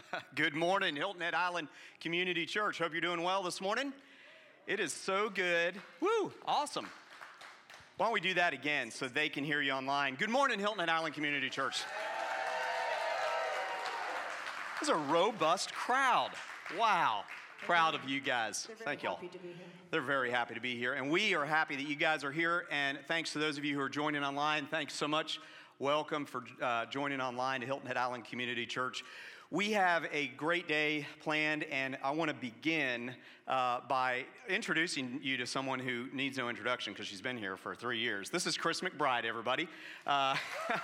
good 0.34 0.54
morning, 0.54 0.96
Hilton 0.96 1.20
Head 1.20 1.34
Island 1.34 1.68
Community 2.00 2.46
Church. 2.46 2.78
Hope 2.78 2.92
you're 2.92 3.00
doing 3.00 3.22
well 3.22 3.42
this 3.42 3.60
morning. 3.60 3.92
It 4.66 4.80
is 4.80 4.92
so 4.92 5.28
good. 5.28 5.74
Woo, 6.00 6.32
awesome. 6.46 6.88
Why 7.96 8.06
don't 8.06 8.12
we 8.12 8.20
do 8.20 8.34
that 8.34 8.52
again 8.52 8.90
so 8.90 9.08
they 9.08 9.28
can 9.28 9.44
hear 9.44 9.60
you 9.60 9.72
online? 9.72 10.14
Good 10.14 10.30
morning, 10.30 10.58
Hilton 10.58 10.80
Head 10.80 10.88
Island 10.88 11.14
Community 11.14 11.50
Church. 11.50 11.82
This 14.80 14.88
is 14.88 14.94
a 14.94 14.98
robust 14.98 15.72
crowd. 15.74 16.30
Wow. 16.78 17.24
Proud 17.66 17.94
of 17.94 18.08
you 18.08 18.20
guys. 18.20 18.66
Thank 18.84 19.04
y'all. 19.04 19.20
They're 19.90 20.00
very 20.00 20.30
happy 20.30 20.54
to 20.54 20.60
be 20.60 20.76
here. 20.76 20.94
And 20.94 21.10
we 21.10 21.34
are 21.34 21.44
happy 21.44 21.76
that 21.76 21.86
you 21.86 21.94
guys 21.94 22.24
are 22.24 22.32
here. 22.32 22.66
And 22.72 22.98
thanks 23.06 23.32
to 23.34 23.38
those 23.38 23.56
of 23.56 23.64
you 23.64 23.76
who 23.76 23.80
are 23.80 23.88
joining 23.88 24.24
online. 24.24 24.66
Thanks 24.66 24.94
so 24.94 25.06
much. 25.06 25.38
Welcome 25.78 26.26
for 26.26 26.44
uh, 26.60 26.86
joining 26.86 27.20
online 27.20 27.60
to 27.60 27.66
Hilton 27.66 27.86
Head 27.86 27.96
Island 27.96 28.24
Community 28.24 28.66
Church. 28.66 29.04
We 29.52 29.72
have 29.72 30.06
a 30.14 30.28
great 30.28 30.66
day 30.66 31.06
planned, 31.20 31.64
and 31.64 31.98
I 32.02 32.12
want 32.12 32.30
to 32.30 32.34
begin 32.34 33.14
uh, 33.46 33.80
by 33.86 34.24
introducing 34.48 35.20
you 35.22 35.36
to 35.36 35.46
someone 35.46 35.78
who 35.78 36.06
needs 36.14 36.38
no 36.38 36.48
introduction 36.48 36.94
because 36.94 37.06
she's 37.06 37.20
been 37.20 37.36
here 37.36 37.58
for 37.58 37.74
three 37.74 37.98
years. 37.98 38.30
This 38.30 38.46
is 38.46 38.56
Chris 38.56 38.80
McBride, 38.80 39.26
everybody. 39.26 39.68
Uh, 40.06 40.36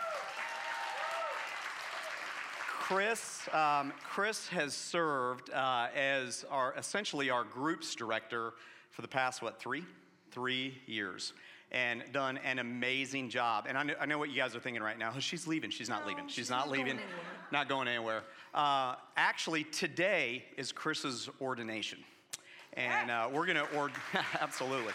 Chris, 2.79 3.49
um, 3.55 3.91
Chris 4.05 4.49
has 4.49 4.75
served 4.75 5.49
uh, 5.49 5.87
as 5.97 6.45
our 6.51 6.75
essentially 6.77 7.31
our 7.31 7.45
groups 7.45 7.95
director 7.95 8.53
for 8.91 9.01
the 9.01 9.09
past 9.09 9.41
what 9.41 9.59
three, 9.59 9.87
three 10.31 10.77
years 10.85 11.33
and 11.71 12.03
done 12.13 12.39
an 12.39 12.59
amazing 12.59 13.29
job. 13.29 13.67
And 13.69 13.77
I 13.77 13.83
know, 13.83 13.95
I 14.01 14.07
know, 14.07 14.19
what 14.19 14.31
you 14.31 14.37
guys 14.37 14.55
are 14.57 14.61
thinking 14.61 14.83
right 14.83 14.99
now. 14.99 15.13
She's 15.19 15.47
leaving. 15.47 15.71
She's 15.71 15.89
not 15.89 16.03
no, 16.03 16.09
leaving. 16.09 16.27
She's, 16.27 16.35
she's 16.35 16.51
not, 16.51 16.67
not, 16.67 16.71
leaving. 16.71 16.97
Going 16.97 17.09
not 17.53 17.69
going 17.69 17.89
anywhere. 17.89 18.23
Uh, 18.55 18.95
actually, 19.17 19.65
today 19.65 20.45
is 20.57 20.73
Chris's 20.73 21.29
ordination. 21.41 21.99
And 22.75 23.11
uh, 23.11 23.29
we're 23.33 23.47
going 23.47 23.57
to, 23.57 23.77
ord- 23.77 23.93
absolutely. 24.41 24.93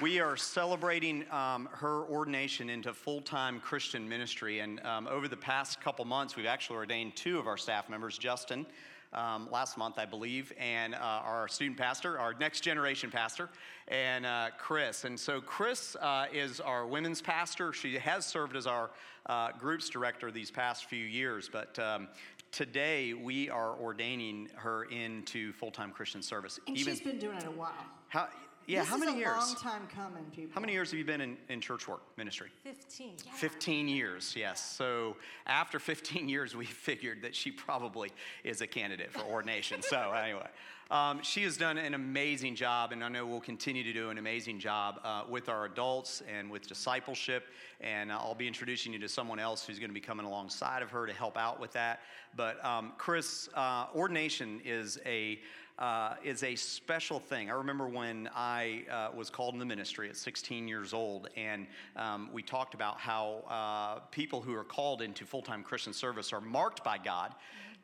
We 0.00 0.20
are 0.20 0.36
celebrating 0.36 1.24
um, 1.32 1.68
her 1.72 2.02
ordination 2.04 2.70
into 2.70 2.92
full 2.92 3.20
time 3.20 3.58
Christian 3.58 4.08
ministry. 4.08 4.60
And 4.60 4.78
um, 4.86 5.08
over 5.08 5.26
the 5.26 5.36
past 5.36 5.80
couple 5.80 6.04
months, 6.04 6.36
we've 6.36 6.46
actually 6.46 6.76
ordained 6.76 7.16
two 7.16 7.38
of 7.38 7.48
our 7.48 7.56
staff 7.56 7.88
members, 7.88 8.16
Justin 8.16 8.66
um, 9.12 9.48
last 9.50 9.78
month, 9.78 9.98
I 9.98 10.04
believe, 10.04 10.52
and 10.58 10.94
uh, 10.94 10.98
our 10.98 11.48
student 11.48 11.78
pastor, 11.78 12.18
our 12.18 12.34
next 12.34 12.60
generation 12.60 13.10
pastor, 13.10 13.48
and 13.88 14.26
uh, 14.26 14.50
Chris. 14.58 15.04
And 15.04 15.18
so 15.18 15.40
Chris 15.40 15.96
uh, 15.96 16.26
is 16.32 16.60
our 16.60 16.86
women's 16.86 17.22
pastor. 17.22 17.72
She 17.72 17.98
has 17.98 18.26
served 18.26 18.56
as 18.56 18.66
our 18.66 18.90
uh, 19.26 19.52
groups 19.58 19.88
director 19.88 20.30
these 20.30 20.50
past 20.50 20.86
few 20.86 21.04
years, 21.04 21.48
but 21.50 21.78
um, 21.78 22.08
today 22.52 23.14
we 23.14 23.50
are 23.50 23.74
ordaining 23.80 24.48
her 24.54 24.84
into 24.84 25.52
full-time 25.52 25.90
Christian 25.90 26.22
service. 26.22 26.60
And 26.66 26.76
Even, 26.76 26.94
she's 26.94 27.02
been 27.02 27.18
doing 27.18 27.38
it 27.38 27.46
a 27.46 27.50
while. 27.50 27.72
How, 28.08 28.28
yeah, 28.68 28.80
this 28.80 28.88
how 28.90 28.98
many 28.98 29.12
is 29.12 29.16
a 29.16 29.20
years? 29.20 29.36
long 29.36 29.54
time 29.56 29.88
coming, 29.94 30.24
people. 30.30 30.52
How 30.54 30.60
many 30.60 30.74
years 30.74 30.90
have 30.90 30.98
you 30.98 31.04
been 31.04 31.22
in, 31.22 31.38
in 31.48 31.60
church 31.60 31.88
work 31.88 32.02
ministry? 32.18 32.50
15. 32.64 33.12
Yeah. 33.24 33.32
15 33.32 33.88
years, 33.88 34.34
yes. 34.36 34.62
So 34.62 35.16
after 35.46 35.78
15 35.78 36.28
years, 36.28 36.54
we 36.54 36.64
figured 36.66 37.22
that 37.22 37.34
she 37.34 37.50
probably 37.50 38.12
is 38.44 38.60
a 38.60 38.66
candidate 38.66 39.10
for 39.10 39.22
ordination. 39.22 39.80
so 39.80 40.12
anyway, 40.16 40.46
um, 40.90 41.22
she 41.22 41.42
has 41.44 41.56
done 41.56 41.78
an 41.78 41.94
amazing 41.94 42.56
job, 42.56 42.92
and 42.92 43.02
I 43.02 43.08
know 43.08 43.26
we'll 43.26 43.40
continue 43.40 43.82
to 43.84 43.92
do 43.92 44.10
an 44.10 44.18
amazing 44.18 44.58
job 44.58 45.00
uh, 45.02 45.22
with 45.28 45.48
our 45.48 45.64
adults 45.64 46.22
and 46.30 46.50
with 46.50 46.66
discipleship. 46.66 47.44
And 47.80 48.10
I'll 48.10 48.34
be 48.34 48.46
introducing 48.46 48.92
you 48.92 48.98
to 49.00 49.08
someone 49.08 49.38
else 49.38 49.66
who's 49.66 49.78
going 49.78 49.90
to 49.90 49.94
be 49.94 50.00
coming 50.00 50.26
alongside 50.26 50.82
of 50.82 50.90
her 50.90 51.06
to 51.06 51.12
help 51.12 51.36
out 51.36 51.60
with 51.60 51.72
that. 51.72 52.00
But 52.36 52.62
um, 52.64 52.92
Chris, 52.98 53.48
uh, 53.54 53.86
ordination 53.94 54.60
is 54.64 54.98
a 55.04 55.40
uh, 55.78 56.14
is 56.24 56.42
a 56.42 56.54
special 56.56 57.20
thing. 57.20 57.50
I 57.50 57.54
remember 57.54 57.86
when 57.86 58.28
I 58.34 58.82
uh, 58.90 59.16
was 59.16 59.30
called 59.30 59.54
in 59.54 59.60
the 59.60 59.64
ministry 59.64 60.08
at 60.08 60.16
16 60.16 60.66
years 60.66 60.92
old, 60.92 61.28
and 61.36 61.66
um, 61.96 62.30
we 62.32 62.42
talked 62.42 62.74
about 62.74 62.98
how 62.98 63.44
uh, 63.48 64.00
people 64.10 64.40
who 64.40 64.54
are 64.54 64.64
called 64.64 65.02
into 65.02 65.24
full 65.24 65.42
time 65.42 65.62
Christian 65.62 65.92
service 65.92 66.32
are 66.32 66.40
marked 66.40 66.82
by 66.82 66.98
God 66.98 67.34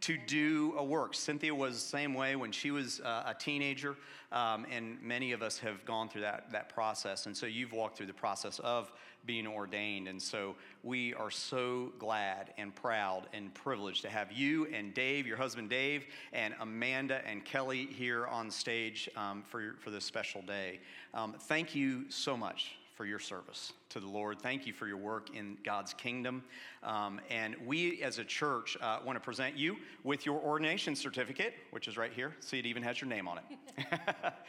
to 0.04 0.18
do 0.18 0.74
a 0.76 0.84
work. 0.84 1.14
Cynthia 1.14 1.54
was 1.54 1.76
the 1.76 1.88
same 1.88 2.12
way 2.12 2.36
when 2.36 2.52
she 2.52 2.70
was 2.70 3.00
uh, 3.00 3.22
a 3.26 3.32
teenager, 3.32 3.96
um, 4.32 4.66
and 4.70 5.00
many 5.00 5.32
of 5.32 5.40
us 5.40 5.58
have 5.58 5.82
gone 5.86 6.10
through 6.10 6.20
that, 6.20 6.52
that 6.52 6.68
process. 6.68 7.24
And 7.24 7.34
so 7.34 7.46
you've 7.46 7.72
walked 7.72 7.96
through 7.96 8.08
the 8.08 8.12
process 8.12 8.58
of 8.58 8.92
being 9.24 9.46
ordained. 9.46 10.06
And 10.06 10.20
so 10.20 10.56
we 10.82 11.14
are 11.14 11.30
so 11.30 11.90
glad 11.98 12.52
and 12.58 12.74
proud 12.74 13.28
and 13.32 13.54
privileged 13.54 14.02
to 14.02 14.10
have 14.10 14.30
you 14.30 14.66
and 14.66 14.92
Dave, 14.92 15.26
your 15.26 15.38
husband 15.38 15.70
Dave, 15.70 16.04
and 16.34 16.54
Amanda 16.60 17.26
and 17.26 17.42
Kelly 17.42 17.86
here 17.86 18.26
on 18.26 18.50
stage 18.50 19.08
um, 19.16 19.42
for, 19.46 19.76
for 19.80 19.88
this 19.88 20.04
special 20.04 20.42
day. 20.42 20.80
Um, 21.14 21.32
thank 21.38 21.74
you 21.74 22.04
so 22.10 22.36
much 22.36 22.76
for 22.94 23.04
your 23.04 23.18
service 23.18 23.72
to 23.90 24.00
the 24.00 24.06
Lord. 24.06 24.40
Thank 24.40 24.66
you 24.66 24.72
for 24.72 24.86
your 24.86 24.96
work 24.96 25.34
in 25.34 25.58
God's 25.64 25.92
kingdom. 25.92 26.44
Um, 26.82 27.20
and 27.30 27.56
we 27.66 28.02
as 28.02 28.18
a 28.18 28.24
church 28.24 28.76
uh, 28.80 28.98
want 29.04 29.16
to 29.16 29.20
present 29.20 29.56
you 29.56 29.76
with 30.04 30.24
your 30.24 30.40
ordination 30.40 30.94
certificate, 30.94 31.54
which 31.70 31.88
is 31.88 31.96
right 31.96 32.12
here. 32.12 32.34
See, 32.40 32.58
it 32.58 32.66
even 32.66 32.82
has 32.82 33.00
your 33.00 33.08
name 33.08 33.28
on 33.28 33.38
it. 33.38 33.84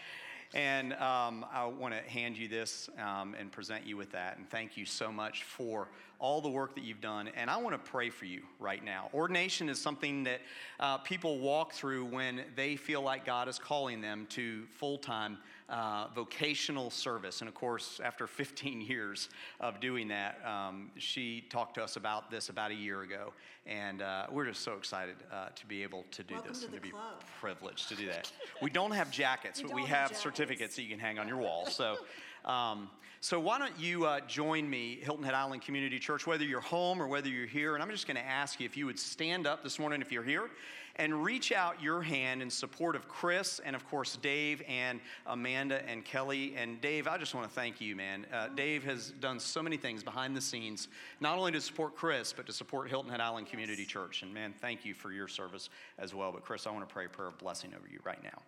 And 0.53 0.93
um, 0.93 1.45
I 1.51 1.65
want 1.65 1.93
to 1.93 2.09
hand 2.09 2.37
you 2.37 2.47
this 2.47 2.89
um, 2.97 3.35
and 3.37 3.51
present 3.51 3.85
you 3.85 3.97
with 3.97 4.11
that. 4.11 4.37
And 4.37 4.49
thank 4.49 4.77
you 4.77 4.85
so 4.85 5.11
much 5.11 5.43
for 5.43 5.89
all 6.19 6.41
the 6.41 6.49
work 6.49 6.75
that 6.75 6.83
you've 6.83 7.01
done. 7.01 7.29
And 7.35 7.49
I 7.49 7.57
want 7.57 7.73
to 7.83 7.91
pray 7.91 8.09
for 8.09 8.25
you 8.25 8.41
right 8.59 8.83
now. 8.83 9.09
Ordination 9.13 9.69
is 9.69 9.79
something 9.79 10.23
that 10.23 10.41
uh, 10.79 10.97
people 10.99 11.39
walk 11.39 11.73
through 11.73 12.05
when 12.05 12.43
they 12.55 12.75
feel 12.75 13.01
like 13.01 13.25
God 13.25 13.47
is 13.47 13.59
calling 13.59 14.01
them 14.01 14.25
to 14.31 14.65
full 14.77 14.97
time 14.97 15.37
uh, 15.67 16.07
vocational 16.13 16.89
service. 16.91 17.41
And 17.41 17.47
of 17.47 17.55
course, 17.55 17.99
after 18.03 18.27
15 18.27 18.81
years 18.81 19.29
of 19.59 19.79
doing 19.79 20.07
that, 20.09 20.39
um, 20.45 20.91
she 20.97 21.45
talked 21.49 21.75
to 21.75 21.83
us 21.83 21.95
about 21.95 22.29
this 22.29 22.49
about 22.49 22.71
a 22.71 22.75
year 22.75 23.01
ago. 23.01 23.33
And 23.65 24.03
uh, 24.03 24.27
we're 24.31 24.45
just 24.45 24.61
so 24.61 24.73
excited 24.73 25.15
uh, 25.33 25.47
to 25.55 25.65
be 25.65 25.81
able 25.81 26.05
to 26.11 26.23
do 26.23 26.35
Welcome 26.35 26.51
this 26.51 26.59
to 26.59 26.65
and 26.65 26.73
the 26.75 26.77
to 26.77 26.83
be 26.83 26.89
club. 26.91 27.23
privileged 27.39 27.89
to 27.89 27.95
do 27.95 28.05
that. 28.11 28.31
we 28.61 28.69
don't 28.69 28.91
have 28.91 29.09
jackets, 29.09 29.61
We 29.61 29.67
but 29.69 29.75
we 29.75 29.81
have 29.85 30.09
have 30.11 30.17
certificates 30.17 30.75
that 30.75 30.83
you 30.83 30.89
can 30.89 30.99
hang 30.99 31.17
on 31.17 31.27
your 31.27 31.37
wall. 31.37 31.65
So, 31.65 31.97
um, 32.45 32.89
so 33.21 33.39
why 33.39 33.57
don't 33.57 33.77
you 33.79 34.05
uh, 34.05 34.19
join 34.27 34.69
me, 34.69 34.99
Hilton 35.01 35.23
Head 35.23 35.33
Island 35.33 35.63
Community 35.63 35.97
Church, 35.97 36.27
whether 36.27 36.43
you're 36.43 36.61
home 36.61 37.01
or 37.01 37.07
whether 37.07 37.27
you're 37.27 37.47
here, 37.47 37.73
and 37.73 37.81
I'm 37.81 37.89
just 37.89 38.05
going 38.05 38.17
to 38.17 38.25
ask 38.25 38.59
you 38.59 38.65
if 38.67 38.77
you 38.77 38.85
would 38.85 38.99
stand 38.99 39.47
up 39.47 39.63
this 39.63 39.79
morning 39.79 39.99
if 40.01 40.11
you're 40.11 40.23
here 40.23 40.49
and 40.97 41.23
reach 41.23 41.51
out 41.51 41.81
your 41.81 42.01
hand 42.01 42.41
in 42.41 42.49
support 42.49 42.95
of 42.95 43.07
Chris 43.07 43.59
and, 43.65 43.75
of 43.75 43.85
course, 43.89 44.17
Dave 44.17 44.61
and 44.67 45.01
Amanda 45.25 45.81
and 45.89 46.05
Kelly. 46.05 46.53
And 46.55 46.79
Dave, 46.79 47.07
I 47.07 47.17
just 47.17 47.35
want 47.35 47.47
to 47.47 47.53
thank 47.53 47.81
you, 47.81 47.95
man. 47.95 48.25
Uh, 48.31 48.47
Dave 48.49 48.83
has 48.85 49.11
done 49.11 49.39
so 49.39 49.61
many 49.61 49.75
things 49.75 50.03
behind 50.03 50.37
the 50.37 50.41
scenes, 50.41 50.87
not 51.19 51.37
only 51.37 51.51
to 51.51 51.61
support 51.61 51.95
Chris, 51.95 52.31
but 52.31 52.45
to 52.45 52.53
support 52.53 52.89
Hilton 52.89 53.11
Head 53.11 53.19
Island 53.19 53.47
Community 53.47 53.81
yes. 53.81 53.91
Church. 53.91 54.21
And, 54.21 54.33
man, 54.33 54.53
thank 54.61 54.85
you 54.85 54.93
for 54.93 55.11
your 55.11 55.27
service 55.27 55.69
as 55.97 56.13
well. 56.13 56.31
But, 56.31 56.43
Chris, 56.43 56.65
I 56.65 56.71
want 56.71 56.87
to 56.87 56.93
pray 56.93 57.05
a 57.05 57.09
prayer 57.09 57.27
of 57.27 57.37
blessing 57.39 57.71
over 57.75 57.87
you 57.91 57.99
right 58.05 58.23
now. 58.23 58.41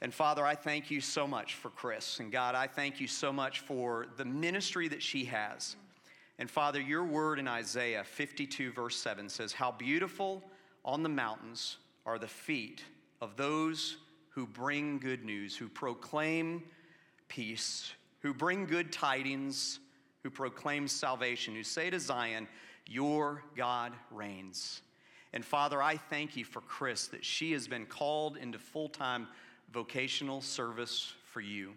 And 0.00 0.14
Father, 0.14 0.46
I 0.46 0.54
thank 0.54 0.90
you 0.90 1.00
so 1.00 1.26
much 1.26 1.54
for 1.54 1.70
Chris. 1.70 2.20
And 2.20 2.30
God, 2.30 2.54
I 2.54 2.68
thank 2.68 3.00
you 3.00 3.08
so 3.08 3.32
much 3.32 3.60
for 3.60 4.06
the 4.16 4.24
ministry 4.24 4.86
that 4.88 5.02
she 5.02 5.24
has. 5.24 5.76
And 6.38 6.48
Father, 6.48 6.80
your 6.80 7.04
word 7.04 7.40
in 7.40 7.48
Isaiah 7.48 8.04
52, 8.04 8.72
verse 8.72 8.96
7 8.96 9.28
says, 9.28 9.52
How 9.52 9.72
beautiful 9.72 10.44
on 10.84 11.02
the 11.02 11.08
mountains 11.08 11.78
are 12.06 12.18
the 12.18 12.28
feet 12.28 12.84
of 13.20 13.36
those 13.36 13.96
who 14.30 14.46
bring 14.46 15.00
good 15.00 15.24
news, 15.24 15.56
who 15.56 15.68
proclaim 15.68 16.62
peace, 17.26 17.92
who 18.20 18.32
bring 18.32 18.66
good 18.66 18.92
tidings, 18.92 19.80
who 20.22 20.30
proclaim 20.30 20.86
salvation, 20.86 21.56
who 21.56 21.64
say 21.64 21.90
to 21.90 21.98
Zion, 21.98 22.46
Your 22.86 23.42
God 23.56 23.94
reigns. 24.12 24.82
And 25.32 25.44
Father, 25.44 25.82
I 25.82 25.96
thank 25.96 26.36
you 26.36 26.44
for 26.44 26.60
Chris 26.60 27.08
that 27.08 27.24
she 27.24 27.50
has 27.52 27.66
been 27.66 27.84
called 27.84 28.36
into 28.36 28.60
full 28.60 28.88
time 28.88 29.26
vocational 29.72 30.40
service 30.40 31.12
for 31.24 31.40
you. 31.40 31.72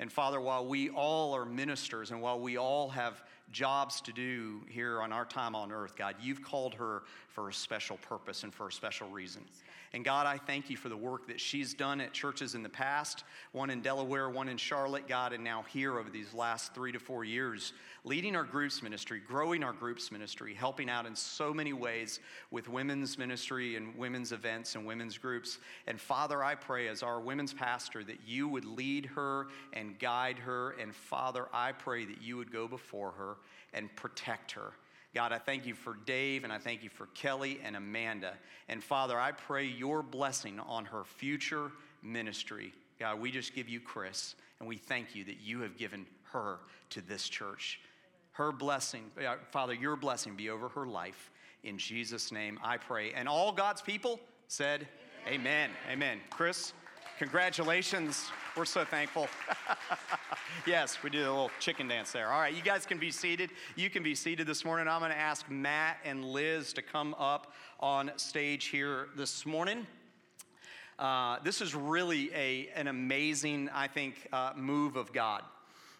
And 0.00 0.12
Father, 0.12 0.40
while 0.40 0.64
we 0.64 0.90
all 0.90 1.34
are 1.34 1.44
ministers 1.44 2.10
and 2.10 2.22
while 2.22 2.38
we 2.38 2.56
all 2.56 2.88
have 2.90 3.22
jobs 3.50 4.00
to 4.02 4.12
do 4.12 4.60
here 4.68 5.00
on 5.00 5.12
our 5.12 5.24
time 5.24 5.54
on 5.54 5.72
earth, 5.72 5.96
God, 5.96 6.14
you've 6.20 6.42
called 6.42 6.74
her 6.74 7.02
for 7.28 7.48
a 7.48 7.52
special 7.52 7.96
purpose 7.98 8.44
and 8.44 8.54
for 8.54 8.68
a 8.68 8.72
special 8.72 9.08
reason. 9.08 9.42
And 9.94 10.04
God, 10.04 10.26
I 10.26 10.36
thank 10.36 10.68
you 10.68 10.76
for 10.76 10.90
the 10.90 10.96
work 10.96 11.28
that 11.28 11.40
she's 11.40 11.72
done 11.72 12.00
at 12.00 12.12
churches 12.12 12.54
in 12.54 12.62
the 12.62 12.68
past, 12.68 13.24
one 13.52 13.70
in 13.70 13.80
Delaware, 13.80 14.28
one 14.28 14.48
in 14.48 14.58
Charlotte, 14.58 15.08
God, 15.08 15.32
and 15.32 15.42
now 15.42 15.62
here 15.62 15.98
over 15.98 16.10
these 16.10 16.34
last 16.34 16.74
three 16.74 16.92
to 16.92 16.98
four 16.98 17.24
years, 17.24 17.72
leading 18.04 18.36
our 18.36 18.44
groups 18.44 18.82
ministry, 18.82 19.20
growing 19.26 19.64
our 19.64 19.72
groups 19.72 20.12
ministry, 20.12 20.52
helping 20.52 20.90
out 20.90 21.06
in 21.06 21.16
so 21.16 21.54
many 21.54 21.72
ways 21.72 22.20
with 22.50 22.68
women's 22.68 23.16
ministry 23.16 23.76
and 23.76 23.96
women's 23.96 24.32
events 24.32 24.74
and 24.74 24.84
women's 24.84 25.16
groups. 25.16 25.58
And 25.86 25.98
Father, 25.98 26.44
I 26.44 26.54
pray 26.54 26.88
as 26.88 27.02
our 27.02 27.18
women's 27.18 27.54
pastor 27.54 28.04
that 28.04 28.18
you 28.26 28.46
would 28.46 28.66
lead 28.66 29.06
her 29.06 29.46
and 29.72 29.98
guide 29.98 30.38
her. 30.38 30.72
And 30.72 30.94
Father, 30.94 31.46
I 31.52 31.72
pray 31.72 32.04
that 32.04 32.20
you 32.20 32.36
would 32.36 32.52
go 32.52 32.68
before 32.68 33.12
her 33.12 33.36
and 33.72 33.94
protect 33.96 34.52
her 34.52 34.74
God, 35.14 35.32
I 35.32 35.38
thank 35.38 35.66
you 35.66 35.74
for 35.74 35.96
Dave 36.04 36.44
and 36.44 36.52
I 36.52 36.58
thank 36.58 36.82
you 36.82 36.90
for 36.90 37.06
Kelly 37.06 37.60
and 37.64 37.76
Amanda. 37.76 38.34
And 38.68 38.82
Father, 38.82 39.18
I 39.18 39.32
pray 39.32 39.64
your 39.64 40.02
blessing 40.02 40.60
on 40.60 40.84
her 40.86 41.04
future 41.04 41.72
ministry. 42.02 42.72
God, 43.00 43.20
we 43.20 43.30
just 43.30 43.54
give 43.54 43.68
you 43.68 43.80
Chris 43.80 44.34
and 44.60 44.68
we 44.68 44.76
thank 44.76 45.14
you 45.14 45.24
that 45.24 45.40
you 45.40 45.60
have 45.60 45.76
given 45.76 46.06
her 46.32 46.58
to 46.90 47.00
this 47.00 47.28
church. 47.28 47.80
Her 48.32 48.52
blessing, 48.52 49.10
uh, 49.26 49.36
Father, 49.50 49.72
your 49.72 49.96
blessing 49.96 50.36
be 50.36 50.50
over 50.50 50.68
her 50.68 50.86
life. 50.86 51.30
In 51.64 51.78
Jesus' 51.78 52.30
name 52.30 52.58
I 52.62 52.76
pray. 52.76 53.12
And 53.12 53.28
all 53.28 53.50
God's 53.50 53.82
people 53.82 54.20
said, 54.46 54.86
Amen. 55.26 55.38
Amen. 55.40 55.70
Amen. 55.90 56.20
Chris, 56.30 56.72
congratulations. 57.18 58.30
We're 58.56 58.64
so 58.64 58.84
thankful. 58.84 59.26
yes, 60.66 61.02
we 61.02 61.10
did 61.10 61.22
a 61.26 61.30
little 61.30 61.50
chicken 61.58 61.88
dance 61.88 62.12
there. 62.12 62.30
All 62.30 62.40
right, 62.40 62.54
you 62.54 62.62
guys 62.62 62.86
can 62.86 62.98
be 62.98 63.10
seated. 63.10 63.50
You 63.74 63.90
can 63.90 64.04
be 64.04 64.14
seated 64.14 64.46
this 64.46 64.64
morning. 64.64 64.86
I'm 64.86 65.00
going 65.00 65.10
to 65.10 65.18
ask 65.18 65.50
Matt 65.50 65.98
and 66.04 66.24
Liz 66.24 66.72
to 66.74 66.82
come 66.82 67.16
up 67.18 67.52
on 67.80 68.12
stage 68.16 68.66
here 68.66 69.08
this 69.16 69.44
morning. 69.44 69.84
Uh, 70.96 71.38
this 71.42 71.60
is 71.60 71.74
really 71.74 72.32
a, 72.34 72.68
an 72.76 72.86
amazing, 72.86 73.68
I 73.74 73.88
think, 73.88 74.28
uh, 74.32 74.52
move 74.56 74.94
of 74.94 75.12
God. 75.12 75.42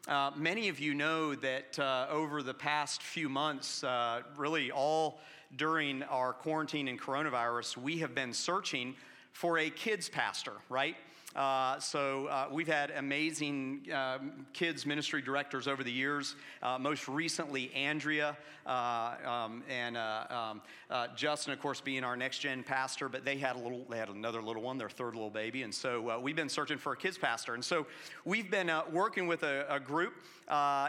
Uh, 0.06 0.30
many 0.36 0.68
of 0.68 0.78
you 0.78 0.94
know 0.94 1.34
that 1.34 1.76
uh, 1.80 2.06
over 2.10 2.44
the 2.44 2.54
past 2.54 3.02
few 3.02 3.28
months, 3.28 3.82
uh, 3.82 4.22
really 4.36 4.70
all 4.70 5.18
during 5.56 6.04
our 6.04 6.32
quarantine 6.32 6.86
and 6.86 7.00
coronavirus, 7.00 7.76
we 7.76 7.98
have 7.98 8.14
been 8.14 8.32
searching 8.32 8.94
for 9.32 9.58
a 9.58 9.68
kids 9.68 10.08
pastor, 10.08 10.52
right? 10.68 10.96
Uh, 11.36 11.78
so 11.78 12.26
uh, 12.26 12.48
we've 12.50 12.66
had 12.66 12.90
amazing 12.92 13.86
um, 13.92 14.46
kids 14.54 14.86
ministry 14.86 15.20
directors 15.20 15.68
over 15.68 15.84
the 15.84 15.92
years. 15.92 16.36
Uh, 16.62 16.78
most 16.78 17.06
recently, 17.06 17.72
Andrea 17.74 18.36
uh, 18.66 19.14
um, 19.24 19.62
and 19.68 19.96
uh, 19.96 20.24
um, 20.30 20.62
uh, 20.90 21.08
Justin, 21.14 21.52
of 21.52 21.60
course, 21.60 21.80
being 21.80 22.02
our 22.02 22.16
next 22.16 22.38
gen 22.38 22.62
pastor. 22.62 23.08
But 23.08 23.24
they 23.24 23.36
had 23.36 23.56
a 23.56 23.58
little, 23.58 23.84
they 23.90 23.98
had 23.98 24.08
another 24.08 24.40
little 24.40 24.62
one, 24.62 24.78
their 24.78 24.88
third 24.88 25.14
little 25.14 25.30
baby, 25.30 25.62
and 25.62 25.74
so 25.74 26.18
we've 26.18 26.36
been 26.36 26.48
searching 26.48 26.78
for 26.78 26.92
a 26.92 26.96
kids 26.96 27.18
pastor. 27.18 27.54
And 27.54 27.64
so 27.64 27.86
we've 28.24 28.50
been 28.50 28.70
working 28.90 29.26
with 29.26 29.42
a, 29.42 29.66
a 29.68 29.78
group 29.78 30.14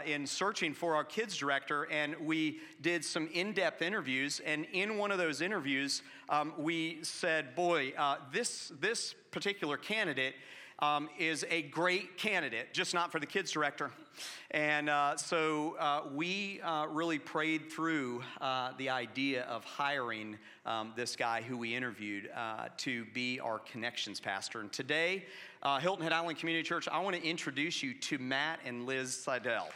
in 0.06 0.26
searching 0.26 0.74
for 0.74 0.94
our 0.94 1.04
kids 1.04 1.36
director, 1.36 1.84
and 1.90 2.16
we 2.20 2.60
did 2.80 3.04
some 3.04 3.28
in-depth 3.32 3.82
interviews. 3.82 4.40
And 4.44 4.66
in 4.72 4.96
one 4.96 5.10
of 5.10 5.18
those 5.18 5.40
interviews, 5.40 6.02
um, 6.28 6.52
we 6.58 6.98
said, 7.02 7.54
"Boy, 7.54 7.92
this 8.32 8.72
this 8.80 9.14
particular 9.30 9.76
candidate 9.76 10.34
um, 10.82 11.08
is 11.18 11.44
a 11.50 11.62
great 11.62 12.16
candidate, 12.16 12.72
just 12.72 12.94
not 12.94 13.12
for 13.12 13.20
the 13.20 13.26
kids 13.26 13.50
director. 13.50 13.90
And 14.50 14.88
uh, 14.88 15.16
so 15.16 15.76
uh, 15.78 16.02
we 16.12 16.60
uh, 16.62 16.86
really 16.86 17.18
prayed 17.18 17.70
through 17.70 18.22
uh, 18.40 18.72
the 18.78 18.90
idea 18.90 19.42
of 19.44 19.64
hiring 19.64 20.38
um, 20.66 20.92
this 20.96 21.16
guy 21.16 21.42
who 21.42 21.56
we 21.56 21.74
interviewed 21.74 22.30
uh, 22.34 22.68
to 22.78 23.04
be 23.06 23.40
our 23.40 23.58
connections 23.58 24.20
pastor. 24.20 24.60
And 24.60 24.72
today, 24.72 25.24
uh, 25.62 25.78
Hilton 25.78 26.02
Head 26.02 26.12
Island 26.12 26.38
Community 26.38 26.66
Church, 26.66 26.88
I 26.88 27.00
want 27.00 27.16
to 27.16 27.22
introduce 27.22 27.82
you 27.82 27.94
to 27.94 28.18
Matt 28.18 28.60
and 28.64 28.86
Liz 28.86 29.14
Seidel. 29.14 29.68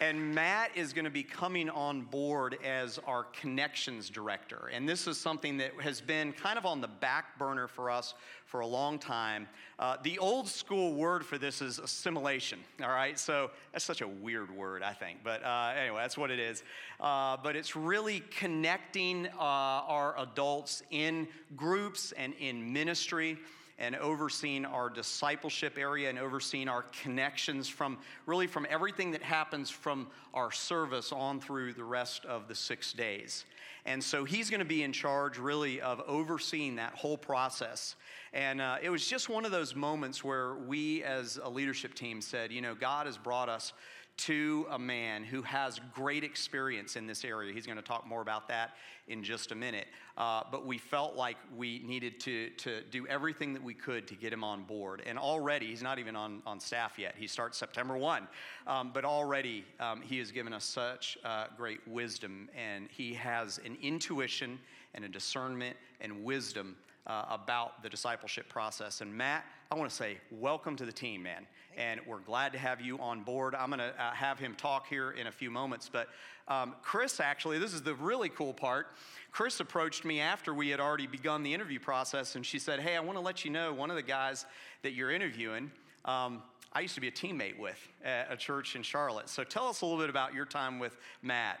And 0.00 0.32
Matt 0.32 0.70
is 0.76 0.92
going 0.92 1.06
to 1.06 1.10
be 1.10 1.24
coming 1.24 1.68
on 1.68 2.02
board 2.02 2.56
as 2.64 3.00
our 3.04 3.24
connections 3.24 4.08
director. 4.08 4.70
And 4.72 4.88
this 4.88 5.08
is 5.08 5.18
something 5.18 5.56
that 5.56 5.72
has 5.80 6.00
been 6.00 6.32
kind 6.32 6.56
of 6.56 6.64
on 6.64 6.80
the 6.80 6.86
back 6.86 7.36
burner 7.36 7.66
for 7.66 7.90
us 7.90 8.14
for 8.46 8.60
a 8.60 8.66
long 8.66 9.00
time. 9.00 9.48
Uh, 9.80 9.96
the 10.04 10.16
old 10.20 10.46
school 10.46 10.94
word 10.94 11.26
for 11.26 11.36
this 11.36 11.60
is 11.60 11.80
assimilation, 11.80 12.60
all 12.80 12.90
right? 12.90 13.18
So 13.18 13.50
that's 13.72 13.84
such 13.84 14.00
a 14.00 14.06
weird 14.06 14.56
word, 14.56 14.84
I 14.84 14.92
think. 14.92 15.18
But 15.24 15.42
uh, 15.44 15.72
anyway, 15.76 15.98
that's 16.00 16.16
what 16.16 16.30
it 16.30 16.38
is. 16.38 16.62
Uh, 17.00 17.36
but 17.42 17.56
it's 17.56 17.74
really 17.74 18.20
connecting 18.30 19.26
uh, 19.26 19.40
our 19.40 20.16
adults 20.20 20.80
in 20.92 21.26
groups 21.56 22.12
and 22.12 22.34
in 22.38 22.72
ministry 22.72 23.36
and 23.78 23.94
overseeing 23.96 24.64
our 24.64 24.90
discipleship 24.90 25.78
area 25.78 26.08
and 26.08 26.18
overseeing 26.18 26.68
our 26.68 26.84
connections 27.02 27.68
from 27.68 27.98
really 28.26 28.46
from 28.46 28.66
everything 28.68 29.12
that 29.12 29.22
happens 29.22 29.70
from 29.70 30.08
our 30.34 30.50
service 30.50 31.12
on 31.12 31.40
through 31.40 31.72
the 31.72 31.84
rest 31.84 32.24
of 32.24 32.48
the 32.48 32.54
six 32.54 32.92
days. 32.92 33.44
And 33.86 34.02
so 34.02 34.24
he's 34.24 34.50
going 34.50 34.60
to 34.60 34.66
be 34.66 34.82
in 34.82 34.92
charge 34.92 35.38
really 35.38 35.80
of 35.80 36.02
overseeing 36.06 36.76
that 36.76 36.94
whole 36.94 37.16
process. 37.16 37.94
And 38.34 38.60
uh, 38.60 38.76
it 38.82 38.90
was 38.90 39.06
just 39.06 39.28
one 39.28 39.46
of 39.46 39.50
those 39.50 39.74
moments 39.74 40.22
where 40.22 40.56
we 40.56 41.02
as 41.04 41.38
a 41.42 41.48
leadership 41.48 41.94
team 41.94 42.20
said, 42.20 42.52
you 42.52 42.60
know, 42.60 42.74
God 42.74 43.06
has 43.06 43.16
brought 43.16 43.48
us 43.48 43.72
to 44.18 44.66
a 44.70 44.78
man 44.78 45.22
who 45.22 45.42
has 45.42 45.80
great 45.94 46.24
experience 46.24 46.96
in 46.96 47.06
this 47.06 47.24
area. 47.24 47.52
He's 47.52 47.66
going 47.66 47.78
to 47.78 47.82
talk 47.82 48.06
more 48.06 48.20
about 48.20 48.48
that 48.48 48.72
in 49.06 49.22
just 49.22 49.52
a 49.52 49.54
minute. 49.54 49.86
Uh, 50.16 50.42
but 50.50 50.66
we 50.66 50.76
felt 50.76 51.14
like 51.14 51.36
we 51.56 51.80
needed 51.84 52.18
to, 52.20 52.50
to 52.50 52.82
do 52.90 53.06
everything 53.06 53.54
that 53.54 53.62
we 53.62 53.74
could 53.74 54.08
to 54.08 54.14
get 54.14 54.32
him 54.32 54.42
on 54.42 54.64
board. 54.64 55.02
And 55.06 55.18
already, 55.18 55.66
he's 55.66 55.82
not 55.82 55.98
even 55.98 56.16
on, 56.16 56.42
on 56.44 56.58
staff 56.58 56.98
yet. 56.98 57.14
He 57.16 57.28
starts 57.28 57.56
September 57.56 57.96
1. 57.96 58.26
Um, 58.66 58.90
but 58.92 59.04
already, 59.04 59.64
um, 59.78 60.02
he 60.02 60.18
has 60.18 60.32
given 60.32 60.52
us 60.52 60.64
such 60.64 61.16
uh, 61.24 61.46
great 61.56 61.86
wisdom, 61.86 62.48
and 62.56 62.88
he 62.90 63.14
has 63.14 63.58
an 63.64 63.78
intuition 63.80 64.58
and 64.94 65.04
a 65.04 65.08
discernment 65.08 65.76
and 66.00 66.24
wisdom 66.24 66.76
uh, 67.08 67.24
about 67.30 67.82
the 67.82 67.88
discipleship 67.88 68.48
process. 68.48 69.00
And 69.00 69.12
Matt, 69.12 69.44
I 69.70 69.74
want 69.74 69.90
to 69.90 69.96
say 69.96 70.18
welcome 70.30 70.76
to 70.76 70.84
the 70.84 70.92
team, 70.92 71.22
man. 71.22 71.46
And 71.76 72.00
we're 72.06 72.20
glad 72.20 72.52
to 72.52 72.58
have 72.58 72.80
you 72.80 72.98
on 72.98 73.22
board. 73.22 73.54
I'm 73.54 73.70
going 73.70 73.78
to 73.78 73.94
uh, 73.98 74.12
have 74.12 74.38
him 74.38 74.54
talk 74.54 74.88
here 74.88 75.12
in 75.12 75.26
a 75.26 75.32
few 75.32 75.50
moments. 75.50 75.88
But 75.90 76.08
um, 76.48 76.74
Chris, 76.82 77.20
actually, 77.20 77.58
this 77.58 77.72
is 77.72 77.82
the 77.82 77.94
really 77.94 78.28
cool 78.28 78.52
part. 78.52 78.88
Chris 79.30 79.60
approached 79.60 80.04
me 80.04 80.20
after 80.20 80.52
we 80.52 80.68
had 80.70 80.80
already 80.80 81.06
begun 81.06 81.42
the 81.42 81.54
interview 81.54 81.78
process, 81.78 82.34
and 82.34 82.44
she 82.44 82.58
said, 82.58 82.80
Hey, 82.80 82.96
I 82.96 83.00
want 83.00 83.16
to 83.16 83.22
let 83.22 83.44
you 83.44 83.50
know 83.50 83.72
one 83.72 83.90
of 83.90 83.96
the 83.96 84.02
guys 84.02 84.44
that 84.82 84.92
you're 84.92 85.10
interviewing. 85.10 85.70
Um, 86.04 86.42
I 86.72 86.80
used 86.80 86.94
to 86.94 87.00
be 87.00 87.08
a 87.08 87.12
teammate 87.12 87.58
with 87.58 87.78
at 88.04 88.30
a 88.30 88.36
church 88.36 88.76
in 88.76 88.82
Charlotte. 88.82 89.28
So 89.28 89.44
tell 89.44 89.68
us 89.68 89.80
a 89.80 89.86
little 89.86 90.00
bit 90.00 90.10
about 90.10 90.34
your 90.34 90.44
time 90.44 90.78
with 90.78 90.96
Matt. 91.22 91.60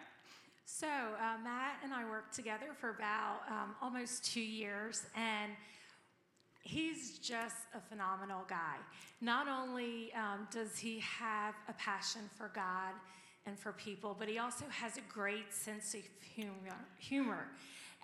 So, 0.70 0.86
uh, 0.86 1.42
Matt 1.42 1.78
and 1.82 1.94
I 1.94 2.04
worked 2.04 2.34
together 2.34 2.66
for 2.78 2.90
about 2.90 3.40
um, 3.48 3.74
almost 3.80 4.22
two 4.22 4.42
years, 4.42 5.06
and 5.16 5.52
he's 6.60 7.18
just 7.18 7.56
a 7.74 7.80
phenomenal 7.80 8.42
guy. 8.50 8.76
Not 9.22 9.48
only 9.48 10.12
um, 10.12 10.46
does 10.52 10.78
he 10.78 11.00
have 11.00 11.54
a 11.70 11.72
passion 11.72 12.20
for 12.36 12.52
God 12.54 12.92
and 13.46 13.58
for 13.58 13.72
people, 13.72 14.14
but 14.16 14.28
he 14.28 14.38
also 14.38 14.66
has 14.68 14.98
a 14.98 15.00
great 15.10 15.54
sense 15.54 15.94
of 15.94 16.02
humor. 16.34 16.76
humor. 16.98 17.48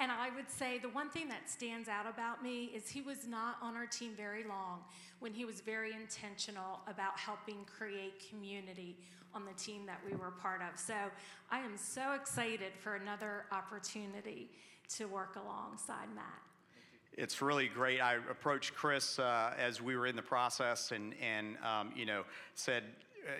And 0.00 0.10
I 0.10 0.30
would 0.34 0.50
say 0.50 0.78
the 0.78 0.88
one 0.88 1.10
thing 1.10 1.28
that 1.28 1.50
stands 1.50 1.86
out 1.86 2.06
about 2.08 2.42
me 2.42 2.72
is 2.74 2.88
he 2.88 3.02
was 3.02 3.26
not 3.28 3.58
on 3.60 3.76
our 3.76 3.86
team 3.86 4.12
very 4.16 4.42
long 4.42 4.80
when 5.20 5.34
he 5.34 5.44
was 5.44 5.60
very 5.60 5.92
intentional 5.92 6.80
about 6.88 7.18
helping 7.18 7.58
create 7.66 8.26
community 8.28 8.96
on 9.34 9.44
the 9.44 9.52
team 9.52 9.86
that 9.86 10.00
we 10.08 10.16
were 10.16 10.30
part 10.30 10.60
of. 10.62 10.78
So 10.78 10.94
I 11.50 11.58
am 11.58 11.76
so 11.76 12.12
excited 12.12 12.72
for 12.78 12.96
another 12.96 13.44
opportunity 13.52 14.48
to 14.96 15.06
work 15.06 15.36
alongside 15.36 16.08
Matt. 16.14 16.40
It's 17.16 17.40
really 17.40 17.68
great. 17.68 18.00
I 18.00 18.14
approached 18.14 18.74
Chris 18.74 19.18
uh, 19.18 19.54
as 19.56 19.80
we 19.80 19.96
were 19.96 20.06
in 20.06 20.16
the 20.16 20.22
process 20.22 20.90
and, 20.90 21.14
and 21.22 21.56
um, 21.64 21.92
you 21.94 22.06
know, 22.06 22.24
said, 22.54 22.84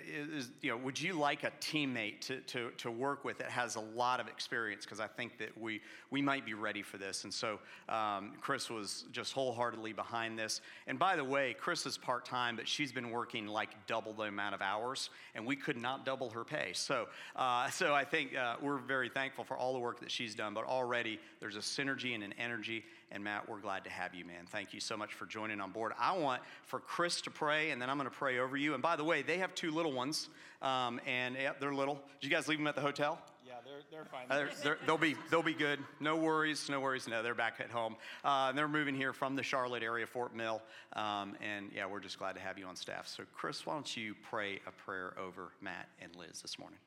is, 0.07 0.49
you 0.61 0.71
know, 0.71 0.77
would 0.77 0.99
you 0.99 1.13
like 1.13 1.43
a 1.43 1.51
teammate 1.61 2.21
to, 2.21 2.39
to, 2.41 2.71
to 2.77 2.91
work 2.91 3.23
with 3.23 3.37
that 3.37 3.49
has 3.49 3.75
a 3.75 3.79
lot 3.79 4.19
of 4.19 4.27
experience? 4.27 4.85
Because 4.85 4.99
I 4.99 5.07
think 5.07 5.37
that 5.37 5.57
we, 5.59 5.81
we 6.11 6.21
might 6.21 6.45
be 6.45 6.53
ready 6.53 6.81
for 6.81 6.97
this. 6.97 7.23
And 7.23 7.33
so 7.33 7.59
um, 7.89 8.33
Chris 8.41 8.69
was 8.69 9.05
just 9.11 9.33
wholeheartedly 9.33 9.93
behind 9.93 10.37
this. 10.37 10.61
And 10.87 10.97
by 10.97 11.15
the 11.15 11.23
way, 11.23 11.55
Chris 11.57 11.85
is 11.85 11.97
part 11.97 12.25
time, 12.25 12.55
but 12.55 12.67
she's 12.67 12.91
been 12.91 13.11
working 13.11 13.47
like 13.47 13.69
double 13.87 14.13
the 14.13 14.23
amount 14.23 14.55
of 14.55 14.61
hours, 14.61 15.09
and 15.33 15.45
we 15.45 15.55
could 15.55 15.77
not 15.77 16.05
double 16.05 16.29
her 16.29 16.43
pay. 16.43 16.71
So, 16.73 17.07
uh, 17.35 17.69
so 17.69 17.93
I 17.93 18.03
think 18.03 18.35
uh, 18.35 18.55
we're 18.61 18.77
very 18.77 19.09
thankful 19.09 19.43
for 19.43 19.57
all 19.57 19.73
the 19.73 19.79
work 19.79 19.99
that 19.99 20.11
she's 20.11 20.35
done. 20.35 20.53
But 20.53 20.65
already 20.65 21.19
there's 21.39 21.55
a 21.55 21.59
synergy 21.59 22.15
and 22.15 22.23
an 22.23 22.33
energy 22.39 22.83
and 23.11 23.23
Matt, 23.23 23.47
we're 23.47 23.59
glad 23.59 23.83
to 23.85 23.89
have 23.89 24.13
you, 24.13 24.25
man. 24.25 24.45
Thank 24.47 24.73
you 24.73 24.79
so 24.79 24.97
much 24.97 25.13
for 25.13 25.25
joining 25.25 25.61
on 25.61 25.71
board. 25.71 25.93
I 25.99 26.17
want 26.17 26.41
for 26.63 26.79
Chris 26.79 27.21
to 27.21 27.31
pray, 27.31 27.71
and 27.71 27.81
then 27.81 27.89
I'm 27.89 27.97
going 27.97 28.09
to 28.09 28.15
pray 28.15 28.39
over 28.39 28.57
you. 28.57 28.73
And 28.73 28.83
by 28.83 28.95
the 28.95 29.03
way, 29.03 29.21
they 29.21 29.37
have 29.37 29.55
two 29.55 29.71
little 29.71 29.93
ones, 29.93 30.29
um, 30.61 30.99
and 31.05 31.35
yeah, 31.35 31.53
they're 31.59 31.73
little. 31.73 31.99
Did 32.19 32.29
you 32.29 32.35
guys 32.35 32.47
leave 32.47 32.57
them 32.57 32.67
at 32.67 32.75
the 32.75 32.81
hotel? 32.81 33.19
Yeah, 33.45 33.53
they're, 33.63 33.81
they're 33.91 34.05
fine. 34.05 34.25
Uh, 34.29 34.47
they're, 34.63 34.77
they'll 34.85 34.97
be 34.97 35.15
they'll 35.29 35.43
be 35.43 35.53
good. 35.53 35.79
No 35.99 36.15
worries, 36.15 36.67
no 36.69 36.79
worries. 36.79 37.07
No, 37.07 37.21
they're 37.21 37.35
back 37.35 37.59
at 37.59 37.69
home. 37.69 37.95
Uh, 38.23 38.51
they're 38.51 38.67
moving 38.67 38.95
here 38.95 39.13
from 39.13 39.35
the 39.35 39.43
Charlotte 39.43 39.83
area, 39.83 40.07
Fort 40.07 40.35
Mill, 40.35 40.61
um, 40.93 41.35
and 41.41 41.69
yeah, 41.73 41.85
we're 41.85 41.99
just 41.99 42.17
glad 42.17 42.33
to 42.33 42.41
have 42.41 42.57
you 42.57 42.65
on 42.65 42.75
staff. 42.75 43.07
So, 43.07 43.23
Chris, 43.33 43.65
why 43.65 43.73
don't 43.73 43.95
you 43.95 44.15
pray 44.29 44.59
a 44.67 44.71
prayer 44.71 45.13
over 45.19 45.51
Matt 45.61 45.87
and 46.01 46.15
Liz 46.15 46.41
this 46.41 46.57
morning? 46.57 46.79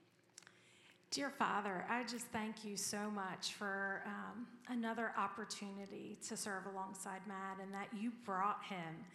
Dear 1.11 1.31
Father, 1.31 1.87
I 1.89 2.03
just 2.03 2.27
thank 2.27 2.67
you 2.67 2.77
so 2.77 3.11
much 3.11 3.55
for 3.55 4.03
um, 4.05 4.47
another 4.69 5.13
opportunity 5.17 6.19
to 6.29 6.37
serve 6.37 6.67
alongside 6.67 7.21
Matt 7.27 7.61
and 7.63 7.73
that 7.73 7.89
you 7.99 8.13
brought 8.27 8.63
him 8.63 9.07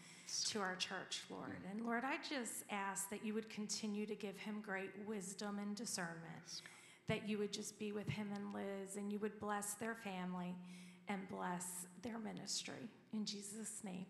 to 0.45 0.59
our 0.59 0.75
church, 0.75 1.21
Lord. 1.29 1.59
And 1.69 1.85
Lord, 1.85 2.03
I 2.03 2.15
just 2.27 2.63
ask 2.71 3.12
that 3.12 3.23
you 3.23 3.35
would 3.35 3.47
continue 3.47 4.07
to 4.07 4.15
give 4.15 4.35
him 4.38 4.59
great 4.65 4.89
wisdom 5.05 5.59
and 5.59 5.75
discernment, 5.75 6.63
that 7.09 7.29
you 7.29 7.38
would 7.38 7.53
just 7.53 7.77
be 7.77 7.91
with 7.91 8.09
him 8.09 8.29
and 8.33 8.55
Liz, 8.55 8.95
and 8.97 9.13
you 9.13 9.19
would 9.19 9.39
bless 9.39 9.75
their 9.75 9.93
family 9.93 10.55
and 11.09 11.21
bless 11.29 11.85
their 12.01 12.17
ministry. 12.17 12.89
In 13.13 13.23
Jesus' 13.23 13.83
name. 13.83 14.07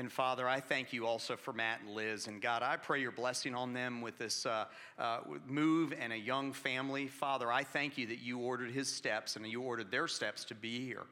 And 0.00 0.10
Father, 0.10 0.48
I 0.48 0.60
thank 0.60 0.94
you 0.94 1.06
also 1.06 1.36
for 1.36 1.52
Matt 1.52 1.82
and 1.82 1.90
Liz. 1.90 2.26
And 2.26 2.40
God, 2.40 2.62
I 2.62 2.78
pray 2.78 3.02
your 3.02 3.12
blessing 3.12 3.54
on 3.54 3.74
them 3.74 4.00
with 4.00 4.16
this 4.16 4.46
uh, 4.46 4.64
uh, 4.98 5.18
move 5.46 5.92
and 5.92 6.10
a 6.10 6.16
young 6.16 6.54
family. 6.54 7.06
Father, 7.06 7.52
I 7.52 7.64
thank 7.64 7.98
you 7.98 8.06
that 8.06 8.18
you 8.18 8.38
ordered 8.38 8.70
his 8.70 8.88
steps 8.88 9.36
and 9.36 9.46
you 9.46 9.60
ordered 9.60 9.90
their 9.90 10.08
steps 10.08 10.46
to 10.46 10.54
be 10.54 10.82
here. 10.86 11.02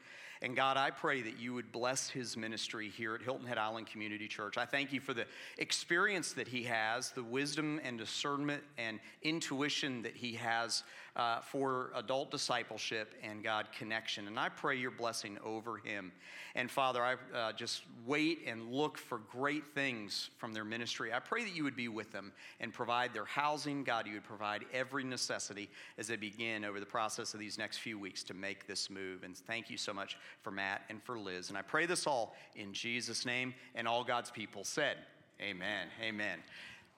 And 0.40 0.56
God, 0.56 0.78
I 0.78 0.90
pray 0.90 1.20
that 1.20 1.38
you 1.38 1.52
would 1.52 1.70
bless 1.70 2.08
his 2.08 2.34
ministry 2.34 2.88
here 2.88 3.14
at 3.14 3.20
Hilton 3.20 3.46
Head 3.46 3.58
Island 3.58 3.88
Community 3.88 4.26
Church. 4.26 4.56
I 4.56 4.64
thank 4.64 4.90
you 4.90 5.00
for 5.00 5.12
the 5.12 5.26
experience 5.58 6.32
that 6.32 6.48
he 6.48 6.62
has, 6.62 7.10
the 7.10 7.24
wisdom 7.24 7.82
and 7.84 7.98
discernment 7.98 8.62
and 8.78 9.00
intuition 9.20 10.00
that 10.00 10.16
he 10.16 10.32
has 10.36 10.82
uh, 11.18 11.40
for 11.40 11.90
adult 11.96 12.30
discipleship 12.30 13.12
and 13.24 13.42
God 13.42 13.66
connection. 13.76 14.28
And 14.28 14.38
I 14.38 14.48
pray 14.48 14.76
your 14.76 14.92
blessing 14.92 15.36
over 15.44 15.76
him. 15.76 16.12
And 16.54 16.70
Father, 16.70 17.02
I 17.02 17.16
uh, 17.36 17.52
just 17.52 17.82
wait 18.06 18.40
and 18.46 18.72
look 18.72 18.96
for 18.96 19.18
great 19.18 19.66
things 19.74 20.30
from 20.38 20.54
their 20.54 20.64
ministry. 20.64 21.12
I 21.12 21.18
pray 21.18 21.42
that 21.42 21.54
you 21.54 21.64
would 21.64 21.76
be 21.76 21.88
with 21.88 22.12
them 22.12 22.32
and 22.60 22.72
provide 22.72 23.12
their 23.12 23.24
housing. 23.24 23.82
God, 23.82 24.06
you 24.06 24.14
would 24.14 24.24
provide 24.24 24.64
every 24.72 25.02
necessity 25.02 25.68
as 25.98 26.06
they 26.06 26.16
begin 26.16 26.64
over 26.64 26.78
the 26.78 26.86
process 26.86 27.34
of 27.34 27.40
these 27.40 27.58
next 27.58 27.78
few 27.78 27.98
weeks 27.98 28.22
to 28.24 28.34
make 28.34 28.68
this 28.68 28.88
move. 28.88 29.24
And 29.24 29.36
thank 29.36 29.70
you 29.70 29.76
so 29.76 29.92
much 29.92 30.16
for 30.42 30.52
Matt 30.52 30.82
and 30.88 31.02
for 31.02 31.18
Liz. 31.18 31.48
And 31.48 31.58
I 31.58 31.62
pray 31.62 31.86
this 31.86 32.06
all 32.06 32.36
in 32.54 32.72
Jesus' 32.72 33.26
name. 33.26 33.54
And 33.74 33.88
all 33.88 34.04
God's 34.04 34.30
people 34.30 34.62
said, 34.62 34.96
Amen. 35.40 35.86
Amen. 36.02 36.38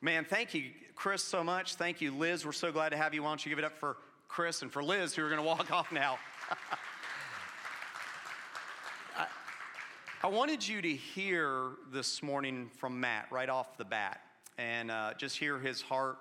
Man, 0.03 0.25
thank 0.25 0.55
you, 0.55 0.71
Chris, 0.95 1.23
so 1.23 1.45
much. 1.45 1.75
Thank 1.75 2.01
you, 2.01 2.11
Liz. 2.17 2.47
We're 2.47 2.53
so 2.53 2.73
glad 2.73 2.89
to 2.91 2.97
have 2.97 3.13
you. 3.13 3.23
Why 3.23 3.31
don't 3.31 3.45
you 3.45 3.51
give 3.51 3.59
it 3.59 3.67
up 3.67 3.77
for 3.79 3.99
Chris 4.31 4.63
and 4.63 4.73
for 4.73 4.81
Liz, 4.81 5.13
who 5.13 5.25
are 5.25 5.29
going 5.29 5.41
to 5.41 5.47
walk 5.47 5.73
off 5.77 5.91
now? 5.91 6.17
I, 9.19 9.27
I 10.23 10.29
wanted 10.29 10.67
you 10.67 10.81
to 10.81 10.89
hear 10.89 11.71
this 11.93 12.23
morning 12.23 12.71
from 12.79 13.01
Matt 13.01 13.27
right 13.33 13.49
off 13.49 13.77
the 13.77 13.85
bat 13.85 14.21
and 14.57 14.93
uh, 14.93 15.15
just 15.19 15.37
hear 15.37 15.59
his 15.59 15.83
heart 15.83 16.19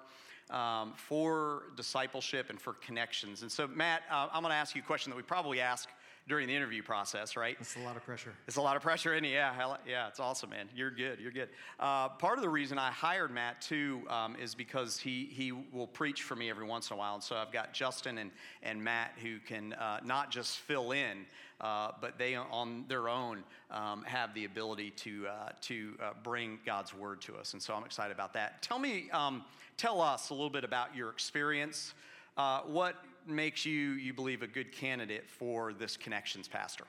um, 0.50 0.94
for 0.96 1.66
discipleship 1.78 2.50
and 2.50 2.60
for 2.60 2.74
connections. 2.74 3.44
And 3.44 3.51
so, 3.51 3.68
Matt, 3.68 4.01
uh, 4.10 4.28
I'm 4.34 4.42
going 4.42 4.51
to 4.51 4.58
ask 4.58 4.75
you 4.75 4.82
a 4.82 4.86
question 4.86 5.12
that 5.12 5.16
we 5.16 5.22
probably 5.22 5.62
ask 5.62 5.88
during 6.29 6.48
the 6.48 6.55
interview 6.55 6.83
process, 6.83 7.36
right? 7.36 7.57
It's 7.59 7.75
a 7.75 7.79
lot 7.79 7.98
of 7.98 8.05
pressure. 8.05 8.31
It's 8.48 8.57
a 8.57 8.62
lot 8.62 8.75
of 8.75 8.83
pressure, 8.83 9.13
isn't? 9.15 9.25
Yeah, 9.25 9.75
yeah, 9.88 10.07
it's 10.07 10.19
awesome, 10.19 10.51
man. 10.51 10.69
You're 10.75 10.91
good. 10.91 11.19
You're 11.19 11.31
good. 11.31 11.50
Uh, 11.79 12.09
part 12.09 12.38
of 12.38 12.43
the 12.43 12.50
reason 12.50 12.77
I 12.77 12.91
hired 12.91 13.31
Matt 13.31 13.62
too 13.62 14.03
um, 14.09 14.36
is 14.36 14.53
because 14.53 15.00
he 15.00 15.27
he 15.31 15.51
will 15.51 15.88
preach 15.88 16.21
for 16.21 16.36
me 16.36 16.50
every 16.50 16.65
once 16.65 16.91
in 16.91 16.95
a 16.95 17.00
while, 17.00 17.15
and 17.15 17.24
so 17.24 17.36
I've 17.36 17.51
got 17.51 17.74
Justin 17.74 18.19
and 18.19 18.29
and 18.62 18.81
Matt 18.81 19.13
who 19.21 19.39
can 19.39 19.74
uh, 19.74 20.00
not 20.05 20.29
just 20.29 20.57
fill 20.59 20.91
in, 20.91 21.25
uh, 21.59 21.91
but 22.00 22.19
they 22.19 22.36
on 22.36 22.86
their 22.88 23.09
own 23.09 23.43
um, 23.71 24.03
have 24.03 24.33
the 24.36 24.45
ability 24.45 24.91
to 24.91 25.27
uh, 25.27 25.50
to 25.62 25.95
uh, 26.01 26.12
bring 26.24 26.59
God's 26.63 26.93
word 26.93 27.21
to 27.21 27.38
us, 27.38 27.53
and 27.53 27.62
so 27.62 27.74
I'm 27.74 27.83
excited 27.83 28.13
about 28.13 28.33
that. 28.33 28.62
Tell 28.62 28.77
me, 28.77 29.09
um, 29.12 29.43
tell 29.77 30.00
us 30.00 30.29
a 30.29 30.33
little 30.36 30.51
bit 30.51 30.63
about 30.63 30.95
your 30.95 31.09
experience. 31.09 31.95
Uh, 32.38 32.62
what 32.62 32.95
makes 33.29 33.65
you, 33.65 33.91
you 33.91 34.13
believe, 34.13 34.41
a 34.41 34.48
good 34.48 34.71
candidate 34.71 35.29
for 35.29 35.74
this 35.74 35.98
connections 35.98 36.48
pastor? 36.48 36.86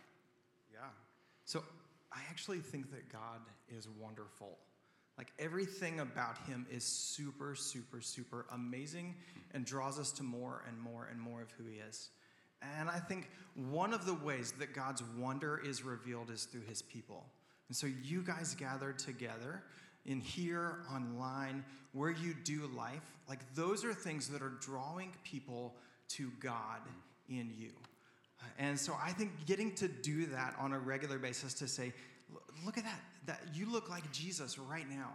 Yeah. 0.73 0.80
So 1.44 1.62
I 2.12 2.20
actually 2.28 2.59
think 2.59 2.90
that 2.90 3.11
God 3.11 3.40
is 3.68 3.88
wonderful. 4.00 4.59
Like 5.18 5.32
everything 5.38 6.00
about 6.00 6.38
him 6.47 6.66
is 6.70 6.85
super, 6.85 7.54
super, 7.54 8.00
super 8.00 8.47
amazing 8.52 9.14
and 9.52 9.64
draws 9.64 9.99
us 9.99 10.12
to 10.12 10.23
more 10.23 10.62
and 10.66 10.78
more 10.80 11.09
and 11.11 11.20
more 11.20 11.42
of 11.42 11.50
who 11.52 11.64
he 11.64 11.76
is. 11.76 12.11
And 12.78 12.88
I 12.88 12.99
think 12.99 13.28
one 13.54 13.92
of 13.92 14.06
the 14.06 14.14
ways 14.14 14.52
that 14.59 14.75
God's 14.75 15.02
wonder 15.18 15.61
is 15.64 15.82
revealed 15.82 16.30
is 16.30 16.44
through 16.44 16.62
his 16.62 16.82
people. 16.82 17.26
And 17.68 17.76
so 17.76 17.87
you 17.87 18.23
guys 18.23 18.54
gathered 18.54 18.99
together 18.99 19.62
in 20.06 20.20
here, 20.20 20.78
online, 20.92 21.64
where 21.92 22.11
you 22.11 22.35
do 22.44 22.70
life, 22.75 23.18
like 23.28 23.40
those 23.54 23.85
are 23.85 23.92
things 23.92 24.28
that 24.28 24.42
are 24.42 24.54
drawing 24.61 25.12
people 25.25 25.75
to 26.11 26.31
God 26.40 26.81
in 27.29 27.52
you. 27.59 27.71
And 28.59 28.79
so 28.79 28.95
I 29.02 29.12
think 29.12 29.47
getting 29.47 29.75
to 29.76 29.88
do 29.88 30.26
that 30.26 30.55
on 30.59 30.73
a 30.73 30.79
regular 30.79 31.19
basis 31.19 31.55
to 31.55 31.69
say, 31.69 31.93
look 32.64 32.79
at 32.79 32.85
that, 32.85 33.00
that 33.26 33.40
you 33.55 33.71
look 33.71 33.90
like 33.90 34.11
Jesus 34.12 34.59
right 34.59 34.88
now. 34.88 35.11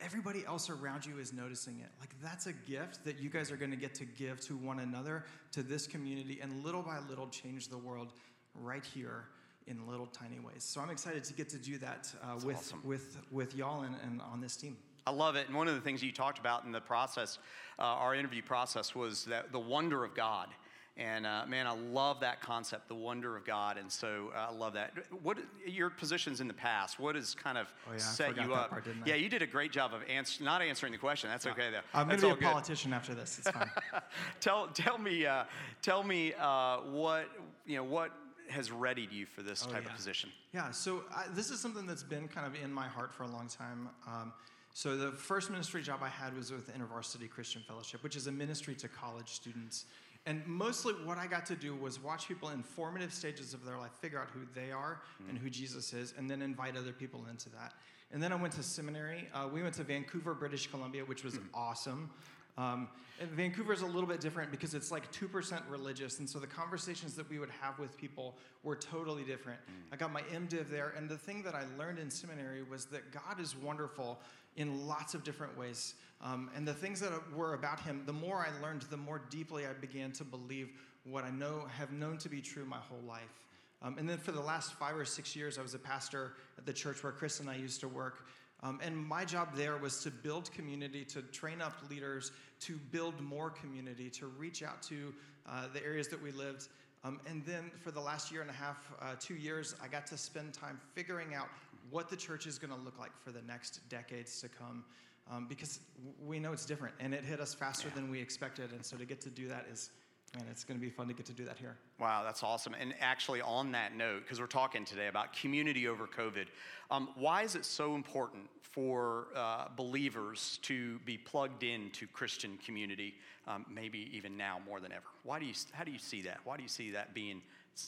Everybody 0.00 0.44
else 0.44 0.70
around 0.70 1.06
you 1.06 1.18
is 1.18 1.32
noticing 1.32 1.78
it. 1.80 1.88
Like 2.00 2.10
that's 2.22 2.46
a 2.46 2.52
gift 2.52 3.04
that 3.04 3.18
you 3.18 3.30
guys 3.30 3.50
are 3.50 3.56
going 3.56 3.70
to 3.70 3.76
get 3.76 3.94
to 3.94 4.04
give 4.04 4.40
to 4.42 4.56
one 4.56 4.80
another, 4.80 5.24
to 5.52 5.62
this 5.62 5.86
community, 5.86 6.40
and 6.42 6.64
little 6.64 6.82
by 6.82 6.98
little 7.08 7.28
change 7.28 7.68
the 7.68 7.78
world 7.78 8.12
right 8.54 8.84
here 8.84 9.24
in 9.66 9.86
little 9.88 10.06
tiny 10.06 10.40
ways. 10.40 10.64
So 10.64 10.80
I'm 10.80 10.90
excited 10.90 11.24
to 11.24 11.32
get 11.32 11.48
to 11.50 11.58
do 11.58 11.78
that 11.78 12.12
uh, 12.22 12.38
with, 12.44 12.56
awesome. 12.56 12.80
with, 12.84 13.18
with 13.30 13.54
y'all 13.54 13.82
and, 13.82 13.96
and 14.04 14.20
on 14.20 14.40
this 14.40 14.56
team. 14.56 14.76
I 15.06 15.10
love 15.10 15.36
it. 15.36 15.48
And 15.48 15.56
one 15.56 15.68
of 15.68 15.74
the 15.74 15.80
things 15.80 16.02
you 16.02 16.12
talked 16.12 16.38
about 16.38 16.64
in 16.64 16.72
the 16.72 16.80
process, 16.80 17.38
uh, 17.78 17.82
our 17.82 18.14
interview 18.14 18.42
process, 18.42 18.94
was 18.94 19.24
that 19.26 19.52
the 19.52 19.58
wonder 19.58 20.02
of 20.04 20.14
God. 20.14 20.48
And 20.96 21.26
uh, 21.26 21.44
man, 21.48 21.66
I 21.66 21.74
love 21.74 22.20
that 22.20 22.40
concept, 22.40 22.86
the 22.86 22.94
wonder 22.94 23.36
of 23.36 23.44
God. 23.44 23.78
And 23.78 23.90
so 23.90 24.30
uh, 24.34 24.46
I 24.50 24.54
love 24.54 24.74
that. 24.74 24.92
What 25.24 25.38
your 25.66 25.90
positions 25.90 26.40
in 26.40 26.46
the 26.46 26.54
past? 26.54 27.00
What 27.00 27.16
has 27.16 27.34
kind 27.34 27.58
of 27.58 27.66
Oh, 27.88 27.92
yeah, 27.92 27.98
set 27.98 28.36
you 28.36 28.54
up? 28.54 28.70
part? 28.70 28.86
Yeah, 29.04 29.16
you 29.16 29.28
did 29.28 29.42
a 29.42 29.46
great 29.46 29.72
job 29.72 29.92
of 29.92 30.08
ans- 30.08 30.40
not 30.40 30.62
answering 30.62 30.92
the 30.92 30.98
question. 30.98 31.28
That's 31.30 31.46
okay 31.48 31.70
though. 31.72 31.80
I'm 31.92 32.06
going 32.06 32.20
to 32.20 32.26
be 32.26 32.32
a 32.32 32.34
good. 32.36 32.44
politician 32.44 32.92
after 32.92 33.12
this. 33.12 33.38
It's 33.40 33.50
fine. 33.50 33.68
tell 34.40 34.68
tell 34.68 34.96
me 34.96 35.26
uh, 35.26 35.44
tell 35.82 36.04
me 36.04 36.32
uh, 36.40 36.76
what 36.92 37.24
you 37.66 37.76
know 37.76 37.84
what 37.84 38.12
has 38.48 38.70
readied 38.70 39.10
you 39.10 39.26
for 39.26 39.42
this 39.42 39.66
Oh, 39.68 39.72
type 39.72 39.82
yeah. 39.84 39.90
of 39.90 39.96
position. 39.96 40.30
Yeah, 40.52 40.70
so 40.70 41.02
I, 41.12 41.24
this 41.34 41.50
is 41.50 41.58
something 41.58 41.86
that's 41.88 42.04
been 42.04 42.28
kind 42.28 42.46
of 42.46 42.54
in 42.62 42.72
my 42.72 42.86
heart 42.86 43.12
for 43.12 43.24
a 43.24 43.28
long 43.28 43.48
time. 43.48 43.88
Um, 44.06 44.32
so 44.74 44.96
the 44.96 45.12
first 45.12 45.50
ministry 45.50 45.82
job 45.82 46.00
I 46.02 46.08
had 46.08 46.36
was 46.36 46.50
with 46.50 46.68
InterVarsity 46.76 47.30
Christian 47.30 47.62
Fellowship, 47.62 48.02
which 48.02 48.16
is 48.16 48.26
a 48.26 48.32
ministry 48.32 48.74
to 48.74 48.88
college 48.88 49.28
students. 49.28 49.86
And 50.26 50.44
mostly 50.48 50.94
what 51.04 51.16
I 51.16 51.28
got 51.28 51.46
to 51.46 51.54
do 51.54 51.76
was 51.76 52.02
watch 52.02 52.26
people 52.26 52.48
in 52.48 52.64
formative 52.64 53.12
stages 53.14 53.54
of 53.54 53.64
their 53.64 53.78
life 53.78 53.92
figure 54.00 54.18
out 54.18 54.28
who 54.34 54.40
they 54.52 54.72
are 54.72 55.00
and 55.28 55.38
who 55.38 55.48
Jesus 55.48 55.92
is, 55.92 56.12
and 56.18 56.28
then 56.28 56.42
invite 56.42 56.76
other 56.76 56.92
people 56.92 57.24
into 57.30 57.50
that. 57.50 57.74
And 58.12 58.20
then 58.20 58.32
I 58.32 58.36
went 58.36 58.52
to 58.54 58.64
seminary. 58.64 59.28
Uh, 59.32 59.48
we 59.52 59.62
went 59.62 59.74
to 59.76 59.84
Vancouver, 59.84 60.34
British 60.34 60.66
Columbia, 60.66 61.04
which 61.04 61.22
was 61.22 61.38
awesome. 61.54 62.10
Um, 62.56 62.88
and 63.20 63.30
Vancouver 63.30 63.72
is 63.72 63.82
a 63.82 63.86
little 63.86 64.08
bit 64.08 64.20
different 64.20 64.50
because 64.50 64.74
it's 64.74 64.90
like 64.90 65.10
2% 65.12 65.60
religious. 65.68 66.18
And 66.18 66.28
so 66.28 66.38
the 66.38 66.46
conversations 66.46 67.14
that 67.14 67.28
we 67.28 67.38
would 67.38 67.50
have 67.60 67.78
with 67.78 67.96
people 67.96 68.36
were 68.62 68.76
totally 68.76 69.22
different. 69.22 69.60
I 69.92 69.96
got 69.96 70.12
my 70.12 70.22
MDiv 70.22 70.68
there. 70.68 70.94
And 70.96 71.08
the 71.08 71.16
thing 71.16 71.42
that 71.42 71.54
I 71.54 71.64
learned 71.78 71.98
in 71.98 72.10
seminary 72.10 72.62
was 72.62 72.86
that 72.86 73.12
God 73.12 73.40
is 73.40 73.56
wonderful 73.56 74.20
in 74.56 74.86
lots 74.86 75.14
of 75.14 75.24
different 75.24 75.56
ways. 75.58 75.94
Um, 76.20 76.50
and 76.56 76.66
the 76.66 76.74
things 76.74 77.00
that 77.00 77.12
were 77.34 77.54
about 77.54 77.80
him, 77.80 78.02
the 78.06 78.12
more 78.12 78.46
I 78.46 78.62
learned, 78.62 78.82
the 78.82 78.96
more 78.96 79.20
deeply 79.30 79.66
I 79.66 79.72
began 79.72 80.12
to 80.12 80.24
believe 80.24 80.70
what 81.04 81.24
I 81.24 81.30
know 81.30 81.66
have 81.76 81.92
known 81.92 82.16
to 82.18 82.28
be 82.28 82.40
true 82.40 82.64
my 82.64 82.78
whole 82.78 83.02
life. 83.06 83.44
Um, 83.82 83.98
and 83.98 84.08
then 84.08 84.16
for 84.16 84.32
the 84.32 84.40
last 84.40 84.74
five 84.74 84.96
or 84.96 85.04
six 85.04 85.36
years, 85.36 85.58
I 85.58 85.62
was 85.62 85.74
a 85.74 85.78
pastor 85.78 86.32
at 86.56 86.64
the 86.64 86.72
church 86.72 87.02
where 87.02 87.12
Chris 87.12 87.40
and 87.40 87.50
I 87.50 87.56
used 87.56 87.80
to 87.80 87.88
work. 87.88 88.26
Um, 88.62 88.80
and 88.82 88.96
my 88.96 89.26
job 89.26 89.54
there 89.54 89.76
was 89.76 90.02
to 90.04 90.10
build 90.10 90.50
community, 90.52 91.04
to 91.06 91.20
train 91.20 91.60
up 91.60 91.74
leaders, 91.90 92.32
to 92.60 92.78
build 92.90 93.20
more 93.20 93.50
community, 93.50 94.08
to 94.10 94.26
reach 94.26 94.62
out 94.62 94.80
to 94.84 95.12
uh, 95.46 95.66
the 95.74 95.84
areas 95.84 96.08
that 96.08 96.22
we 96.22 96.32
lived. 96.32 96.68
Um, 97.04 97.20
and 97.28 97.44
then 97.44 97.70
for 97.82 97.90
the 97.90 98.00
last 98.00 98.32
year 98.32 98.40
and 98.40 98.48
a 98.48 98.54
half, 98.54 98.90
uh, 99.02 99.16
two 99.20 99.34
years, 99.34 99.74
I 99.82 99.88
got 99.88 100.06
to 100.06 100.16
spend 100.16 100.54
time 100.54 100.80
figuring 100.94 101.34
out 101.34 101.48
what 101.94 102.10
the 102.10 102.16
church 102.16 102.48
is 102.48 102.58
going 102.58 102.72
to 102.72 102.84
look 102.84 102.98
like 102.98 103.12
for 103.22 103.30
the 103.30 103.42
next 103.42 103.88
decades 103.88 104.40
to 104.40 104.48
come. 104.48 104.84
Um, 105.32 105.46
because 105.48 105.78
we 106.26 106.40
know 106.40 106.52
it's 106.52 106.66
different 106.66 106.92
and 106.98 107.14
it 107.14 107.24
hit 107.24 107.40
us 107.40 107.54
faster 107.54 107.88
than 107.94 108.10
we 108.10 108.20
expected. 108.20 108.72
And 108.72 108.84
so 108.84 108.96
to 108.96 109.04
get 109.04 109.20
to 109.20 109.30
do 109.30 109.46
that 109.48 109.66
is, 109.72 109.90
man, 110.34 110.44
it's 110.50 110.64
going 110.64 110.78
to 110.78 110.84
be 110.84 110.90
fun 110.90 111.06
to 111.06 111.14
get 111.14 111.24
to 111.26 111.32
do 111.32 111.44
that 111.44 111.56
here. 111.56 111.76
Wow, 112.00 112.24
that's 112.24 112.42
awesome. 112.42 112.74
And 112.78 112.94
actually, 113.00 113.40
on 113.40 113.70
that 113.72 113.96
note, 113.96 114.22
because 114.24 114.40
we're 114.40 114.46
talking 114.46 114.84
today 114.84 115.06
about 115.06 115.32
community 115.34 115.86
over 115.86 116.08
COVID, 116.08 116.46
um, 116.90 117.10
why 117.14 117.42
is 117.42 117.54
it 117.54 117.64
so 117.64 117.94
important 117.94 118.42
for 118.60 119.28
uh, 119.36 119.68
believers 119.76 120.58
to 120.62 120.98
be 121.06 121.16
plugged 121.16 121.62
into 121.62 122.08
Christian 122.08 122.58
community, 122.66 123.14
um, 123.46 123.64
maybe 123.72 124.10
even 124.12 124.36
now 124.36 124.58
more 124.66 124.80
than 124.80 124.90
ever? 124.90 125.06
Why 125.22 125.38
do 125.38 125.46
you, 125.46 125.54
how 125.72 125.84
do 125.84 125.92
you 125.92 126.00
see 126.00 126.22
that? 126.22 126.40
Why 126.42 126.56
do 126.56 126.64
you 126.64 126.68
see 126.68 126.90
that 126.90 127.14
being 127.14 127.40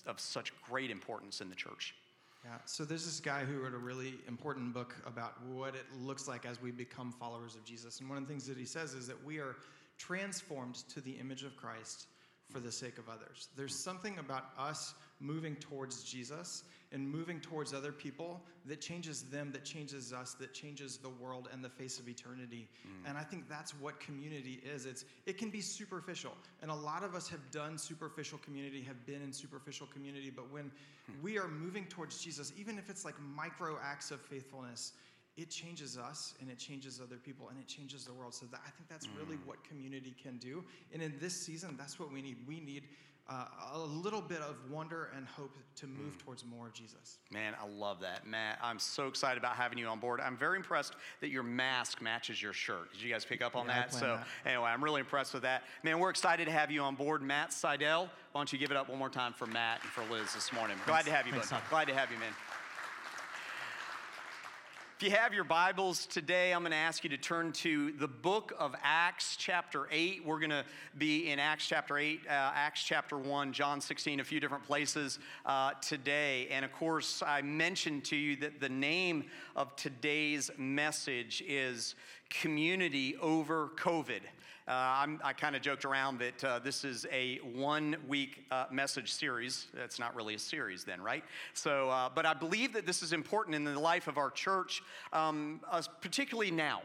of 0.06 0.20
such 0.20 0.52
great 0.62 0.92
importance 0.92 1.40
in 1.40 1.50
the 1.50 1.56
church? 1.56 1.94
Yeah, 2.46 2.58
so 2.64 2.84
there's 2.84 3.04
this 3.04 3.18
guy 3.18 3.44
who 3.44 3.58
wrote 3.58 3.74
a 3.74 3.78
really 3.78 4.14
important 4.28 4.72
book 4.72 4.94
about 5.04 5.44
what 5.46 5.74
it 5.74 5.84
looks 6.00 6.28
like 6.28 6.46
as 6.46 6.62
we 6.62 6.70
become 6.70 7.10
followers 7.10 7.56
of 7.56 7.64
Jesus. 7.64 7.98
And 7.98 8.08
one 8.08 8.18
of 8.18 8.24
the 8.24 8.28
things 8.28 8.46
that 8.46 8.56
he 8.56 8.64
says 8.64 8.94
is 8.94 9.08
that 9.08 9.24
we 9.24 9.38
are 9.38 9.56
transformed 9.98 10.76
to 10.90 11.00
the 11.00 11.10
image 11.10 11.42
of 11.42 11.56
Christ 11.56 12.06
for 12.48 12.60
the 12.60 12.70
sake 12.70 12.98
of 12.98 13.08
others. 13.08 13.48
There's 13.56 13.74
something 13.74 14.16
about 14.18 14.50
us 14.56 14.94
moving 15.18 15.56
towards 15.56 16.04
Jesus 16.04 16.62
and 16.92 17.08
moving 17.08 17.40
towards 17.40 17.74
other 17.74 17.92
people 17.92 18.42
that 18.64 18.80
changes 18.80 19.22
them, 19.22 19.50
that 19.52 19.64
changes 19.64 20.12
us, 20.12 20.34
that 20.34 20.54
changes 20.54 20.98
the 20.98 21.08
world 21.08 21.48
and 21.52 21.64
the 21.64 21.68
face 21.68 21.98
of 21.98 22.08
eternity. 22.08 22.68
Mm. 22.86 23.10
And 23.10 23.18
I 23.18 23.22
think 23.22 23.48
that's 23.48 23.72
what 23.80 23.98
community 24.00 24.60
is. 24.64 24.86
It's 24.86 25.04
it 25.26 25.38
can 25.38 25.50
be 25.50 25.60
superficial. 25.60 26.32
And 26.62 26.70
a 26.70 26.74
lot 26.74 27.02
of 27.02 27.14
us 27.14 27.28
have 27.28 27.50
done 27.50 27.78
superficial 27.78 28.38
community, 28.38 28.82
have 28.82 29.04
been 29.06 29.22
in 29.22 29.32
superficial 29.32 29.86
community, 29.86 30.30
but 30.30 30.50
when 30.52 30.70
hmm. 31.06 31.22
we 31.22 31.38
are 31.38 31.48
moving 31.48 31.86
towards 31.86 32.22
Jesus, 32.22 32.52
even 32.56 32.78
if 32.78 32.88
it's 32.88 33.04
like 33.04 33.14
micro 33.20 33.78
acts 33.82 34.10
of 34.10 34.20
faithfulness, 34.20 34.92
it 35.36 35.50
changes 35.50 35.98
us 35.98 36.34
and 36.40 36.50
it 36.50 36.58
changes 36.58 37.00
other 37.00 37.16
people 37.16 37.48
and 37.50 37.58
it 37.58 37.66
changes 37.66 38.04
the 38.04 38.12
world. 38.12 38.34
So 38.34 38.46
that, 38.46 38.60
I 38.66 38.70
think 38.70 38.88
that's 38.88 39.06
really 39.18 39.36
mm. 39.36 39.46
what 39.46 39.62
community 39.64 40.14
can 40.20 40.38
do. 40.38 40.64
And 40.92 41.02
in 41.02 41.14
this 41.20 41.34
season, 41.34 41.76
that's 41.78 42.00
what 42.00 42.10
we 42.10 42.22
need. 42.22 42.36
We 42.46 42.60
need 42.60 42.84
uh, 43.28 43.46
a 43.74 43.78
little 43.78 44.20
bit 44.20 44.40
of 44.40 44.56
wonder 44.70 45.10
and 45.16 45.26
hope 45.26 45.56
to 45.76 45.86
move 45.86 46.16
mm. 46.16 46.24
towards 46.24 46.44
more 46.44 46.68
of 46.68 46.72
Jesus. 46.72 47.18
Man, 47.32 47.54
I 47.60 47.66
love 47.68 48.00
that. 48.00 48.26
Matt, 48.26 48.58
I'm 48.62 48.78
so 48.78 49.08
excited 49.08 49.38
about 49.38 49.56
having 49.56 49.78
you 49.78 49.86
on 49.86 49.98
board. 49.98 50.20
I'm 50.20 50.36
very 50.36 50.56
impressed 50.56 50.94
that 51.20 51.30
your 51.30 51.42
mask 51.42 52.00
matches 52.00 52.40
your 52.40 52.52
shirt. 52.52 52.92
Did 52.92 53.02
you 53.02 53.12
guys 53.12 53.24
pick 53.24 53.42
up 53.42 53.56
on 53.56 53.66
yeah, 53.66 53.82
that? 53.82 53.92
So, 53.92 54.18
that. 54.18 54.26
anyway, 54.44 54.70
I'm 54.70 54.82
really 54.82 55.00
impressed 55.00 55.34
with 55.34 55.42
that. 55.42 55.64
Man, 55.82 55.98
we're 55.98 56.10
excited 56.10 56.44
to 56.44 56.52
have 56.52 56.70
you 56.70 56.82
on 56.82 56.94
board. 56.94 57.20
Matt 57.20 57.52
Seidel, 57.52 58.08
why 58.32 58.38
don't 58.38 58.52
you 58.52 58.58
give 58.58 58.70
it 58.70 58.76
up 58.76 58.88
one 58.88 58.98
more 58.98 59.10
time 59.10 59.32
for 59.32 59.46
Matt 59.46 59.80
and 59.82 59.90
for 59.90 60.04
Liz 60.12 60.32
this 60.32 60.52
morning? 60.52 60.76
Glad 60.86 61.04
to 61.06 61.10
have 61.10 61.26
you, 61.26 61.32
bud. 61.32 61.46
Glad 61.68 61.88
to 61.88 61.94
have 61.94 62.10
you, 62.10 62.18
man. 62.18 62.32
If 64.98 65.02
you 65.02 65.10
have 65.10 65.34
your 65.34 65.44
Bibles 65.44 66.06
today, 66.06 66.54
I'm 66.54 66.62
going 66.62 66.70
to 66.70 66.78
ask 66.78 67.04
you 67.04 67.10
to 67.10 67.18
turn 67.18 67.52
to 67.52 67.92
the 67.92 68.08
book 68.08 68.54
of 68.58 68.74
Acts, 68.82 69.36
chapter 69.36 69.88
8. 69.90 70.24
We're 70.24 70.38
going 70.38 70.48
to 70.48 70.64
be 70.96 71.28
in 71.30 71.38
Acts 71.38 71.68
chapter 71.68 71.98
8, 71.98 72.20
uh, 72.26 72.30
Acts 72.32 72.82
chapter 72.82 73.18
1, 73.18 73.52
John 73.52 73.82
16, 73.82 74.20
a 74.20 74.24
few 74.24 74.40
different 74.40 74.64
places 74.64 75.18
uh, 75.44 75.72
today. 75.82 76.48
And 76.50 76.64
of 76.64 76.72
course, 76.72 77.22
I 77.22 77.42
mentioned 77.42 78.06
to 78.06 78.16
you 78.16 78.36
that 78.36 78.58
the 78.58 78.70
name 78.70 79.26
of 79.54 79.76
today's 79.76 80.50
message 80.56 81.44
is 81.46 81.94
Community 82.30 83.16
Over 83.20 83.72
COVID. 83.76 84.20
Uh, 84.68 85.06
i 85.22 85.32
kind 85.32 85.54
of 85.54 85.62
joked 85.62 85.84
around 85.84 86.18
that 86.18 86.42
uh, 86.42 86.58
this 86.58 86.84
is 86.84 87.06
a 87.12 87.36
one 87.54 87.94
week 88.08 88.44
uh, 88.50 88.64
message 88.72 89.12
series. 89.12 89.68
It's 89.74 90.00
not 90.00 90.16
really 90.16 90.34
a 90.34 90.40
series, 90.40 90.82
then, 90.82 91.00
right? 91.00 91.22
So, 91.54 91.88
uh, 91.88 92.08
but 92.12 92.26
I 92.26 92.34
believe 92.34 92.72
that 92.72 92.84
this 92.84 93.00
is 93.00 93.12
important 93.12 93.54
in 93.54 93.62
the 93.62 93.78
life 93.78 94.08
of 94.08 94.18
our 94.18 94.28
church, 94.28 94.82
um, 95.12 95.60
particularly 96.00 96.50
now. 96.50 96.82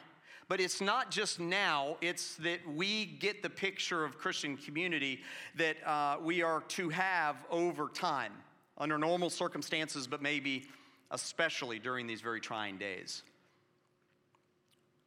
But 0.48 0.62
it's 0.62 0.80
not 0.80 1.10
just 1.10 1.40
now, 1.40 1.98
it's 2.02 2.36
that 2.36 2.60
we 2.72 3.06
get 3.06 3.42
the 3.42 3.50
picture 3.50 4.04
of 4.04 4.16
Christian 4.16 4.58
community 4.58 5.22
that 5.56 5.78
uh, 5.84 6.18
we 6.22 6.44
are 6.44 6.62
to 6.62 6.90
have 6.90 7.38
over 7.50 7.88
time 7.88 8.34
under 8.78 9.00
normal 9.00 9.32
circumstances, 9.32 10.06
but 10.06 10.22
maybe 10.22 10.68
especially 11.10 11.80
during 11.80 12.06
these 12.06 12.22
very 12.22 12.42
trying 12.42 12.78
days. 12.78 13.24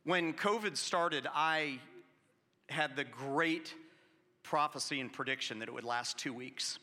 When 0.02 0.32
COVID 0.32 0.76
started, 0.76 1.28
I 1.32 1.78
had 2.68 2.96
the 2.96 3.04
great 3.04 3.74
prophecy 4.42 5.00
and 5.00 5.12
prediction 5.12 5.58
that 5.58 5.68
it 5.68 5.74
would 5.74 5.84
last 5.84 6.18
two 6.18 6.32
weeks. 6.32 6.78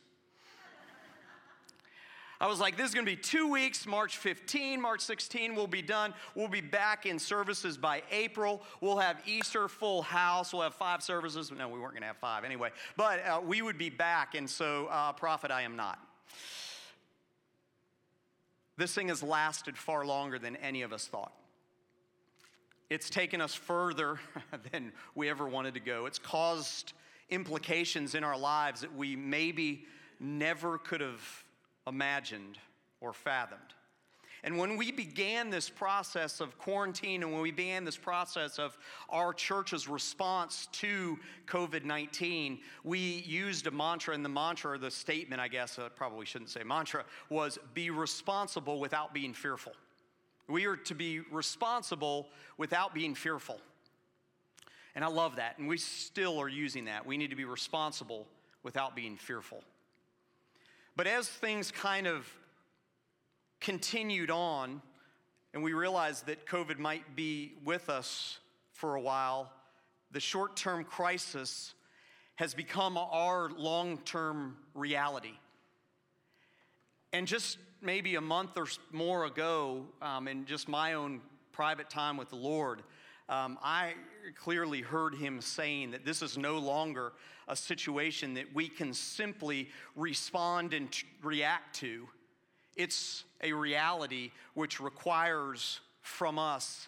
I 2.41 2.47
was 2.47 2.59
like, 2.59 2.75
this 2.75 2.89
is 2.89 2.95
gonna 2.95 3.05
be 3.05 3.15
two 3.15 3.51
weeks, 3.51 3.85
March 3.85 4.17
15, 4.17 4.81
March 4.81 5.01
16, 5.01 5.53
we'll 5.53 5.67
be 5.67 5.83
done. 5.83 6.11
We'll 6.33 6.47
be 6.47 6.59
back 6.59 7.05
in 7.05 7.19
services 7.19 7.77
by 7.77 8.01
April. 8.09 8.63
We'll 8.81 8.97
have 8.97 9.21
Easter 9.27 9.67
full 9.67 10.01
house. 10.01 10.51
We'll 10.51 10.63
have 10.63 10.73
five 10.73 11.03
services. 11.03 11.51
No, 11.51 11.69
we 11.69 11.79
weren't 11.79 11.93
gonna 11.93 12.07
have 12.07 12.17
five 12.17 12.43
anyway, 12.43 12.71
but 12.97 13.23
uh, 13.23 13.41
we 13.45 13.61
would 13.61 13.77
be 13.77 13.91
back. 13.91 14.33
And 14.33 14.49
so, 14.49 14.87
uh, 14.87 15.13
prophet, 15.13 15.51
I 15.51 15.61
am 15.61 15.75
not. 15.75 15.99
This 18.75 18.95
thing 18.95 19.09
has 19.09 19.21
lasted 19.21 19.77
far 19.77 20.03
longer 20.03 20.39
than 20.39 20.55
any 20.55 20.81
of 20.81 20.91
us 20.91 21.05
thought. 21.05 21.33
It's 22.91 23.09
taken 23.09 23.39
us 23.39 23.53
further 23.53 24.19
than 24.71 24.91
we 25.15 25.29
ever 25.29 25.47
wanted 25.47 25.75
to 25.75 25.79
go. 25.79 26.07
It's 26.07 26.19
caused 26.19 26.91
implications 27.29 28.15
in 28.15 28.25
our 28.25 28.37
lives 28.37 28.81
that 28.81 28.93
we 28.93 29.15
maybe 29.15 29.85
never 30.19 30.77
could 30.77 30.99
have 30.99 31.21
imagined 31.87 32.57
or 32.99 33.13
fathomed. 33.13 33.61
And 34.43 34.57
when 34.57 34.75
we 34.75 34.91
began 34.91 35.49
this 35.49 35.69
process 35.69 36.41
of 36.41 36.57
quarantine 36.57 37.23
and 37.23 37.31
when 37.31 37.41
we 37.41 37.51
began 37.51 37.85
this 37.85 37.95
process 37.95 38.59
of 38.59 38.77
our 39.09 39.33
church's 39.33 39.87
response 39.87 40.67
to 40.73 41.17
COVID 41.47 41.85
19, 41.85 42.59
we 42.83 42.99
used 42.99 43.67
a 43.67 43.71
mantra, 43.71 44.13
and 44.13 44.25
the 44.25 44.29
mantra, 44.29 44.71
or 44.71 44.77
the 44.77 44.91
statement, 44.91 45.41
I 45.41 45.47
guess, 45.47 45.79
I 45.79 45.87
probably 45.87 46.25
shouldn't 46.25 46.49
say 46.49 46.63
mantra, 46.63 47.05
was 47.29 47.57
be 47.73 47.89
responsible 47.89 48.81
without 48.81 49.13
being 49.13 49.33
fearful. 49.33 49.71
We 50.51 50.65
are 50.65 50.75
to 50.75 50.95
be 50.95 51.21
responsible 51.31 52.27
without 52.57 52.93
being 52.93 53.15
fearful. 53.15 53.59
And 54.95 55.05
I 55.05 55.07
love 55.07 55.37
that. 55.37 55.57
And 55.57 55.67
we 55.67 55.77
still 55.77 56.39
are 56.39 56.49
using 56.49 56.85
that. 56.85 57.05
We 57.05 57.17
need 57.17 57.29
to 57.29 57.35
be 57.35 57.45
responsible 57.45 58.27
without 58.63 58.95
being 58.95 59.17
fearful. 59.17 59.63
But 60.95 61.07
as 61.07 61.27
things 61.27 61.71
kind 61.71 62.07
of 62.07 62.27
continued 63.59 64.29
on, 64.29 64.81
and 65.53 65.63
we 65.63 65.73
realized 65.73 66.27
that 66.27 66.45
COVID 66.45 66.77
might 66.77 67.15
be 67.15 67.53
with 67.63 67.89
us 67.89 68.39
for 68.73 68.95
a 68.95 69.01
while, 69.01 69.51
the 70.11 70.19
short 70.19 70.55
term 70.55 70.83
crisis 70.83 71.73
has 72.35 72.53
become 72.53 72.97
our 72.97 73.49
long 73.51 73.99
term 73.99 74.57
reality. 74.73 75.37
And 77.13 77.27
just 77.27 77.57
maybe 77.81 78.15
a 78.15 78.21
month 78.21 78.57
or 78.57 78.67
more 78.91 79.25
ago, 79.25 79.85
um, 80.01 80.27
in 80.27 80.45
just 80.45 80.69
my 80.69 80.93
own 80.93 81.19
private 81.51 81.89
time 81.89 82.15
with 82.15 82.29
the 82.29 82.37
Lord, 82.37 82.83
um, 83.27 83.57
I 83.61 83.93
clearly 84.37 84.81
heard 84.81 85.15
him 85.15 85.41
saying 85.41 85.91
that 85.91 86.05
this 86.05 86.21
is 86.21 86.37
no 86.37 86.57
longer 86.57 87.11
a 87.47 87.55
situation 87.55 88.33
that 88.35 88.53
we 88.53 88.69
can 88.69 88.93
simply 88.93 89.69
respond 89.95 90.73
and 90.73 90.89
t- 90.91 91.05
react 91.21 91.75
to. 91.77 92.07
It's 92.77 93.25
a 93.41 93.51
reality 93.51 94.31
which 94.53 94.79
requires 94.79 95.81
from 96.01 96.39
us 96.39 96.87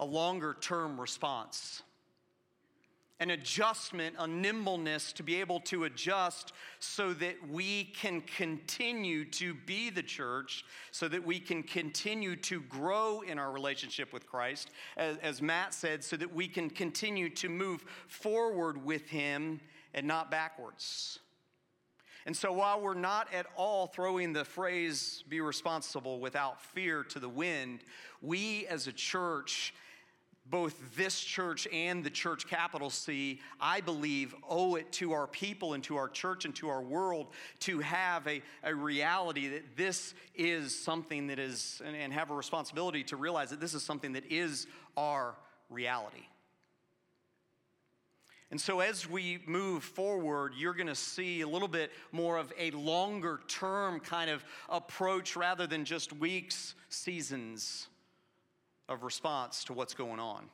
a 0.00 0.04
longer 0.04 0.56
term 0.60 1.00
response 1.00 1.82
an 3.20 3.30
adjustment, 3.30 4.16
a 4.18 4.26
nimbleness 4.26 5.12
to 5.12 5.22
be 5.22 5.36
able 5.40 5.60
to 5.60 5.84
adjust 5.84 6.54
so 6.78 7.12
that 7.12 7.36
we 7.48 7.84
can 7.84 8.22
continue 8.22 9.26
to 9.26 9.52
be 9.52 9.90
the 9.90 10.02
church, 10.02 10.64
so 10.90 11.06
that 11.06 11.24
we 11.24 11.38
can 11.38 11.62
continue 11.62 12.34
to 12.34 12.62
grow 12.62 13.20
in 13.20 13.38
our 13.38 13.52
relationship 13.52 14.12
with 14.12 14.26
Christ, 14.26 14.70
as, 14.96 15.18
as, 15.18 15.42
Matt 15.42 15.74
said, 15.74 16.02
so 16.02 16.16
that 16.16 16.34
we 16.34 16.48
can 16.48 16.70
continue 16.70 17.28
to 17.30 17.50
move 17.50 17.84
forward 18.08 18.82
with 18.82 19.06
Him 19.06 19.60
and 19.92 20.06
not 20.06 20.30
backwards. 20.30 21.18
And 22.26 22.36
so 22.36 22.52
while 22.52 22.80
we're 22.80 22.94
not 22.94 23.32
at 23.34 23.46
all 23.56 23.86
throwing 23.86 24.32
the 24.32 24.44
phrase 24.44 25.24
be 25.28 25.40
responsible 25.40 26.20
without 26.20 26.60
fear 26.62 27.02
to 27.04 27.18
the 27.18 27.28
wind, 27.28 27.80
we 28.22 28.66
as 28.66 28.86
a 28.86 28.92
church 28.92 29.74
both 30.50 30.96
this 30.96 31.20
church 31.20 31.68
and 31.72 32.02
the 32.02 32.10
church 32.10 32.46
capital 32.48 32.90
C, 32.90 33.40
I 33.60 33.80
believe, 33.80 34.34
owe 34.48 34.74
it 34.74 34.90
to 34.92 35.12
our 35.12 35.26
people 35.26 35.74
and 35.74 35.84
to 35.84 35.96
our 35.96 36.08
church 36.08 36.44
and 36.44 36.54
to 36.56 36.68
our 36.68 36.82
world 36.82 37.28
to 37.60 37.78
have 37.80 38.26
a, 38.26 38.42
a 38.64 38.74
reality 38.74 39.48
that 39.48 39.76
this 39.76 40.14
is 40.34 40.76
something 40.76 41.28
that 41.28 41.38
is, 41.38 41.80
and, 41.84 41.94
and 41.94 42.12
have 42.12 42.30
a 42.30 42.34
responsibility 42.34 43.04
to 43.04 43.16
realize 43.16 43.50
that 43.50 43.60
this 43.60 43.74
is 43.74 43.82
something 43.82 44.12
that 44.14 44.30
is 44.30 44.66
our 44.96 45.36
reality. 45.68 46.26
And 48.50 48.60
so, 48.60 48.80
as 48.80 49.08
we 49.08 49.38
move 49.46 49.84
forward, 49.84 50.54
you're 50.58 50.74
going 50.74 50.88
to 50.88 50.96
see 50.96 51.42
a 51.42 51.48
little 51.48 51.68
bit 51.68 51.92
more 52.10 52.36
of 52.36 52.52
a 52.58 52.72
longer 52.72 53.38
term 53.46 54.00
kind 54.00 54.28
of 54.28 54.44
approach 54.68 55.36
rather 55.36 55.68
than 55.68 55.84
just 55.84 56.12
weeks, 56.12 56.74
seasons 56.88 57.86
of 58.90 59.04
response 59.04 59.64
to 59.64 59.72
what's 59.72 59.94
going 59.94 60.20
on. 60.20 60.44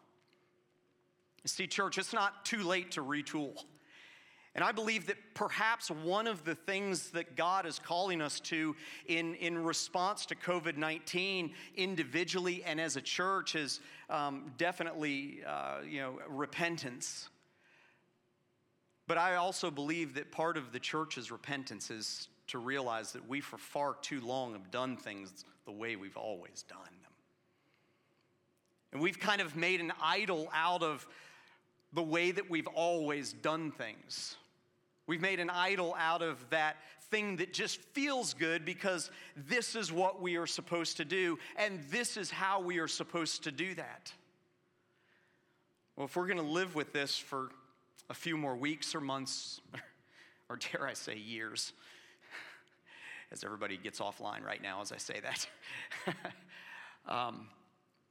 See, 1.46 1.66
church, 1.66 1.98
it's 1.98 2.12
not 2.12 2.44
too 2.44 2.62
late 2.62 2.92
to 2.92 3.02
retool. 3.02 3.64
And 4.54 4.64
I 4.64 4.72
believe 4.72 5.06
that 5.08 5.16
perhaps 5.34 5.90
one 5.90 6.26
of 6.26 6.44
the 6.44 6.54
things 6.54 7.10
that 7.10 7.36
God 7.36 7.66
is 7.66 7.78
calling 7.78 8.22
us 8.22 8.40
to 8.40 8.74
in, 9.06 9.34
in 9.34 9.62
response 9.62 10.24
to 10.26 10.34
COVID 10.34 10.76
19 10.76 11.52
individually 11.76 12.64
and 12.64 12.80
as 12.80 12.96
a 12.96 13.02
church 13.02 13.54
is 13.54 13.80
um, 14.08 14.50
definitely, 14.56 15.40
uh, 15.46 15.80
you 15.86 16.00
know, 16.00 16.18
repentance. 16.28 17.28
But 19.06 19.18
I 19.18 19.36
also 19.36 19.70
believe 19.70 20.14
that 20.14 20.32
part 20.32 20.56
of 20.56 20.72
the 20.72 20.80
church's 20.80 21.30
repentance 21.30 21.90
is 21.90 22.28
to 22.48 22.58
realize 22.58 23.12
that 23.12 23.28
we, 23.28 23.40
for 23.40 23.58
far 23.58 23.94
too 24.00 24.20
long, 24.20 24.54
have 24.54 24.70
done 24.70 24.96
things 24.96 25.44
the 25.66 25.72
way 25.72 25.96
we've 25.96 26.16
always 26.16 26.64
done. 26.66 27.05
And 28.96 29.02
we've 29.02 29.20
kind 29.20 29.42
of 29.42 29.54
made 29.54 29.82
an 29.82 29.92
idol 30.02 30.48
out 30.54 30.82
of 30.82 31.06
the 31.92 32.02
way 32.02 32.30
that 32.30 32.48
we've 32.48 32.66
always 32.68 33.34
done 33.34 33.70
things. 33.70 34.36
We've 35.06 35.20
made 35.20 35.38
an 35.38 35.50
idol 35.50 35.94
out 35.98 36.22
of 36.22 36.42
that 36.48 36.76
thing 37.10 37.36
that 37.36 37.52
just 37.52 37.78
feels 37.92 38.32
good 38.32 38.64
because 38.64 39.10
this 39.36 39.76
is 39.76 39.92
what 39.92 40.22
we 40.22 40.36
are 40.36 40.46
supposed 40.46 40.96
to 40.96 41.04
do, 41.04 41.38
and 41.58 41.80
this 41.90 42.16
is 42.16 42.30
how 42.30 42.62
we 42.62 42.78
are 42.78 42.88
supposed 42.88 43.44
to 43.44 43.52
do 43.52 43.74
that. 43.74 44.10
Well, 45.96 46.06
if 46.06 46.16
we're 46.16 46.26
going 46.26 46.38
to 46.38 46.42
live 46.42 46.74
with 46.74 46.94
this 46.94 47.18
for 47.18 47.50
a 48.08 48.14
few 48.14 48.38
more 48.38 48.56
weeks 48.56 48.94
or 48.94 49.02
months, 49.02 49.60
or 50.48 50.56
dare 50.56 50.86
I 50.86 50.94
say 50.94 51.18
years, 51.18 51.74
as 53.30 53.44
everybody 53.44 53.76
gets 53.76 54.00
offline 54.00 54.42
right 54.42 54.62
now 54.62 54.80
as 54.80 54.90
I 54.90 54.96
say 54.96 55.20
that, 55.20 55.46
um, 57.06 57.48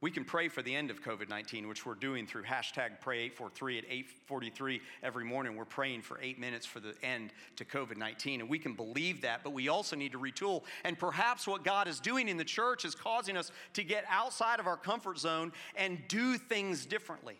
we 0.02 0.10
can 0.10 0.24
pray 0.24 0.48
for 0.48 0.60
the 0.60 0.74
end 0.74 0.90
of 0.90 1.02
COVID 1.02 1.30
19, 1.30 1.68
which 1.68 1.86
we're 1.86 1.94
doing 1.94 2.26
through 2.26 2.42
hashtag 2.42 3.00
pray843 3.02 3.78
at 3.78 3.84
843 3.84 4.80
every 5.02 5.24
morning. 5.24 5.56
We're 5.56 5.64
praying 5.64 6.02
for 6.02 6.20
eight 6.20 6.38
minutes 6.38 6.66
for 6.66 6.80
the 6.80 6.94
end 7.02 7.32
to 7.56 7.64
COVID 7.64 7.96
19. 7.96 8.40
And 8.40 8.50
we 8.50 8.58
can 8.58 8.74
believe 8.74 9.22
that, 9.22 9.40
but 9.42 9.54
we 9.54 9.68
also 9.68 9.96
need 9.96 10.12
to 10.12 10.18
retool. 10.18 10.64
And 10.84 10.98
perhaps 10.98 11.46
what 11.46 11.64
God 11.64 11.88
is 11.88 11.98
doing 11.98 12.28
in 12.28 12.36
the 12.36 12.44
church 12.44 12.84
is 12.84 12.94
causing 12.94 13.38
us 13.38 13.50
to 13.72 13.82
get 13.82 14.04
outside 14.10 14.60
of 14.60 14.66
our 14.66 14.76
comfort 14.76 15.18
zone 15.18 15.52
and 15.76 15.98
do 16.08 16.36
things 16.36 16.84
differently. 16.84 17.38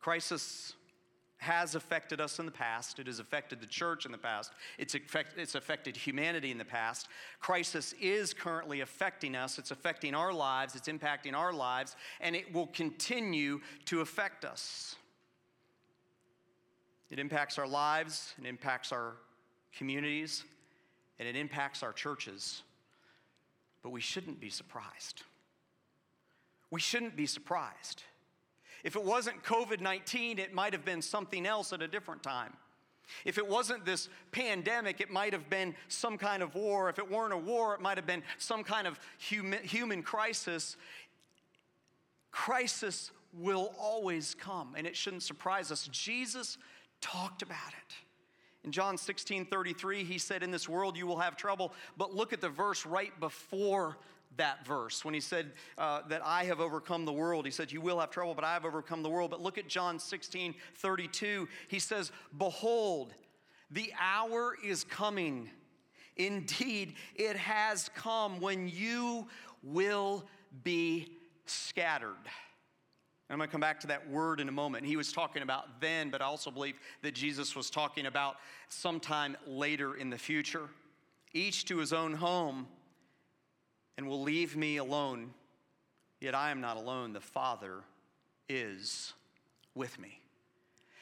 Crisis 0.00 0.72
has 1.38 1.74
affected 1.74 2.20
us 2.20 2.38
in 2.38 2.46
the 2.46 2.52
past. 2.52 2.98
It 2.98 3.06
has 3.06 3.18
affected 3.18 3.60
the 3.60 3.66
church 3.66 4.06
in 4.06 4.12
the 4.12 4.18
past. 4.18 4.52
It's, 4.78 4.96
it's 5.36 5.54
affected 5.54 5.96
humanity 5.96 6.50
in 6.50 6.58
the 6.58 6.64
past. 6.64 7.08
Crisis 7.40 7.94
is 8.00 8.32
currently 8.32 8.80
affecting 8.80 9.36
us. 9.36 9.58
It's 9.58 9.70
affecting 9.70 10.14
our 10.14 10.32
lives. 10.32 10.74
It's 10.74 10.88
impacting 10.88 11.34
our 11.34 11.52
lives. 11.52 11.94
And 12.20 12.34
it 12.34 12.52
will 12.52 12.68
continue 12.68 13.60
to 13.86 14.00
affect 14.00 14.44
us. 14.44 14.96
It 17.10 17.18
impacts 17.18 17.58
our 17.58 17.68
lives. 17.68 18.34
It 18.38 18.46
impacts 18.46 18.90
our 18.90 19.12
communities. 19.76 20.44
And 21.18 21.28
it 21.28 21.36
impacts 21.36 21.82
our 21.82 21.92
churches. 21.92 22.62
But 23.82 23.90
we 23.90 24.00
shouldn't 24.00 24.40
be 24.40 24.50
surprised. 24.50 25.22
We 26.70 26.80
shouldn't 26.80 27.14
be 27.14 27.26
surprised. 27.26 28.02
If 28.86 28.94
it 28.94 29.02
wasn't 29.02 29.42
COVID 29.42 29.80
19, 29.80 30.38
it 30.38 30.54
might 30.54 30.72
have 30.72 30.84
been 30.84 31.02
something 31.02 31.44
else 31.44 31.72
at 31.72 31.82
a 31.82 31.88
different 31.88 32.22
time. 32.22 32.52
If 33.24 33.36
it 33.36 33.44
wasn't 33.44 33.84
this 33.84 34.08
pandemic, 34.30 35.00
it 35.00 35.10
might 35.10 35.32
have 35.32 35.50
been 35.50 35.74
some 35.88 36.16
kind 36.16 36.40
of 36.40 36.54
war. 36.54 36.88
If 36.88 37.00
it 37.00 37.10
weren't 37.10 37.32
a 37.32 37.36
war, 37.36 37.74
it 37.74 37.80
might 37.80 37.98
have 37.98 38.06
been 38.06 38.22
some 38.38 38.62
kind 38.62 38.86
of 38.86 39.00
human, 39.18 39.60
human 39.64 40.04
crisis. 40.04 40.76
Crisis 42.30 43.10
will 43.32 43.74
always 43.76 44.36
come, 44.36 44.74
and 44.76 44.86
it 44.86 44.94
shouldn't 44.94 45.24
surprise 45.24 45.72
us. 45.72 45.88
Jesus 45.90 46.56
talked 47.00 47.42
about 47.42 47.56
it. 47.56 47.94
In 48.62 48.70
John 48.70 48.96
16 48.96 49.46
33, 49.46 50.04
he 50.04 50.18
said, 50.18 50.44
In 50.44 50.52
this 50.52 50.68
world 50.68 50.96
you 50.96 51.08
will 51.08 51.18
have 51.18 51.36
trouble. 51.36 51.72
But 51.96 52.14
look 52.14 52.32
at 52.32 52.40
the 52.40 52.50
verse 52.50 52.86
right 52.86 53.18
before 53.18 53.96
that 54.36 54.66
verse 54.66 55.04
when 55.04 55.14
he 55.14 55.20
said 55.20 55.52
uh, 55.78 56.02
that 56.08 56.22
I 56.24 56.44
have 56.44 56.60
overcome 56.60 57.04
the 57.04 57.12
world. 57.12 57.44
He 57.44 57.50
said, 57.50 57.72
You 57.72 57.80
will 57.80 58.00
have 58.00 58.10
trouble, 58.10 58.34
but 58.34 58.44
I 58.44 58.52
have 58.52 58.64
overcome 58.64 59.02
the 59.02 59.10
world. 59.10 59.30
But 59.30 59.40
look 59.40 59.58
at 59.58 59.68
John 59.68 59.98
16 59.98 60.54
32. 60.74 61.48
He 61.68 61.78
says, 61.78 62.12
Behold, 62.36 63.12
the 63.70 63.92
hour 64.00 64.54
is 64.64 64.84
coming. 64.84 65.50
Indeed, 66.16 66.94
it 67.14 67.36
has 67.36 67.90
come 67.94 68.40
when 68.40 68.68
you 68.68 69.26
will 69.62 70.24
be 70.64 71.12
scattered. 71.44 72.14
I'm 73.28 73.38
going 73.38 73.48
to 73.48 73.52
come 73.52 73.60
back 73.60 73.80
to 73.80 73.88
that 73.88 74.08
word 74.08 74.40
in 74.40 74.48
a 74.48 74.52
moment. 74.52 74.86
He 74.86 74.96
was 74.96 75.12
talking 75.12 75.42
about 75.42 75.80
then, 75.80 76.10
but 76.10 76.22
I 76.22 76.26
also 76.26 76.50
believe 76.50 76.78
that 77.02 77.12
Jesus 77.12 77.56
was 77.56 77.70
talking 77.70 78.06
about 78.06 78.36
sometime 78.68 79.36
later 79.46 79.96
in 79.96 80.10
the 80.10 80.18
future. 80.18 80.68
Each 81.32 81.64
to 81.66 81.78
his 81.78 81.92
own 81.92 82.14
home 82.14 82.68
and 83.96 84.06
will 84.06 84.22
leave 84.22 84.56
me 84.56 84.76
alone. 84.76 85.32
Yet 86.20 86.34
I 86.34 86.50
am 86.50 86.60
not 86.60 86.76
alone, 86.76 87.12
the 87.12 87.20
Father 87.20 87.80
is 88.48 89.12
with 89.74 89.98
me. 89.98 90.20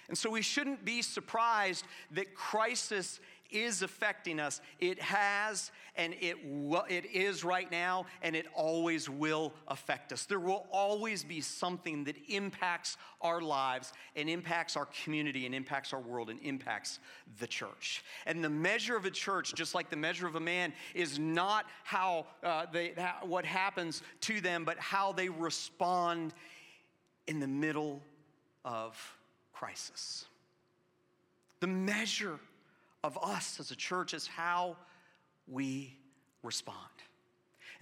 And 0.08 0.18
so 0.18 0.30
we 0.30 0.42
shouldn't 0.42 0.84
be 0.84 1.02
surprised 1.02 1.84
that 2.12 2.34
crisis 2.34 3.20
is 3.50 3.82
affecting 3.82 4.40
us. 4.40 4.60
It 4.80 5.00
has, 5.00 5.70
and 5.96 6.14
it, 6.20 6.36
it 6.88 7.04
is 7.06 7.44
right 7.44 7.70
now, 7.70 8.06
and 8.22 8.34
it 8.34 8.46
always 8.54 9.08
will 9.08 9.52
affect 9.68 10.12
us. 10.12 10.26
There 10.26 10.40
will 10.40 10.66
always 10.72 11.24
be 11.24 11.40
something 11.40 12.04
that 12.04 12.16
impacts 12.28 12.96
our 13.20 13.40
lives, 13.40 13.92
and 14.16 14.28
impacts 14.28 14.76
our 14.76 14.86
community, 15.04 15.46
and 15.46 15.54
impacts 15.54 15.92
our 15.92 16.00
world, 16.00 16.30
and 16.30 16.40
impacts 16.42 16.98
the 17.38 17.46
church. 17.46 18.04
And 18.26 18.42
the 18.42 18.50
measure 18.50 18.96
of 18.96 19.04
a 19.04 19.10
church, 19.10 19.54
just 19.54 19.74
like 19.74 19.90
the 19.90 19.96
measure 19.96 20.26
of 20.26 20.34
a 20.34 20.40
man, 20.40 20.72
is 20.94 21.18
not 21.18 21.66
how 21.84 22.26
uh, 22.42 22.66
they, 22.72 22.92
how, 22.96 23.26
what 23.26 23.44
happens 23.44 24.02
to 24.22 24.40
them, 24.40 24.64
but 24.64 24.78
how 24.78 25.12
they 25.12 25.28
respond 25.28 26.34
in 27.26 27.40
the 27.40 27.48
middle 27.48 28.02
of 28.64 28.96
crisis. 29.52 30.26
The 31.60 31.66
measure 31.66 32.38
of 33.04 33.18
us 33.22 33.60
as 33.60 33.70
a 33.70 33.76
church 33.76 34.14
is 34.14 34.26
how 34.26 34.76
we 35.46 35.94
respond. 36.42 36.78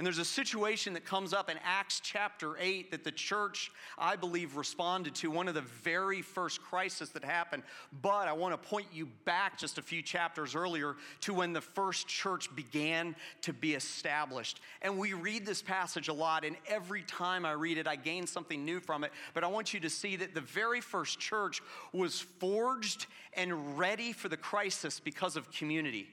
And 0.03 0.07
there's 0.09 0.19
a 0.19 0.25
situation 0.25 0.95
that 0.95 1.05
comes 1.05 1.33
up 1.33 1.49
in 1.49 1.57
Acts 1.62 2.01
chapter 2.01 2.57
8 2.59 2.91
that 2.91 3.05
the 3.05 3.12
church, 3.12 3.71
I 3.97 4.17
believe, 4.17 4.57
responded 4.57 5.15
to, 5.15 5.31
one 5.31 5.47
of 5.47 5.55
the 5.55 5.61
very 5.61 6.23
first 6.23 6.61
crises 6.61 7.11
that 7.11 7.23
happened. 7.23 7.62
But 8.03 8.27
I 8.27 8.33
want 8.33 8.61
to 8.61 8.69
point 8.69 8.88
you 8.93 9.07
back 9.25 9.57
just 9.57 9.79
a 9.79 9.83
few 9.83 10.03
chapters 10.03 10.57
earlier 10.57 10.97
to 11.21 11.35
when 11.35 11.53
the 11.53 11.61
first 11.61 12.09
church 12.09 12.53
began 12.57 13.15
to 13.43 13.53
be 13.53 13.75
established. 13.75 14.61
And 14.83 14.99
we 14.99 15.12
read 15.12 15.47
this 15.47 15.62
passage 15.62 16.09
a 16.09 16.12
lot, 16.12 16.45
and 16.45 16.57
every 16.67 17.03
time 17.03 17.47
I 17.47 17.53
read 17.53 17.79
it, 17.79 17.87
I 17.87 17.95
gain 17.95 18.27
something 18.27 18.65
new 18.65 18.81
from 18.81 19.05
it. 19.05 19.12
But 19.35 19.45
I 19.45 19.47
want 19.47 19.73
you 19.73 19.79
to 19.79 19.88
see 19.88 20.17
that 20.17 20.35
the 20.35 20.41
very 20.41 20.81
first 20.81 21.21
church 21.21 21.62
was 21.93 22.19
forged 22.19 23.07
and 23.35 23.79
ready 23.79 24.12
for 24.12 24.29
the 24.29 24.37
crisis 24.37 24.99
because 24.99 25.37
of 25.37 25.53
community. 25.53 26.09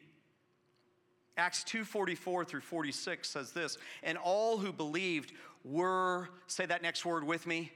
Acts 1.39 1.63
2:44 1.63 2.45
through 2.45 2.61
46 2.61 3.29
says 3.29 3.51
this, 3.51 3.77
and 4.03 4.17
all 4.17 4.57
who 4.57 4.71
believed 4.71 5.33
were 5.63 6.29
say 6.47 6.65
that 6.65 6.81
next 6.81 7.05
word 7.05 7.23
with 7.23 7.47
me 7.47 7.71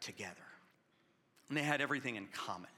together. 0.00 0.34
And 1.48 1.56
they 1.56 1.62
had 1.62 1.80
everything 1.80 2.16
in 2.16 2.26
common. 2.28 2.70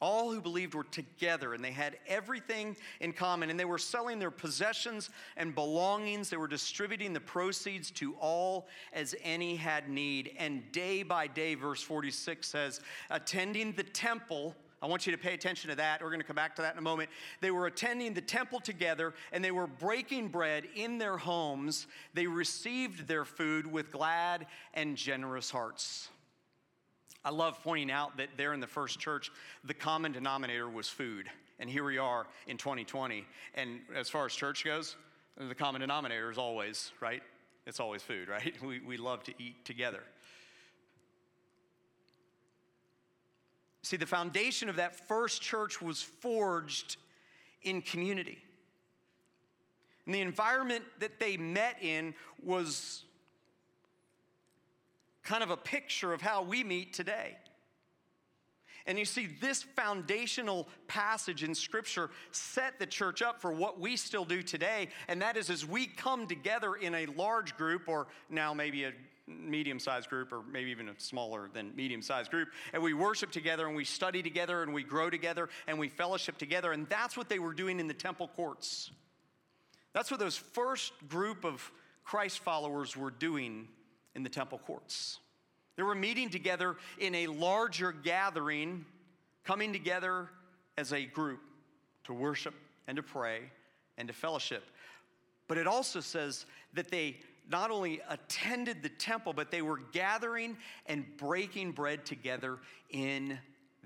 All 0.00 0.32
who 0.32 0.40
believed 0.40 0.74
were 0.74 0.84
together 0.84 1.52
and 1.52 1.62
they 1.62 1.72
had 1.72 1.98
everything 2.06 2.76
in 3.00 3.12
common. 3.12 3.50
And 3.50 3.60
they 3.60 3.66
were 3.66 3.78
selling 3.78 4.18
their 4.18 4.30
possessions 4.30 5.10
and 5.36 5.54
belongings. 5.54 6.30
They 6.30 6.38
were 6.38 6.48
distributing 6.48 7.12
the 7.12 7.20
proceeds 7.20 7.90
to 7.92 8.14
all 8.14 8.66
as 8.94 9.14
any 9.22 9.56
had 9.56 9.90
need. 9.90 10.34
And 10.38 10.72
day 10.72 11.02
by 11.02 11.26
day, 11.26 11.54
verse 11.54 11.82
46 11.82 12.48
says, 12.48 12.80
attending 13.10 13.72
the 13.72 13.84
temple 13.84 14.56
I 14.82 14.86
want 14.86 15.06
you 15.06 15.12
to 15.12 15.18
pay 15.18 15.34
attention 15.34 15.68
to 15.70 15.76
that. 15.76 16.00
We're 16.02 16.08
going 16.08 16.20
to 16.20 16.26
come 16.26 16.36
back 16.36 16.56
to 16.56 16.62
that 16.62 16.72
in 16.72 16.78
a 16.78 16.82
moment. 16.82 17.10
They 17.40 17.50
were 17.50 17.66
attending 17.66 18.14
the 18.14 18.22
temple 18.22 18.60
together 18.60 19.12
and 19.30 19.44
they 19.44 19.50
were 19.50 19.66
breaking 19.66 20.28
bread 20.28 20.64
in 20.74 20.96
their 20.96 21.18
homes. 21.18 21.86
They 22.14 22.26
received 22.26 23.06
their 23.06 23.26
food 23.26 23.66
with 23.66 23.92
glad 23.92 24.46
and 24.72 24.96
generous 24.96 25.50
hearts. 25.50 26.08
I 27.22 27.30
love 27.30 27.62
pointing 27.62 27.90
out 27.90 28.16
that 28.16 28.30
there 28.38 28.54
in 28.54 28.60
the 28.60 28.66
first 28.66 28.98
church, 28.98 29.30
the 29.64 29.74
common 29.74 30.12
denominator 30.12 30.70
was 30.70 30.88
food. 30.88 31.28
And 31.58 31.68
here 31.68 31.84
we 31.84 31.98
are 31.98 32.26
in 32.46 32.56
2020. 32.56 33.26
And 33.54 33.80
as 33.94 34.08
far 34.08 34.24
as 34.24 34.32
church 34.32 34.64
goes, 34.64 34.96
the 35.36 35.54
common 35.54 35.82
denominator 35.82 36.30
is 36.30 36.38
always, 36.38 36.92
right? 37.00 37.22
It's 37.66 37.80
always 37.80 38.02
food, 38.02 38.28
right? 38.28 38.54
We, 38.62 38.80
we 38.80 38.96
love 38.96 39.22
to 39.24 39.34
eat 39.38 39.62
together. 39.66 40.02
See, 43.82 43.96
the 43.96 44.06
foundation 44.06 44.68
of 44.68 44.76
that 44.76 45.08
first 45.08 45.40
church 45.40 45.80
was 45.80 46.02
forged 46.02 46.96
in 47.62 47.82
community. 47.82 48.38
And 50.06 50.14
the 50.14 50.20
environment 50.20 50.84
that 50.98 51.18
they 51.18 51.36
met 51.36 51.76
in 51.82 52.14
was 52.42 53.04
kind 55.22 55.42
of 55.42 55.50
a 55.50 55.56
picture 55.56 56.12
of 56.12 56.20
how 56.20 56.42
we 56.42 56.64
meet 56.64 56.92
today. 56.92 57.36
And 58.86 58.98
you 58.98 59.04
see, 59.04 59.28
this 59.40 59.62
foundational 59.62 60.66
passage 60.88 61.44
in 61.44 61.54
Scripture 61.54 62.10
set 62.32 62.78
the 62.78 62.86
church 62.86 63.22
up 63.22 63.40
for 63.40 63.52
what 63.52 63.78
we 63.78 63.96
still 63.96 64.24
do 64.24 64.42
today, 64.42 64.88
and 65.06 65.20
that 65.22 65.36
is 65.36 65.50
as 65.50 65.66
we 65.66 65.86
come 65.86 66.26
together 66.26 66.74
in 66.74 66.94
a 66.94 67.06
large 67.06 67.56
group, 67.56 67.88
or 67.88 68.08
now 68.30 68.54
maybe 68.54 68.84
a 68.84 68.92
medium 69.30 69.78
sized 69.78 70.08
group, 70.08 70.32
or 70.32 70.42
maybe 70.50 70.70
even 70.70 70.88
a 70.88 70.98
smaller 70.98 71.48
than 71.52 71.74
medium 71.76 72.02
sized 72.02 72.30
group, 72.30 72.48
and 72.72 72.82
we 72.82 72.94
worship 72.94 73.30
together 73.30 73.66
and 73.66 73.76
we 73.76 73.84
study 73.84 74.22
together 74.22 74.62
and 74.62 74.74
we 74.74 74.82
grow 74.82 75.10
together 75.10 75.48
and 75.66 75.78
we 75.78 75.88
fellowship 75.88 76.38
together. 76.38 76.72
And 76.72 76.88
that's 76.88 77.16
what 77.16 77.28
they 77.28 77.38
were 77.38 77.54
doing 77.54 77.80
in 77.80 77.86
the 77.86 77.94
temple 77.94 78.28
courts. 78.36 78.90
That's 79.92 80.10
what 80.10 80.20
those 80.20 80.36
first 80.36 80.92
group 81.08 81.44
of 81.44 81.70
Christ 82.04 82.40
followers 82.40 82.96
were 82.96 83.10
doing 83.10 83.68
in 84.14 84.22
the 84.22 84.28
temple 84.28 84.58
courts. 84.58 85.18
They 85.76 85.82
were 85.82 85.94
meeting 85.94 86.30
together 86.30 86.76
in 86.98 87.14
a 87.14 87.26
larger 87.28 87.92
gathering, 87.92 88.84
coming 89.44 89.72
together 89.72 90.28
as 90.76 90.92
a 90.92 91.04
group 91.04 91.40
to 92.04 92.12
worship 92.12 92.54
and 92.86 92.96
to 92.96 93.02
pray 93.02 93.40
and 93.96 94.08
to 94.08 94.14
fellowship. 94.14 94.64
But 95.48 95.58
it 95.58 95.66
also 95.66 96.00
says 96.00 96.46
that 96.74 96.90
they 96.90 97.16
not 97.50 97.70
only 97.70 98.00
attended 98.08 98.82
the 98.82 98.88
temple, 98.88 99.32
but 99.32 99.50
they 99.50 99.62
were 99.62 99.80
gathering 99.92 100.56
and 100.86 101.04
breaking 101.16 101.72
bread 101.72 102.06
together 102.06 102.58
in 102.90 103.38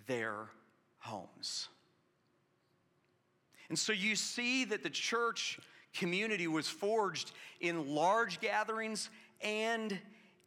their 0.06 0.50
homes. 0.98 1.68
And 3.68 3.78
so 3.78 3.92
you 3.92 4.14
see 4.16 4.64
that 4.66 4.82
the 4.82 4.90
church 4.90 5.58
community 5.94 6.46
was 6.46 6.68
forged 6.68 7.32
in 7.60 7.94
large 7.94 8.40
gatherings 8.40 9.08
and 9.40 9.98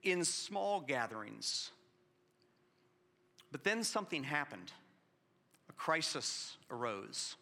in 0.03 0.23
small 0.23 0.79
gatherings. 0.79 1.71
But 3.51 3.63
then 3.63 3.83
something 3.83 4.23
happened. 4.23 4.71
A 5.69 5.73
crisis 5.73 6.57
arose. 6.69 7.35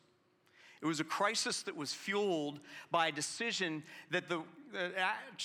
It 0.81 0.85
was 0.85 0.99
a 0.99 1.05
crisis 1.05 1.63
that 1.63 1.75
was 1.75 1.93
fueled 1.93 2.59
by 2.91 3.07
a 3.07 3.11
decision 3.11 3.83
that 4.11 4.29
the 4.29 4.43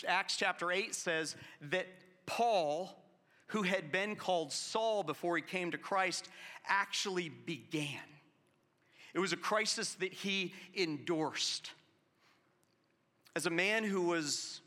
Acts 0.06 0.36
chapter 0.36 0.72
8 0.72 0.94
says 0.94 1.36
that 1.70 1.86
Paul, 2.26 2.96
who 3.48 3.62
had 3.62 3.90
been 3.90 4.16
called 4.16 4.52
Saul 4.52 5.02
before 5.02 5.36
he 5.36 5.42
came 5.42 5.70
to 5.70 5.78
Christ, 5.78 6.28
actually 6.66 7.28
began. 7.28 7.98
It 9.14 9.18
was 9.18 9.32
a 9.32 9.36
crisis 9.36 9.94
that 9.94 10.12
he 10.12 10.54
endorsed. 10.76 11.72
As 13.34 13.46
a 13.46 13.50
man 13.50 13.84
who 13.84 14.02
was 14.02 14.60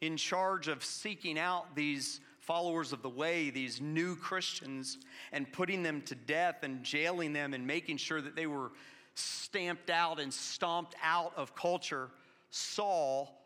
in 0.00 0.16
charge 0.16 0.68
of 0.68 0.84
seeking 0.84 1.38
out 1.38 1.74
these 1.74 2.20
followers 2.40 2.92
of 2.92 3.02
the 3.02 3.08
way, 3.08 3.50
these 3.50 3.80
new 3.80 4.16
Christians, 4.16 4.98
and 5.32 5.50
putting 5.52 5.82
them 5.82 6.02
to 6.02 6.14
death 6.14 6.62
and 6.62 6.82
jailing 6.82 7.32
them 7.32 7.52
and 7.52 7.66
making 7.66 7.96
sure 7.96 8.20
that 8.20 8.36
they 8.36 8.46
were 8.46 8.70
stamped 9.14 9.90
out 9.90 10.20
and 10.20 10.32
stomped 10.32 10.94
out 11.02 11.32
of 11.36 11.54
culture, 11.54 12.08
Saul 12.50 13.37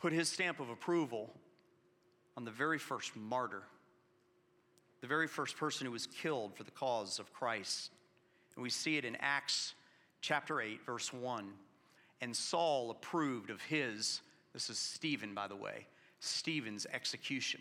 put 0.00 0.12
his 0.12 0.28
stamp 0.28 0.60
of 0.60 0.70
approval 0.70 1.30
on 2.36 2.44
the 2.44 2.50
very 2.50 2.78
first 2.78 3.16
martyr, 3.16 3.62
the 5.00 5.06
very 5.06 5.26
first 5.26 5.56
person 5.56 5.86
who 5.86 5.92
was 5.92 6.06
killed 6.06 6.56
for 6.56 6.62
the 6.62 6.70
cause 6.70 7.18
of 7.18 7.32
Christ. 7.32 7.90
And 8.54 8.62
we 8.62 8.70
see 8.70 8.96
it 8.96 9.04
in 9.04 9.16
Acts 9.20 9.74
chapter 10.20 10.60
8, 10.60 10.84
verse 10.84 11.12
1. 11.12 11.50
And 12.20 12.34
Saul 12.34 12.90
approved 12.90 13.50
of 13.50 13.60
his, 13.62 14.20
this 14.52 14.70
is 14.70 14.78
Stephen, 14.78 15.34
by 15.34 15.48
the 15.48 15.56
way, 15.56 15.86
Stephen's 16.20 16.86
execution. 16.92 17.60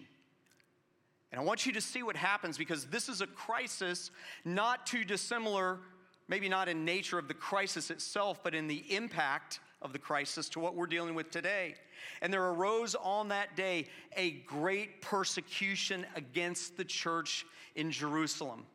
And 1.32 1.42
I 1.42 1.44
want 1.44 1.66
you 1.66 1.74
to 1.74 1.82
see 1.82 2.04
what 2.04 2.16
happens 2.16 2.58
because 2.58 2.86
this 2.86 3.10
is 3.10 3.22
a 3.22 3.28
crisis 3.28 4.12
not 4.46 4.86
too 4.86 5.04
dissimilar, 5.04 5.80
maybe 6.28 6.50
not 6.50 6.70
in 6.70 6.86
nature 6.86 7.20
of 7.20 7.28
the 7.28 7.34
crisis 7.34 7.92
itself, 7.92 8.42
but 8.44 8.56
in 8.56 8.68
the 8.68 8.84
impact 8.96 9.60
of 9.82 9.94
the 9.94 10.00
crisis 10.00 10.50
to 10.50 10.60
what 10.60 10.76
we're 10.76 10.88
dealing 10.88 11.16
with 11.16 11.30
today. 11.32 11.76
And 12.22 12.34
there 12.34 12.44
arose 12.44 12.96
on 12.96 13.30
that 13.30 13.56
day 13.56 13.88
a 14.16 14.32
great 14.32 15.02
persecution 15.02 16.06
against 16.16 16.78
the 16.78 16.86
church 16.86 17.46
in 17.76 17.92
Jerusalem. 17.92 18.66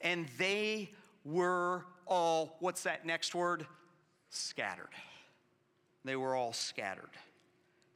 And 0.00 0.26
they 0.38 0.90
were 1.24 1.84
all, 2.06 2.56
what's 2.60 2.82
that 2.82 3.06
next 3.06 3.34
word? 3.34 3.66
Scattered. 4.30 4.92
They 6.04 6.16
were 6.16 6.34
all 6.34 6.52
scattered 6.52 7.10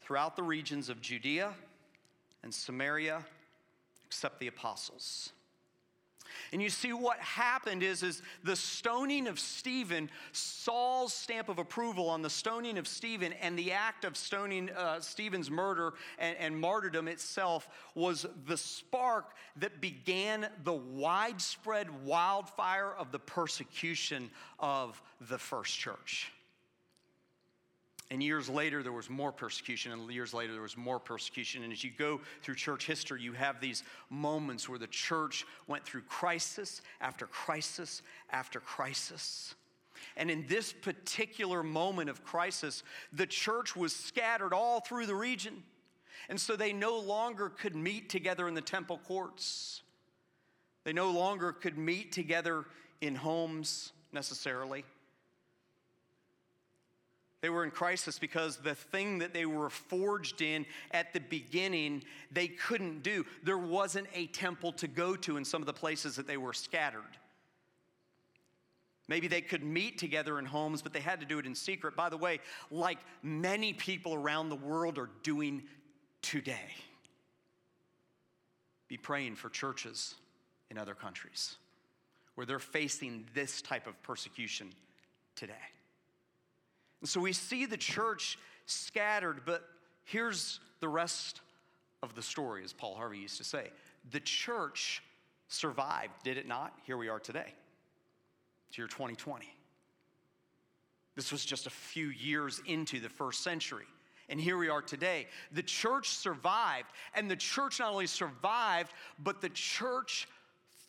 throughout 0.00 0.36
the 0.36 0.42
regions 0.42 0.88
of 0.88 1.00
Judea 1.00 1.54
and 2.42 2.52
Samaria, 2.52 3.24
except 4.04 4.40
the 4.40 4.48
apostles. 4.48 5.32
And 6.52 6.62
you 6.62 6.70
see 6.70 6.92
what 6.92 7.18
happened 7.18 7.82
is, 7.82 8.02
is 8.02 8.22
the 8.44 8.56
stoning 8.56 9.26
of 9.26 9.38
Stephen, 9.38 10.10
Saul's 10.32 11.12
stamp 11.12 11.48
of 11.48 11.58
approval 11.58 12.08
on 12.08 12.22
the 12.22 12.30
stoning 12.30 12.78
of 12.78 12.86
Stephen 12.86 13.32
and 13.34 13.58
the 13.58 13.72
act 13.72 14.04
of 14.04 14.16
stoning 14.16 14.70
uh, 14.70 15.00
Stephen's 15.00 15.50
murder 15.50 15.94
and, 16.18 16.36
and 16.38 16.58
martyrdom 16.58 17.08
itself 17.08 17.68
was 17.94 18.26
the 18.46 18.56
spark 18.56 19.34
that 19.56 19.80
began 19.80 20.48
the 20.64 20.72
widespread 20.72 22.04
wildfire 22.04 22.92
of 22.92 23.12
the 23.12 23.18
persecution 23.18 24.30
of 24.58 25.00
the 25.28 25.38
first 25.38 25.78
church. 25.78 26.32
And 28.12 28.22
years 28.22 28.50
later, 28.50 28.82
there 28.82 28.92
was 28.92 29.08
more 29.08 29.32
persecution, 29.32 29.90
and 29.90 30.10
years 30.10 30.34
later, 30.34 30.52
there 30.52 30.60
was 30.60 30.76
more 30.76 31.00
persecution. 31.00 31.62
And 31.62 31.72
as 31.72 31.82
you 31.82 31.90
go 31.96 32.20
through 32.42 32.56
church 32.56 32.86
history, 32.86 33.22
you 33.22 33.32
have 33.32 33.58
these 33.58 33.84
moments 34.10 34.68
where 34.68 34.78
the 34.78 34.86
church 34.86 35.46
went 35.66 35.86
through 35.86 36.02
crisis 36.02 36.82
after 37.00 37.26
crisis 37.26 38.02
after 38.28 38.60
crisis. 38.60 39.54
And 40.18 40.30
in 40.30 40.44
this 40.46 40.74
particular 40.74 41.62
moment 41.62 42.10
of 42.10 42.22
crisis, 42.22 42.82
the 43.14 43.24
church 43.24 43.74
was 43.74 43.96
scattered 43.96 44.52
all 44.52 44.80
through 44.80 45.06
the 45.06 45.14
region. 45.14 45.62
And 46.28 46.38
so 46.38 46.54
they 46.54 46.74
no 46.74 46.98
longer 46.98 47.48
could 47.48 47.74
meet 47.74 48.10
together 48.10 48.46
in 48.46 48.52
the 48.52 48.60
temple 48.60 49.00
courts. 49.08 49.80
They 50.84 50.92
no 50.92 51.12
longer 51.12 51.50
could 51.50 51.78
meet 51.78 52.12
together 52.12 52.66
in 53.00 53.14
homes 53.14 53.92
necessarily. 54.12 54.84
They 57.42 57.50
were 57.50 57.64
in 57.64 57.72
crisis 57.72 58.20
because 58.20 58.58
the 58.58 58.76
thing 58.76 59.18
that 59.18 59.34
they 59.34 59.46
were 59.46 59.68
forged 59.68 60.40
in 60.40 60.64
at 60.92 61.12
the 61.12 61.18
beginning, 61.18 62.04
they 62.30 62.46
couldn't 62.46 63.02
do. 63.02 63.26
There 63.42 63.58
wasn't 63.58 64.06
a 64.14 64.28
temple 64.28 64.72
to 64.74 64.86
go 64.86 65.16
to 65.16 65.36
in 65.36 65.44
some 65.44 65.60
of 65.60 65.66
the 65.66 65.72
places 65.72 66.16
that 66.16 66.28
they 66.28 66.36
were 66.36 66.52
scattered. 66.52 67.02
Maybe 69.08 69.26
they 69.26 69.40
could 69.40 69.64
meet 69.64 69.98
together 69.98 70.38
in 70.38 70.44
homes, 70.44 70.82
but 70.82 70.92
they 70.92 71.00
had 71.00 71.18
to 71.18 71.26
do 71.26 71.40
it 71.40 71.44
in 71.44 71.56
secret. 71.56 71.96
By 71.96 72.08
the 72.08 72.16
way, 72.16 72.38
like 72.70 72.98
many 73.24 73.72
people 73.72 74.14
around 74.14 74.48
the 74.48 74.56
world 74.56 74.96
are 74.96 75.10
doing 75.24 75.64
today. 76.22 76.70
Be 78.86 78.96
praying 78.96 79.34
for 79.34 79.50
churches 79.50 80.14
in 80.70 80.78
other 80.78 80.94
countries 80.94 81.56
where 82.36 82.46
they're 82.46 82.60
facing 82.60 83.26
this 83.34 83.60
type 83.60 83.88
of 83.88 84.00
persecution 84.04 84.70
today. 85.34 85.54
And 87.02 87.08
so 87.08 87.20
we 87.20 87.32
see 87.32 87.66
the 87.66 87.76
church 87.76 88.38
scattered, 88.66 89.42
but 89.44 89.68
here's 90.04 90.60
the 90.80 90.88
rest 90.88 91.40
of 92.02 92.14
the 92.14 92.22
story, 92.22 92.62
as 92.64 92.72
Paul 92.72 92.94
Harvey 92.94 93.18
used 93.18 93.38
to 93.38 93.44
say. 93.44 93.70
The 94.12 94.20
church 94.20 95.02
survived, 95.48 96.12
did 96.22 96.38
it 96.38 96.46
not? 96.46 96.72
Here 96.86 96.96
we 96.96 97.08
are 97.08 97.18
today. 97.18 97.52
It's 98.68 98.78
year 98.78 98.86
2020. 98.86 99.52
This 101.16 101.32
was 101.32 101.44
just 101.44 101.66
a 101.66 101.70
few 101.70 102.08
years 102.08 102.62
into 102.66 103.00
the 103.00 103.08
first 103.08 103.42
century. 103.42 103.84
And 104.28 104.40
here 104.40 104.56
we 104.56 104.68
are 104.68 104.80
today. 104.80 105.26
The 105.50 105.62
church 105.62 106.08
survived, 106.08 106.88
and 107.14 107.30
the 107.30 107.36
church 107.36 107.80
not 107.80 107.92
only 107.92 108.06
survived, 108.06 108.92
but 109.18 109.40
the 109.40 109.50
church 109.50 110.28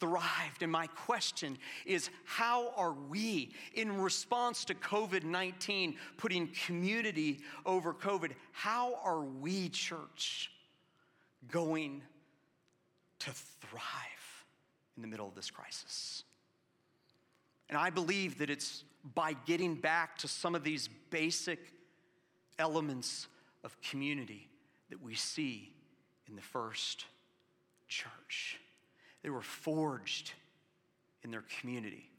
thrived. 0.03 0.61
And 0.61 0.71
my 0.71 0.87
question 0.87 1.57
is 1.85 2.09
how 2.25 2.73
are 2.75 2.91
we, 2.91 3.51
in 3.73 4.01
response 4.01 4.65
to 4.65 4.75
COVID 4.75 5.23
19, 5.23 5.95
putting 6.17 6.49
community 6.65 7.39
over 7.65 7.93
COVID, 7.93 8.31
how 8.51 8.99
are 9.01 9.21
we, 9.21 9.69
church, 9.69 10.51
going 11.49 12.01
to 13.19 13.31
thrive 13.31 14.45
in 14.97 15.01
the 15.01 15.07
middle 15.07 15.27
of 15.27 15.35
this 15.35 15.49
crisis? 15.49 16.25
And 17.69 17.77
I 17.77 17.89
believe 17.89 18.39
that 18.39 18.49
it's 18.49 18.83
by 19.15 19.37
getting 19.45 19.75
back 19.75 20.17
to 20.17 20.27
some 20.27 20.53
of 20.53 20.65
these 20.65 20.89
basic 21.11 21.59
elements 22.59 23.27
of 23.63 23.79
community 23.81 24.49
that 24.89 25.01
we 25.01 25.15
see 25.15 25.73
in 26.27 26.35
the 26.35 26.41
first 26.41 27.05
church. 27.87 28.59
They 29.23 29.29
were 29.29 29.41
forged 29.41 30.33
in 31.23 31.31
their 31.31 31.43
community. 31.59 32.09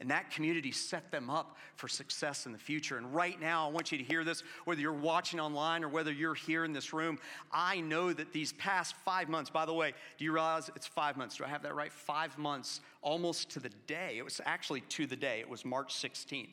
And 0.00 0.10
that 0.10 0.30
community 0.30 0.72
set 0.72 1.10
them 1.12 1.30
up 1.30 1.56
for 1.76 1.86
success 1.86 2.46
in 2.46 2.52
the 2.52 2.58
future. 2.58 2.98
And 2.98 3.14
right 3.14 3.40
now, 3.40 3.68
I 3.68 3.70
want 3.70 3.92
you 3.92 3.98
to 3.98 4.04
hear 4.04 4.24
this, 4.24 4.42
whether 4.64 4.80
you're 4.80 4.92
watching 4.92 5.38
online 5.38 5.84
or 5.84 5.88
whether 5.88 6.12
you're 6.12 6.34
here 6.34 6.64
in 6.64 6.72
this 6.72 6.92
room. 6.92 7.18
I 7.52 7.80
know 7.80 8.12
that 8.12 8.32
these 8.32 8.52
past 8.54 8.96
five 9.04 9.28
months, 9.28 9.50
by 9.50 9.64
the 9.64 9.72
way, 9.72 9.94
do 10.18 10.24
you 10.24 10.32
realize 10.32 10.68
it's 10.74 10.86
five 10.86 11.16
months? 11.16 11.36
Do 11.36 11.44
I 11.44 11.48
have 11.48 11.62
that 11.62 11.74
right? 11.74 11.92
Five 11.92 12.36
months, 12.36 12.80
almost 13.02 13.50
to 13.50 13.60
the 13.60 13.70
day. 13.86 14.16
It 14.18 14.24
was 14.24 14.40
actually 14.44 14.80
to 14.80 15.06
the 15.06 15.16
day. 15.16 15.40
It 15.40 15.48
was 15.48 15.64
March 15.64 15.94
16th, 15.94 16.48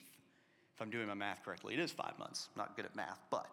I'm 0.81 0.89
doing 0.89 1.07
my 1.07 1.13
math 1.13 1.43
correctly. 1.45 1.73
It 1.73 1.79
is 1.79 1.91
five 1.91 2.17
months. 2.17 2.49
I'm 2.55 2.61
not 2.61 2.75
good 2.75 2.85
at 2.85 2.95
math, 2.95 3.19
but 3.29 3.47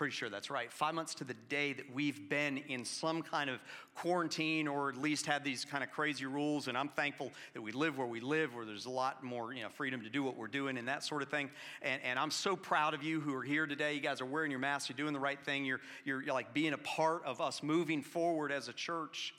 pretty 0.00 0.14
sure 0.14 0.30
that's 0.30 0.48
right. 0.48 0.72
Five 0.72 0.94
months 0.94 1.14
to 1.16 1.24
the 1.24 1.34
day 1.50 1.74
that 1.74 1.84
we've 1.92 2.26
been 2.30 2.56
in 2.68 2.86
some 2.86 3.20
kind 3.20 3.50
of 3.50 3.60
quarantine 3.94 4.66
or 4.66 4.88
at 4.88 4.96
least 4.96 5.26
had 5.26 5.44
these 5.44 5.66
kind 5.66 5.84
of 5.84 5.90
crazy 5.90 6.24
rules. 6.24 6.68
And 6.68 6.78
I'm 6.78 6.88
thankful 6.88 7.30
that 7.52 7.60
we 7.60 7.70
live 7.70 7.98
where 7.98 8.06
we 8.06 8.20
live, 8.20 8.54
where 8.54 8.64
there's 8.64 8.86
a 8.86 8.90
lot 8.90 9.22
more 9.22 9.52
you 9.52 9.62
know, 9.62 9.68
freedom 9.68 10.00
to 10.00 10.08
do 10.08 10.22
what 10.22 10.38
we're 10.38 10.46
doing 10.46 10.78
and 10.78 10.88
that 10.88 11.04
sort 11.04 11.20
of 11.20 11.28
thing. 11.28 11.50
And, 11.82 12.00
and 12.02 12.18
I'm 12.18 12.30
so 12.30 12.56
proud 12.56 12.94
of 12.94 13.02
you 13.02 13.20
who 13.20 13.34
are 13.34 13.42
here 13.42 13.66
today. 13.66 13.92
You 13.92 14.00
guys 14.00 14.22
are 14.22 14.26
wearing 14.26 14.50
your 14.50 14.60
masks, 14.60 14.88
you're 14.88 14.96
doing 14.96 15.12
the 15.12 15.20
right 15.20 15.38
thing, 15.44 15.66
you're, 15.66 15.80
you're, 16.06 16.22
you're 16.22 16.32
like 16.32 16.54
being 16.54 16.72
a 16.72 16.78
part 16.78 17.22
of 17.26 17.42
us 17.42 17.62
moving 17.62 18.00
forward 18.02 18.52
as 18.52 18.68
a 18.68 18.72
church. 18.72 19.34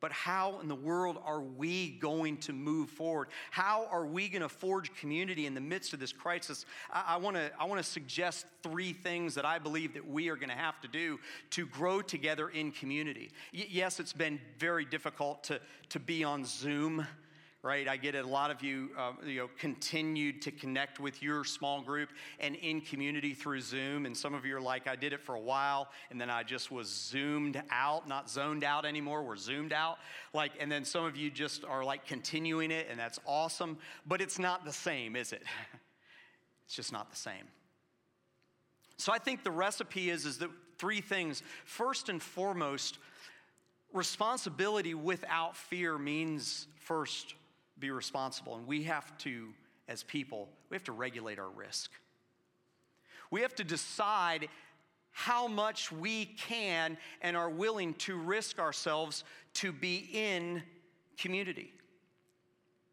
But 0.00 0.12
how 0.12 0.60
in 0.60 0.68
the 0.68 0.74
world 0.74 1.18
are 1.24 1.40
we 1.40 1.90
going 1.90 2.38
to 2.38 2.52
move 2.52 2.90
forward? 2.90 3.28
How 3.50 3.86
are 3.90 4.06
we 4.06 4.28
going 4.28 4.42
to 4.42 4.48
forge 4.48 4.94
community 4.94 5.46
in 5.46 5.54
the 5.54 5.60
midst 5.60 5.92
of 5.92 6.00
this 6.00 6.12
crisis? 6.12 6.64
I, 6.92 7.04
I 7.08 7.16
want 7.18 7.36
to 7.36 7.50
I 7.58 7.64
want 7.64 7.82
to 7.82 7.88
suggest 7.88 8.46
three 8.62 8.92
things 8.92 9.34
that 9.34 9.44
I 9.44 9.58
believe 9.58 9.94
that 9.94 10.08
we 10.08 10.28
are 10.28 10.36
going 10.36 10.48
to 10.48 10.54
have 10.54 10.80
to 10.80 10.88
do 10.88 11.18
to 11.50 11.66
grow 11.66 12.00
together 12.02 12.48
in 12.48 12.72
community. 12.72 13.30
Y- 13.54 13.66
yes, 13.68 14.00
it's 14.00 14.12
been 14.12 14.40
very 14.58 14.84
difficult 14.84 15.44
to, 15.44 15.60
to 15.90 16.00
be 16.00 16.24
on 16.24 16.44
Zoom 16.44 17.06
right? 17.62 17.86
I 17.88 17.96
get. 17.96 18.14
A 18.14 18.26
lot 18.26 18.50
of 18.50 18.62
you, 18.62 18.90
uh, 18.98 19.12
you 19.24 19.38
know, 19.40 19.50
continued 19.58 20.42
to 20.42 20.50
connect 20.50 20.98
with 20.98 21.22
your 21.22 21.44
small 21.44 21.82
group 21.82 22.08
and 22.38 22.56
in 22.56 22.80
community 22.80 23.34
through 23.34 23.60
Zoom. 23.60 24.06
And 24.06 24.16
some 24.16 24.34
of 24.34 24.46
you 24.46 24.56
are 24.56 24.60
like, 24.60 24.88
I 24.88 24.96
did 24.96 25.12
it 25.12 25.20
for 25.20 25.34
a 25.34 25.40
while, 25.40 25.88
and 26.10 26.20
then 26.20 26.30
I 26.30 26.42
just 26.42 26.70
was 26.70 26.88
zoomed 26.88 27.62
out, 27.70 28.08
not 28.08 28.30
zoned 28.30 28.64
out 28.64 28.84
anymore. 28.84 29.22
We're 29.22 29.36
zoomed 29.36 29.72
out. 29.72 29.98
Like, 30.32 30.52
and 30.58 30.72
then 30.72 30.84
some 30.84 31.04
of 31.04 31.16
you 31.16 31.30
just 31.30 31.64
are 31.64 31.84
like 31.84 32.06
continuing 32.06 32.70
it, 32.70 32.86
and 32.90 32.98
that's 32.98 33.18
awesome. 33.26 33.78
But 34.06 34.20
it's 34.20 34.38
not 34.38 34.64
the 34.64 34.72
same, 34.72 35.14
is 35.14 35.32
it? 35.32 35.42
it's 36.64 36.74
just 36.74 36.92
not 36.92 37.10
the 37.10 37.16
same. 37.16 37.44
So 38.96 39.12
I 39.12 39.18
think 39.18 39.44
the 39.44 39.50
recipe 39.50 40.10
is 40.10 40.24
is 40.24 40.38
that 40.38 40.50
three 40.78 41.00
things. 41.02 41.42
First 41.66 42.08
and 42.08 42.22
foremost, 42.22 42.98
responsibility 43.92 44.94
without 44.94 45.56
fear 45.56 45.98
means 45.98 46.66
first 46.78 47.34
be 47.80 47.90
responsible. 47.90 48.56
And 48.56 48.66
we 48.66 48.84
have 48.84 49.16
to, 49.18 49.48
as 49.88 50.02
people, 50.02 50.48
we 50.68 50.74
have 50.74 50.84
to 50.84 50.92
regulate 50.92 51.38
our 51.38 51.48
risk. 51.48 51.90
We 53.30 53.40
have 53.42 53.54
to 53.56 53.64
decide 53.64 54.48
how 55.12 55.48
much 55.48 55.90
we 55.90 56.24
can 56.24 56.96
and 57.20 57.36
are 57.36 57.50
willing 57.50 57.94
to 57.94 58.16
risk 58.16 58.58
ourselves 58.58 59.24
to 59.54 59.72
be 59.72 60.08
in 60.12 60.62
community. 61.18 61.72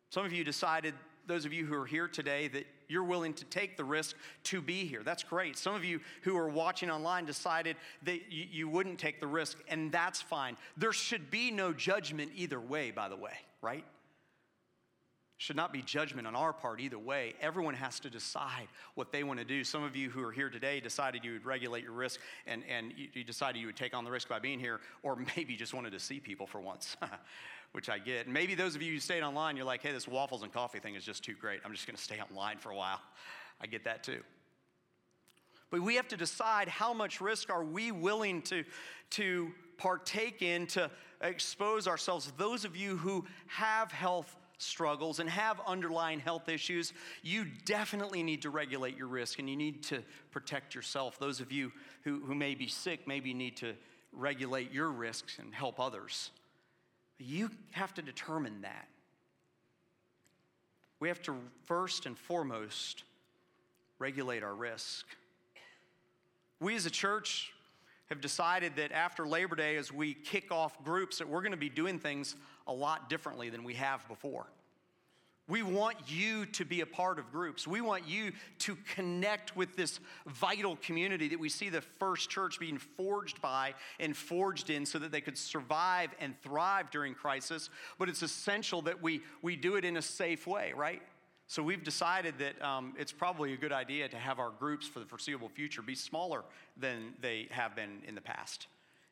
Some 0.09 0.25
of 0.25 0.33
you 0.33 0.43
decided, 0.43 0.93
those 1.27 1.45
of 1.45 1.53
you 1.53 1.65
who 1.65 1.75
are 1.75 1.85
here 1.85 2.07
today, 2.07 2.47
that 2.49 2.65
you're 2.87 3.03
willing 3.03 3.33
to 3.33 3.45
take 3.45 3.77
the 3.77 3.83
risk 3.83 4.15
to 4.45 4.61
be 4.61 4.85
here. 4.85 5.03
That's 5.03 5.23
great. 5.23 5.57
Some 5.57 5.75
of 5.75 5.83
you 5.83 5.99
who 6.21 6.37
are 6.37 6.47
watching 6.49 6.89
online 6.89 7.25
decided 7.25 7.75
that 8.03 8.31
you, 8.31 8.45
you 8.49 8.69
wouldn't 8.69 8.97
take 8.97 9.19
the 9.19 9.27
risk, 9.27 9.57
and 9.67 9.91
that's 9.91 10.21
fine. 10.21 10.55
There 10.77 10.93
should 10.93 11.29
be 11.29 11.51
no 11.51 11.73
judgment 11.73 12.31
either 12.35 12.59
way, 12.59 12.91
by 12.91 13.09
the 13.09 13.17
way, 13.17 13.33
right? 13.61 13.83
Should 15.37 15.55
not 15.55 15.71
be 15.71 15.83
judgment 15.83 16.27
on 16.27 16.35
our 16.35 16.51
part 16.51 16.79
either 16.79 16.97
way. 16.97 17.35
Everyone 17.39 17.75
has 17.75 17.99
to 17.99 18.09
decide 18.09 18.67
what 18.95 19.11
they 19.11 19.23
want 19.23 19.39
to 19.39 19.45
do. 19.45 19.63
Some 19.63 19.83
of 19.83 19.95
you 19.95 20.09
who 20.09 20.23
are 20.23 20.31
here 20.31 20.49
today 20.49 20.79
decided 20.79 21.23
you 21.23 21.33
would 21.33 21.45
regulate 21.45 21.83
your 21.83 21.93
risk 21.93 22.19
and, 22.47 22.63
and 22.67 22.91
you, 23.13 23.23
decided 23.23 23.59
you 23.59 23.67
would 23.67 23.75
take 23.75 23.95
on 23.95 24.03
the 24.03 24.09
risk 24.09 24.27
by 24.27 24.39
being 24.39 24.59
here, 24.59 24.79
or 25.03 25.15
maybe 25.37 25.55
just 25.55 25.73
wanted 25.73 25.91
to 25.91 25.99
see 25.99 26.19
people 26.19 26.47
for 26.47 26.59
once, 26.59 26.97
which 27.71 27.87
I 27.87 27.99
get. 27.99 28.25
And 28.25 28.33
maybe 28.33 28.55
those 28.55 28.75
of 28.75 28.81
you 28.81 28.93
who 28.93 28.99
stayed 28.99 29.21
online, 29.21 29.55
you're 29.55 29.65
like, 29.65 29.83
hey, 29.83 29.91
this 29.91 30.07
waffles 30.07 30.41
and 30.41 30.51
coffee 30.51 30.79
thing 30.79 30.95
is 30.95 31.03
just 31.03 31.23
too 31.23 31.35
great. 31.39 31.59
I'm 31.63 31.71
just 31.71 31.85
going 31.85 31.95
to 31.95 32.03
stay 32.03 32.19
online 32.19 32.57
for 32.57 32.71
a 32.71 32.75
while. 32.75 32.99
I 33.61 33.67
get 33.67 33.83
that 33.83 34.03
too. 34.03 34.21
But 35.69 35.81
we 35.81 35.95
have 35.95 36.07
to 36.07 36.17
decide 36.17 36.67
how 36.67 36.93
much 36.93 37.21
risk 37.21 37.51
are 37.51 37.63
we 37.63 37.91
willing 37.91 38.41
to, 38.43 38.63
to 39.11 39.51
partake 39.77 40.41
in 40.41 40.65
to 40.67 40.89
expose 41.21 41.87
ourselves. 41.87 42.31
Those 42.37 42.65
of 42.65 42.75
you 42.75 42.97
who 42.97 43.25
have 43.47 43.91
health 43.91 44.35
struggles 44.57 45.19
and 45.19 45.29
have 45.29 45.59
underlying 45.65 46.19
health 46.19 46.49
issues, 46.49 46.93
you 47.21 47.45
definitely 47.65 48.23
need 48.23 48.41
to 48.41 48.49
regulate 48.49 48.97
your 48.97 49.07
risk 49.07 49.39
and 49.39 49.49
you 49.49 49.55
need 49.55 49.83
to 49.83 50.03
protect 50.31 50.73
yourself. 50.73 51.19
Those 51.19 51.39
of 51.39 51.51
you 51.51 51.71
who, 52.03 52.21
who 52.25 52.35
may 52.35 52.55
be 52.55 52.67
sick 52.67 53.07
maybe 53.07 53.33
need 53.33 53.57
to 53.57 53.73
regulate 54.11 54.71
your 54.71 54.89
risks 54.89 55.37
and 55.39 55.53
help 55.53 55.79
others. 55.79 56.31
You 57.19 57.51
have 57.71 57.93
to 57.95 58.01
determine 58.01 58.61
that. 58.61 58.87
We 60.99 61.07
have 61.07 61.21
to 61.23 61.35
first 61.65 62.05
and 62.05 62.17
foremost 62.17 63.03
regulate 63.99 64.43
our 64.43 64.55
risk. 64.55 65.05
We 66.59 66.75
as 66.75 66.85
a 66.87 66.91
church 66.91 67.51
have 68.09 68.21
decided 68.21 68.75
that 68.77 68.91
after 68.91 69.27
Labor 69.27 69.55
Day, 69.55 69.75
as 69.75 69.91
we 69.91 70.13
kick 70.13 70.51
off 70.51 70.83
groups, 70.83 71.19
that 71.19 71.27
we're 71.27 71.41
going 71.41 71.51
to 71.51 71.57
be 71.57 71.69
doing 71.69 71.99
things 71.99 72.35
a 72.67 72.73
lot 72.73 73.09
differently 73.09 73.49
than 73.49 73.63
we 73.63 73.75
have 73.75 74.07
before. 74.07 74.47
We 75.49 75.63
want 75.63 75.95
you 76.07 76.45
to 76.45 76.65
be 76.65 76.81
a 76.81 76.85
part 76.85 77.19
of 77.19 77.31
groups. 77.31 77.65
We 77.65 77.79
want 77.79 78.05
you 78.05 78.33
to 78.59 78.75
connect 78.93 79.55
with 79.55 79.77
this 79.77 80.01
vital 80.25 80.75
community 80.77 81.29
that 81.29 81.39
we 81.39 81.47
see 81.47 81.69
the 81.69 81.79
first 81.79 82.29
church 82.29 82.59
being 82.59 82.77
forged 82.77 83.41
by 83.41 83.73
and 83.97 84.15
forged 84.15 84.69
in 84.69 84.85
so 84.85 84.99
that 84.99 85.13
they 85.13 85.21
could 85.21 85.37
survive 85.37 86.09
and 86.19 86.35
thrive 86.41 86.91
during 86.91 87.13
crisis. 87.13 87.69
But 87.97 88.09
it's 88.09 88.23
essential 88.23 88.81
that 88.83 89.01
we, 89.01 89.21
we 89.41 89.55
do 89.55 89.75
it 89.75 89.85
in 89.85 89.95
a 89.95 90.01
safe 90.01 90.47
way, 90.47 90.73
right? 90.75 91.01
So 91.47 91.63
we've 91.63 91.83
decided 91.83 92.39
that 92.39 92.61
um, 92.61 92.93
it's 92.99 93.13
probably 93.13 93.53
a 93.53 93.57
good 93.57 93.71
idea 93.71 94.09
to 94.09 94.17
have 94.17 94.39
our 94.39 94.49
groups 94.49 94.85
for 94.85 94.99
the 94.99 95.05
foreseeable 95.05 95.47
future 95.47 95.81
be 95.81 95.95
smaller 95.95 96.43
than 96.75 97.13
they 97.21 97.47
have 97.51 97.73
been 97.73 98.01
in 98.05 98.15
the 98.15 98.21
past. 98.21 98.67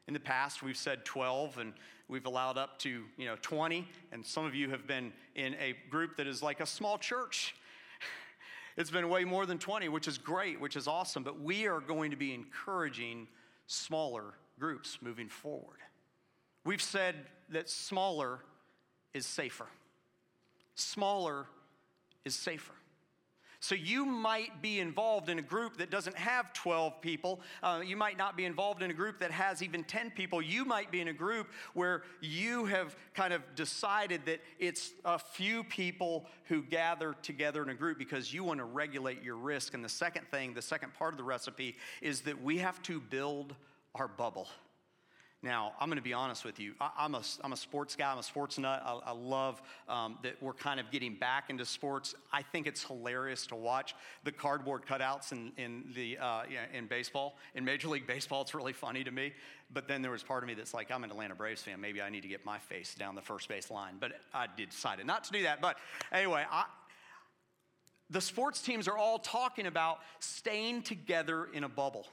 In 0.07 0.13
the 0.13 0.19
past, 0.19 0.61
we've 0.61 0.77
said 0.77 1.03
12, 1.03 1.57
and 1.57 1.73
we've 2.07 2.25
allowed 2.25 2.57
up 2.57 2.77
to 2.79 3.03
you 3.17 3.25
know 3.25 3.35
20, 3.41 3.87
and 4.11 4.25
some 4.25 4.45
of 4.45 4.53
you 4.53 4.69
have 4.69 4.85
been 4.85 5.11
in 5.35 5.55
a 5.55 5.75
group 5.89 6.17
that 6.17 6.27
is 6.27 6.43
like 6.43 6.59
a 6.59 6.65
small 6.65 6.97
church. 6.97 7.55
It's 8.77 8.91
been 8.91 9.07
way 9.07 9.23
more 9.23 9.45
than 9.45 9.57
20, 9.57 9.87
which 9.87 10.05
is 10.05 10.17
great, 10.17 10.59
which 10.59 10.75
is 10.75 10.85
awesome, 10.85 11.23
but 11.23 11.39
we 11.39 11.65
are 11.65 11.79
going 11.79 12.11
to 12.11 12.17
be 12.17 12.33
encouraging 12.33 13.29
smaller 13.67 14.33
groups 14.59 14.97
moving 15.01 15.29
forward. 15.29 15.77
We've 16.65 16.81
said 16.81 17.15
that 17.51 17.69
smaller 17.69 18.39
is 19.13 19.25
safer. 19.25 19.67
Smaller 20.75 21.45
is 22.25 22.35
safer. 22.35 22.73
So 23.65 23.73
you 23.73 24.05
might 24.05 24.61
be 24.61 24.79
involved 24.79 25.27
in 25.27 25.39
a 25.39 25.41
group 25.41 25.77
that 25.77 25.89
doesn't 25.89 26.15
have 26.15 26.53
12 26.53 27.01
people. 27.01 27.41
Uh, 27.63 27.81
you 27.83 27.97
might 27.97 28.15
not 28.15 28.37
be 28.37 28.45
involved 28.45 28.83
in 28.83 28.91
a 28.91 28.93
group 28.93 29.17
that 29.21 29.31
has 29.31 29.63
even 29.63 29.83
10 29.83 30.11
people. 30.11 30.39
You 30.39 30.65
might 30.65 30.91
be 30.91 31.01
in 31.01 31.07
a 31.07 31.13
group 31.13 31.47
where 31.73 32.03
you 32.21 32.65
have 32.65 32.95
kind 33.15 33.33
of 33.33 33.41
decided 33.55 34.21
that 34.27 34.41
it's 34.59 34.91
a 35.03 35.17
few 35.17 35.63
people 35.63 36.27
who 36.43 36.61
gather 36.61 37.15
together 37.23 37.63
in 37.63 37.69
a 37.69 37.73
group 37.73 37.97
because 37.97 38.31
you 38.31 38.43
want 38.43 38.59
to 38.59 38.65
regulate 38.65 39.23
your 39.23 39.35
risk. 39.35 39.73
And 39.73 39.83
the 39.83 39.89
second 39.89 40.27
thing, 40.29 40.53
the 40.53 40.61
second 40.61 40.93
part 40.93 41.15
of 41.15 41.17
the 41.17 41.23
recipe, 41.23 41.75
is 42.03 42.21
that 42.21 42.39
we 42.39 42.59
have 42.59 42.79
to 42.83 42.99
build 42.99 43.55
our 43.95 44.07
bubble. 44.07 44.47
Now, 45.43 45.73
I'm 45.79 45.89
going 45.89 45.97
to 45.97 46.03
be 46.03 46.13
honest 46.13 46.43
with 46.43 46.59
you. 46.59 46.73
I, 46.81 47.05
am 47.05 47.13
a, 47.13 47.21
I'm 47.43 47.53
a 47.53 47.57
sports 47.57 47.95
guy, 47.95 48.11
I'm 48.11 48.17
a 48.17 48.23
sports 48.23 48.57
nut. 48.57 48.81
I, 48.83 48.93
I 49.05 49.11
love 49.11 49.61
um, 49.87 50.17
that 50.23 50.41
we're 50.41 50.53
kind 50.53 50.79
of 50.79 50.89
getting 50.89 51.15
back 51.15 51.49
into 51.49 51.65
sports. 51.65 52.15
I 52.33 52.41
think 52.41 52.65
it's 52.65 52.83
hilarious 52.83 53.45
to 53.47 53.55
watch 53.55 53.95
the 54.23 54.31
cardboard 54.31 54.85
cutouts 54.87 55.31
in, 55.31 55.51
in, 55.57 55.83
the, 55.93 56.17
uh, 56.17 56.43
in 56.73 56.87
baseball. 56.87 57.37
In 57.53 57.63
Major 57.63 57.89
League 57.89 58.07
Baseball, 58.07 58.41
it's 58.41 58.55
really 58.55 58.73
funny 58.73 59.03
to 59.03 59.11
me. 59.11 59.33
But 59.71 59.87
then 59.87 60.01
there 60.01 60.11
was 60.11 60.23
part 60.23 60.43
of 60.43 60.47
me 60.47 60.55
that's 60.55 60.73
like, 60.73 60.89
I'm 60.89 61.03
an 61.03 61.11
Atlanta 61.11 61.35
Braves 61.35 61.61
fan. 61.61 61.79
Maybe 61.79 62.01
I 62.01 62.09
need 62.09 62.21
to 62.21 62.27
get 62.27 62.43
my 62.43 62.57
face 62.57 62.95
down 62.95 63.13
the 63.13 63.21
first 63.21 63.47
base 63.47 63.69
line. 63.69 63.95
But 63.99 64.13
I 64.33 64.47
decided 64.57 65.05
not 65.05 65.25
to 65.25 65.31
do 65.31 65.43
that. 65.43 65.61
But 65.61 65.77
anyway, 66.11 66.45
I, 66.49 66.65
the 68.09 68.21
sports 68.21 68.61
teams 68.61 68.87
are 68.87 68.97
all 68.97 69.19
talking 69.19 69.67
about 69.67 69.99
staying 70.19 70.83
together 70.83 71.49
in 71.53 71.63
a 71.63 71.69
bubble. 71.69 72.07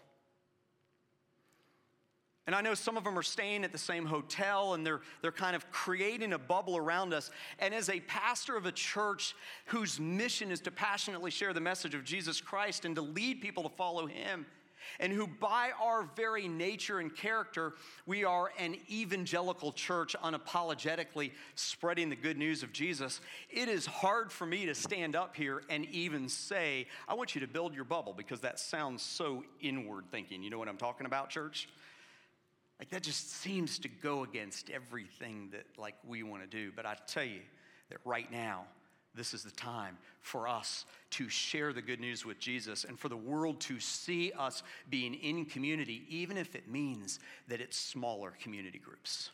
And 2.47 2.57
I 2.57 2.61
know 2.61 2.75
some 2.75 2.97
of 2.97 3.05
them 3.05 3.17
are 3.17 3.23
staying 3.23 3.63
at 3.63 3.71
the 3.71 3.79
same 3.79 4.05
hotel 4.05 4.75
and 4.75 4.85
they're, 4.85 5.01
they're 5.21 5.31
kind 5.31 5.55
of 5.55 5.71
creating 5.71 6.33
a 6.33 6.39
bubble 6.39 6.77
around 6.77 7.15
us. 7.15 7.31
And 7.61 7.73
as 7.73 7.89
a 7.89 8.01
pastor 8.01 8.57
of 8.57 8.67
a 8.67 8.73
church 8.73 9.37
whose 9.67 10.01
mission 10.01 10.51
is 10.51 10.61
to 10.63 10.73
passionately 10.73 11.31
share 11.31 11.53
the 11.53 11.61
message 11.61 11.95
of 11.95 12.03
Jesus 12.03 12.41
Christ 12.41 12.85
and 12.85 12.97
to 12.97 13.03
lead 13.03 13.41
people 13.41 13.63
to 13.63 13.69
follow 13.69 14.07
him, 14.07 14.47
and 14.99 15.13
who 15.13 15.27
by 15.27 15.71
our 15.81 16.09
very 16.17 16.49
nature 16.49 16.99
and 16.99 17.15
character, 17.15 17.75
we 18.07 18.25
are 18.25 18.51
an 18.59 18.77
evangelical 18.91 19.73
church 19.73 20.17
unapologetically 20.23 21.31
spreading 21.55 22.11
the 22.11 22.17
good 22.17 22.37
news 22.37 22.63
of 22.63 22.73
Jesus, 22.73 23.21
it 23.51 23.69
is 23.69 23.87
hard 23.87 24.33
for 24.33 24.47
me 24.47 24.67
to 24.67 24.75
stand 24.75 25.17
up 25.17 25.37
here 25.37 25.63
and 25.71 25.87
even 25.87 26.29
say, 26.29 26.87
I 27.09 27.15
want 27.15 27.35
you 27.35 27.41
to 27.43 27.47
build 27.47 27.75
your 27.75 27.85
bubble 27.85 28.13
because 28.13 28.41
that 28.41 28.59
sounds 28.59 29.03
so 29.03 29.45
inward 29.61 30.05
thinking. 30.11 30.43
You 30.43 30.51
know 30.51 30.59
what 30.59 30.69
I'm 30.69 30.77
talking 30.77 31.07
about, 31.07 31.31
church? 31.31 31.69
Like 32.83 32.91
that 32.91 33.05
just 33.05 33.31
seems 33.31 33.79
to 33.79 33.89
go 33.89 34.25
against 34.25 34.69
everything 34.69 35.51
that 35.53 35.67
like 35.79 35.95
we 36.05 36.25
want 36.25 36.43
to 36.43 36.49
do. 36.49 36.73
But 36.75 36.85
I 36.85 36.97
tell 37.07 37.23
you 37.23 37.39
that 37.91 37.99
right 38.05 38.29
now, 38.29 38.65
this 39.15 39.35
is 39.35 39.45
the 39.45 39.53
time 39.53 39.97
for 40.21 40.49
us 40.49 40.85
to 41.11 41.29
share 41.29 41.73
the 41.73 41.81
good 41.81 42.01
news 42.01 42.27
with 42.27 42.41
Jesus 42.41 42.83
and 42.83 42.99
for 42.99 43.09
the 43.09 43.17
world 43.17 43.61
to 43.61 43.79
see 43.79 44.33
us 44.37 44.65
being 44.91 45.15
in 45.15 45.45
community, 45.45 46.03
even 46.09 46.37
if 46.37 46.57
it 46.57 46.69
means 46.69 47.21
that 47.47 47.61
it's 47.61 47.77
smaller 47.77 48.33
community 48.43 48.81
groups. 48.81 49.31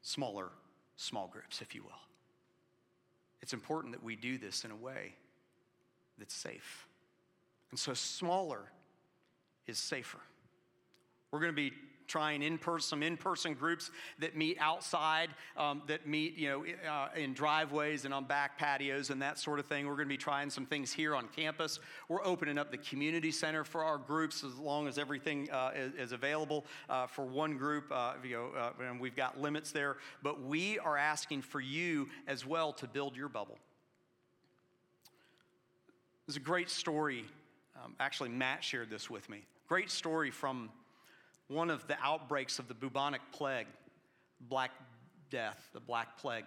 Smaller, 0.00 0.48
small 0.96 1.28
groups, 1.28 1.60
if 1.60 1.74
you 1.74 1.82
will. 1.82 1.90
It's 3.42 3.52
important 3.52 3.92
that 3.92 4.02
we 4.02 4.16
do 4.16 4.38
this 4.38 4.64
in 4.64 4.70
a 4.70 4.76
way 4.76 5.14
that's 6.18 6.34
safe. 6.34 6.86
And 7.70 7.78
so, 7.78 7.92
smaller 7.92 8.62
is 9.66 9.76
safer. 9.76 10.20
We're 11.30 11.40
going 11.40 11.52
to 11.52 11.56
be 11.56 11.72
trying 12.06 12.42
in 12.42 12.58
person, 12.58 12.88
some 12.88 13.02
in-person 13.02 13.54
groups 13.54 13.90
that 14.18 14.36
meet 14.36 14.56
outside, 14.60 15.30
um, 15.56 15.82
that 15.86 16.06
meet, 16.06 16.36
you 16.36 16.48
know, 16.48 16.64
uh, 16.90 17.08
in 17.16 17.34
driveways 17.34 18.04
and 18.04 18.12
on 18.12 18.24
back 18.24 18.58
patios 18.58 19.10
and 19.10 19.20
that 19.22 19.38
sort 19.38 19.58
of 19.58 19.66
thing. 19.66 19.86
We're 19.86 19.96
going 19.96 20.08
to 20.08 20.12
be 20.12 20.16
trying 20.16 20.50
some 20.50 20.66
things 20.66 20.92
here 20.92 21.14
on 21.14 21.28
campus. 21.28 21.80
We're 22.08 22.24
opening 22.24 22.58
up 22.58 22.70
the 22.70 22.78
community 22.78 23.30
center 23.30 23.64
for 23.64 23.84
our 23.84 23.98
groups 23.98 24.44
as 24.44 24.56
long 24.56 24.86
as 24.88 24.98
everything 24.98 25.50
uh, 25.50 25.72
is, 25.74 25.94
is, 25.94 26.12
available 26.12 26.64
uh, 26.88 27.06
for 27.06 27.24
one 27.24 27.56
group. 27.56 27.86
Uh, 27.90 28.14
you 28.22 28.36
know, 28.36 28.50
uh, 28.58 28.84
and 28.84 29.00
we've 29.00 29.16
got 29.16 29.40
limits 29.40 29.72
there, 29.72 29.96
but 30.22 30.42
we 30.42 30.78
are 30.78 30.96
asking 30.96 31.42
for 31.42 31.60
you 31.60 32.08
as 32.26 32.46
well 32.46 32.72
to 32.72 32.86
build 32.86 33.16
your 33.16 33.28
bubble. 33.28 33.58
There's 36.26 36.36
a 36.36 36.40
great 36.40 36.70
story. 36.70 37.24
Um, 37.82 37.94
actually, 38.00 38.30
Matt 38.30 38.64
shared 38.64 38.88
this 38.90 39.10
with 39.10 39.28
me. 39.28 39.44
Great 39.68 39.90
story 39.90 40.30
from 40.30 40.70
one 41.48 41.70
of 41.70 41.86
the 41.86 41.96
outbreaks 42.02 42.58
of 42.58 42.68
the 42.68 42.74
bubonic 42.74 43.20
plague, 43.32 43.66
Black 44.40 44.70
Death, 45.30 45.68
the 45.72 45.80
Black 45.80 46.18
Plague. 46.18 46.44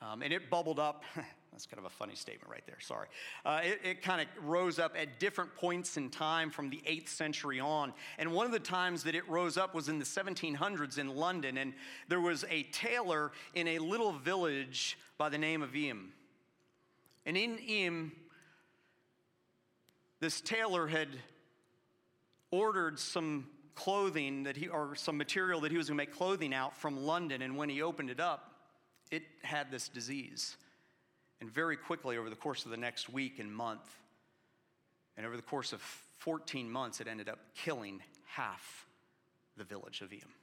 Um, 0.00 0.22
and 0.22 0.32
it 0.32 0.48
bubbled 0.50 0.78
up. 0.78 1.04
That's 1.52 1.66
kind 1.66 1.78
of 1.78 1.86
a 1.86 1.90
funny 1.90 2.14
statement 2.14 2.50
right 2.50 2.62
there, 2.66 2.78
sorry. 2.78 3.08
Uh, 3.44 3.60
it, 3.64 3.80
it 3.82 4.02
kind 4.02 4.20
of 4.20 4.28
rose 4.46 4.78
up 4.78 4.94
at 4.96 5.18
different 5.18 5.54
points 5.56 5.96
in 5.96 6.08
time 6.08 6.50
from 6.50 6.70
the 6.70 6.80
8th 6.86 7.08
century 7.08 7.58
on. 7.58 7.92
And 8.18 8.32
one 8.32 8.46
of 8.46 8.52
the 8.52 8.60
times 8.60 9.02
that 9.04 9.14
it 9.14 9.28
rose 9.28 9.56
up 9.56 9.74
was 9.74 9.88
in 9.88 9.98
the 9.98 10.04
1700s 10.04 10.98
in 10.98 11.08
London. 11.08 11.58
And 11.58 11.72
there 12.06 12.20
was 12.20 12.44
a 12.48 12.64
tailor 12.64 13.32
in 13.54 13.66
a 13.66 13.78
little 13.78 14.12
village 14.12 14.98
by 15.16 15.28
the 15.28 15.38
name 15.38 15.62
of 15.62 15.74
Eyam. 15.74 16.12
And 17.26 17.36
in 17.36 17.58
Eyam, 17.68 18.12
this 20.20 20.40
tailor 20.40 20.86
had 20.86 21.08
ordered 22.50 22.98
some 22.98 23.46
clothing 23.78 24.42
that 24.42 24.56
he, 24.56 24.66
or 24.66 24.96
some 24.96 25.16
material 25.16 25.60
that 25.60 25.70
he 25.70 25.78
was 25.78 25.88
going 25.88 25.96
to 25.96 26.02
make 26.04 26.16
clothing 26.16 26.52
out 26.52 26.76
from 26.76 26.96
London. 26.96 27.42
And 27.42 27.56
when 27.56 27.68
he 27.68 27.80
opened 27.80 28.10
it 28.10 28.18
up, 28.18 28.52
it 29.12 29.22
had 29.42 29.70
this 29.70 29.88
disease. 29.88 30.56
And 31.40 31.48
very 31.48 31.76
quickly, 31.76 32.18
over 32.18 32.28
the 32.28 32.36
course 32.36 32.64
of 32.64 32.72
the 32.72 32.76
next 32.76 33.08
week 33.08 33.38
and 33.38 33.54
month, 33.54 33.88
and 35.16 35.24
over 35.24 35.36
the 35.36 35.42
course 35.42 35.72
of 35.72 35.80
14 36.18 36.68
months, 36.68 37.00
it 37.00 37.06
ended 37.06 37.28
up 37.28 37.38
killing 37.54 38.00
half 38.26 38.86
the 39.56 39.64
village 39.64 40.00
of 40.00 40.12
Eyam. 40.12 40.34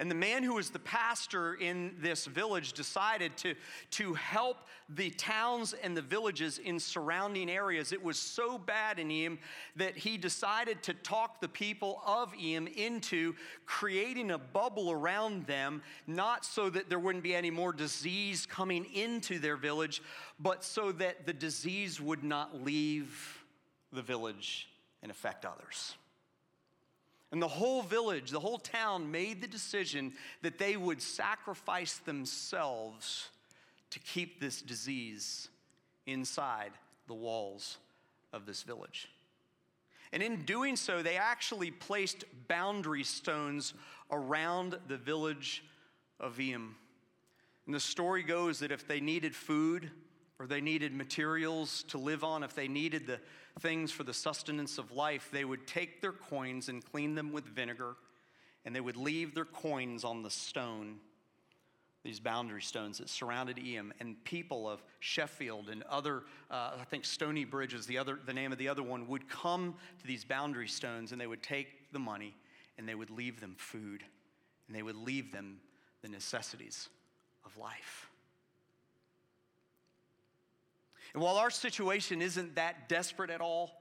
And 0.00 0.10
the 0.10 0.14
man 0.14 0.42
who 0.42 0.54
was 0.54 0.70
the 0.70 0.78
pastor 0.78 1.56
in 1.56 1.94
this 2.00 2.24
village 2.24 2.72
decided 2.72 3.36
to, 3.36 3.54
to 3.90 4.14
help 4.14 4.56
the 4.88 5.10
towns 5.10 5.74
and 5.74 5.94
the 5.94 6.00
villages 6.00 6.56
in 6.56 6.80
surrounding 6.80 7.50
areas. 7.50 7.92
It 7.92 8.02
was 8.02 8.18
so 8.18 8.56
bad 8.56 8.98
in 8.98 9.10
Eyam 9.10 9.38
that 9.76 9.98
he 9.98 10.16
decided 10.16 10.82
to 10.84 10.94
talk 10.94 11.42
the 11.42 11.48
people 11.48 12.00
of 12.06 12.32
Eyam 12.32 12.66
into 12.66 13.34
creating 13.66 14.30
a 14.30 14.38
bubble 14.38 14.90
around 14.90 15.46
them, 15.46 15.82
not 16.06 16.46
so 16.46 16.70
that 16.70 16.88
there 16.88 16.98
wouldn't 16.98 17.22
be 17.22 17.34
any 17.34 17.50
more 17.50 17.70
disease 17.70 18.46
coming 18.46 18.86
into 18.94 19.38
their 19.38 19.58
village, 19.58 20.02
but 20.38 20.64
so 20.64 20.92
that 20.92 21.26
the 21.26 21.34
disease 21.34 22.00
would 22.00 22.24
not 22.24 22.64
leave 22.64 23.44
the 23.92 24.00
village 24.00 24.70
and 25.02 25.12
affect 25.12 25.44
others. 25.44 25.94
And 27.32 27.40
the 27.40 27.48
whole 27.48 27.82
village, 27.82 28.30
the 28.30 28.40
whole 28.40 28.58
town 28.58 29.10
made 29.10 29.40
the 29.40 29.46
decision 29.46 30.12
that 30.42 30.58
they 30.58 30.76
would 30.76 31.00
sacrifice 31.00 31.98
themselves 31.98 33.28
to 33.90 33.98
keep 34.00 34.40
this 34.40 34.60
disease 34.60 35.48
inside 36.06 36.72
the 37.06 37.14
walls 37.14 37.78
of 38.32 38.46
this 38.46 38.62
village. 38.62 39.08
And 40.12 40.22
in 40.22 40.44
doing 40.44 40.74
so, 40.74 41.02
they 41.02 41.16
actually 41.16 41.70
placed 41.70 42.24
boundary 42.48 43.04
stones 43.04 43.74
around 44.10 44.76
the 44.88 44.96
village 44.96 45.64
of 46.18 46.38
Eyam. 46.40 46.74
And 47.66 47.74
the 47.74 47.80
story 47.80 48.24
goes 48.24 48.58
that 48.58 48.72
if 48.72 48.88
they 48.88 49.00
needed 49.00 49.36
food 49.36 49.90
or 50.40 50.46
they 50.46 50.62
needed 50.62 50.94
materials 50.94 51.82
to 51.82 51.98
live 51.98 52.24
on, 52.24 52.42
if 52.42 52.54
they 52.54 52.66
needed 52.66 53.06
the 53.06 53.20
things 53.60 53.92
for 53.92 54.04
the 54.04 54.14
sustenance 54.14 54.78
of 54.78 54.90
life, 54.90 55.28
they 55.30 55.44
would 55.44 55.66
take 55.66 56.00
their 56.00 56.12
coins 56.12 56.70
and 56.70 56.82
clean 56.82 57.14
them 57.14 57.30
with 57.30 57.44
vinegar, 57.44 57.94
and 58.64 58.74
they 58.74 58.80
would 58.80 58.96
leave 58.96 59.34
their 59.34 59.44
coins 59.44 60.02
on 60.02 60.22
the 60.22 60.30
stone, 60.30 60.96
these 62.04 62.18
boundary 62.18 62.62
stones 62.62 62.96
that 62.98 63.10
surrounded 63.10 63.58
Eyam. 63.58 63.92
And 64.00 64.24
people 64.24 64.66
of 64.66 64.82
Sheffield 65.00 65.68
and 65.68 65.82
other, 65.82 66.22
uh, 66.50 66.70
I 66.80 66.84
think 66.88 67.04
Stony 67.04 67.44
Bridge 67.44 67.74
is 67.74 67.84
the, 67.84 67.98
other, 67.98 68.18
the 68.24 68.32
name 68.32 68.50
of 68.50 68.56
the 68.56 68.68
other 68.68 68.82
one, 68.82 69.06
would 69.08 69.28
come 69.28 69.74
to 70.00 70.06
these 70.06 70.24
boundary 70.24 70.68
stones 70.68 71.12
and 71.12 71.20
they 71.20 71.26
would 71.26 71.42
take 71.42 71.92
the 71.92 71.98
money 71.98 72.34
and 72.78 72.88
they 72.88 72.94
would 72.94 73.10
leave 73.10 73.40
them 73.40 73.56
food 73.58 74.02
and 74.66 74.74
they 74.74 74.82
would 74.82 74.96
leave 74.96 75.32
them 75.32 75.60
the 76.00 76.08
necessities 76.08 76.88
of 77.44 77.54
life. 77.58 78.09
And 81.14 81.22
while 81.22 81.36
our 81.36 81.50
situation 81.50 82.22
isn't 82.22 82.56
that 82.56 82.88
desperate 82.88 83.30
at 83.30 83.40
all, 83.40 83.80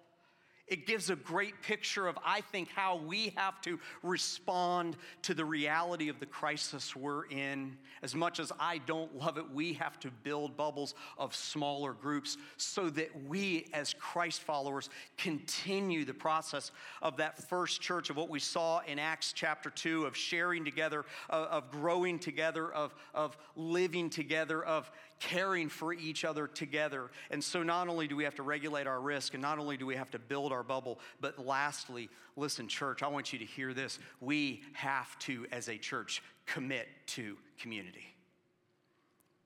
it 0.70 0.86
gives 0.86 1.10
a 1.10 1.16
great 1.16 1.62
picture 1.64 2.08
of, 2.08 2.18
I 2.24 2.42
think, 2.42 2.70
how 2.70 2.98
we 2.98 3.34
have 3.36 3.60
to 3.62 3.80
respond 4.04 4.98
to 5.24 5.34
the 5.34 5.44
reality 5.44 6.10
of 6.10 6.20
the 6.20 6.28
crisis 6.28 6.96
we're 6.96 7.26
in. 7.26 7.76
As 8.04 8.14
much 8.14 8.40
as 8.40 8.52
I 8.60 8.78
don't 8.78 9.16
love 9.18 9.38
it, 9.38 9.50
we 9.52 9.74
have 9.74 10.00
to 10.02 10.12
build 10.12 10.56
bubbles 10.56 10.94
of 11.18 11.36
smaller 11.36 11.94
groups 11.94 12.38
so 12.58 12.90
that 12.92 13.10
we, 13.28 13.68
as 13.74 13.96
Christ 13.96 14.42
followers, 14.42 14.90
continue 15.18 16.06
the 16.06 16.14
process 16.14 16.72
of 17.02 17.18
that 17.18 17.50
first 17.50 17.82
church, 17.82 18.12
of 18.12 18.16
what 18.16 18.30
we 18.30 18.40
saw 18.40 18.82
in 18.86 19.00
Acts 19.00 19.34
chapter 19.34 19.72
2, 19.72 20.06
of 20.06 20.16
sharing 20.16 20.64
together, 20.64 21.04
of, 21.30 21.72
growing 21.72 22.20
together, 22.20 22.72
of, 22.72 22.94
of 23.16 23.36
living 23.56 24.10
together, 24.12 24.64
of 24.64 24.92
caring 25.20 25.70
for 25.70 25.94
each 25.94 26.24
other 26.24 26.48
together. 26.48 27.12
And 27.30 27.44
so, 27.44 27.62
not 27.64 27.88
only 27.88 28.08
do 28.08 28.16
we 28.16 28.24
have 28.24 28.36
to 28.36 28.44
regulate 28.44 28.88
our 28.88 29.00
risk, 29.00 29.34
and 29.34 29.42
not 29.42 29.60
only 29.60 29.78
do 29.78 29.86
we 29.86 29.96
have 29.96 30.10
to 30.12 30.20
build 30.20 30.52
our 30.52 30.64
bubble, 30.64 31.00
but 31.20 31.46
lastly, 31.46 32.10
listen, 32.36 32.68
church, 32.68 33.04
I 33.04 33.08
want 33.08 33.34
you 33.34 33.40
to 33.40 33.46
hear 33.46 33.74
this. 33.74 34.00
We 34.22 34.64
have 34.74 35.18
to, 35.20 35.46
as 35.52 35.68
a 35.68 35.78
church, 35.78 36.24
commit 36.46 36.88
to 37.08 37.38
community. 37.60 38.16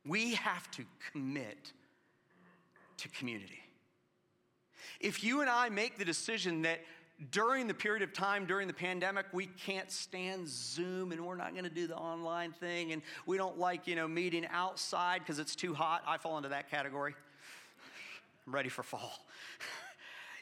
We 0.06 0.36
have 0.36 0.70
to 0.72 0.86
commit 1.12 1.72
to 2.98 3.10
community. 3.10 3.60
If 5.00 5.24
you 5.24 5.42
and 5.42 5.50
I 5.50 5.70
make 5.70 5.98
the 5.98 6.06
decision 6.06 6.62
that 6.64 6.80
during 7.32 7.68
the 7.68 7.74
period 7.74 8.02
of 8.02 8.14
time 8.14 8.46
during 8.46 8.68
the 8.68 8.74
pandemic 8.74 9.26
we 9.34 9.46
can't 9.46 9.92
stand 9.92 10.48
zoom 10.48 11.12
and 11.12 11.26
we're 11.26 11.36
not 11.36 11.52
going 11.52 11.64
to 11.64 11.70
do 11.70 11.88
the 11.88 11.96
online 11.96 12.52
thing 12.52 12.92
and 12.92 13.02
we 13.26 13.38
don't 13.38 13.58
like 13.58 13.88
you 13.88 13.96
know 13.96 14.08
meeting 14.08 14.46
outside 14.52 15.20
because 15.20 15.40
it's 15.40 15.56
too 15.56 15.74
hot. 15.74 16.04
I 16.08 16.18
fall 16.18 16.38
into 16.38 16.50
that 16.50 16.70
category. 16.70 17.14
I'm 18.46 18.54
ready 18.54 18.70
for 18.70 18.84
fall. 18.84 19.26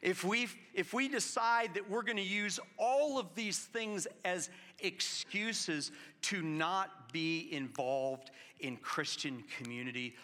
If 0.02 0.24
we 0.24 0.48
if 0.74 0.96
we 0.96 1.08
decide 1.08 1.76
that 1.76 1.88
we're 1.88 2.02
going 2.02 2.18
to 2.18 2.24
use 2.24 2.60
all 2.80 3.20
of 3.20 3.36
these 3.36 3.60
things 3.60 4.08
as 4.26 4.50
excuses 4.80 5.92
to 6.24 6.42
not 6.42 7.14
be 7.14 7.50
involved 7.52 8.32
in 8.62 8.78
christian 8.78 9.44
community 9.58 10.16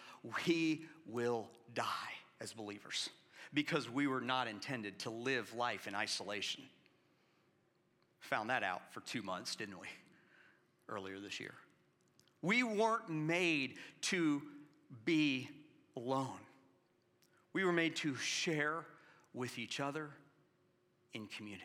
we 0.46 0.84
will 1.06 1.48
die 1.74 1.84
as 2.40 2.52
believers 2.52 3.10
because 3.54 3.88
we 3.88 4.06
were 4.06 4.20
not 4.20 4.48
intended 4.48 4.98
to 5.00 5.10
live 5.10 5.54
life 5.54 5.86
in 5.86 5.94
isolation. 5.94 6.62
Found 8.20 8.50
that 8.50 8.62
out 8.62 8.92
for 8.92 9.00
two 9.00 9.22
months, 9.22 9.56
didn't 9.56 9.78
we? 9.78 9.86
Earlier 10.88 11.20
this 11.20 11.40
year. 11.40 11.54
We 12.42 12.62
weren't 12.62 13.08
made 13.08 13.74
to 14.02 14.42
be 15.04 15.48
alone. 15.96 16.38
We 17.52 17.64
were 17.64 17.72
made 17.72 17.96
to 17.96 18.14
share 18.16 18.84
with 19.34 19.58
each 19.58 19.80
other 19.80 20.10
in 21.14 21.26
community. 21.26 21.64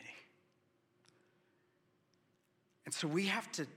And 2.85 2.93
so 2.93 3.07
we 3.07 3.27
have 3.27 3.51
to 3.53 3.67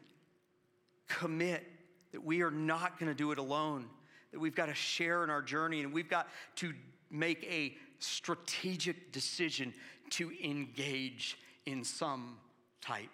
commit 1.08 1.64
that 2.12 2.24
we 2.24 2.42
are 2.42 2.50
not 2.50 2.98
going 2.98 3.10
to 3.10 3.14
do 3.14 3.32
it 3.32 3.38
alone, 3.38 3.86
that 4.32 4.38
we've 4.38 4.54
got 4.54 4.66
to 4.66 4.74
share 4.74 5.22
in 5.22 5.30
our 5.30 5.42
journey, 5.42 5.82
and 5.82 5.92
we've 5.92 6.08
got 6.08 6.28
to 6.56 6.72
make 7.10 7.44
a 7.44 7.76
strategic 8.06 9.12
decision 9.12 9.74
to 10.10 10.30
engage 10.42 11.38
in 11.66 11.84
some 11.84 12.38
type 12.80 13.10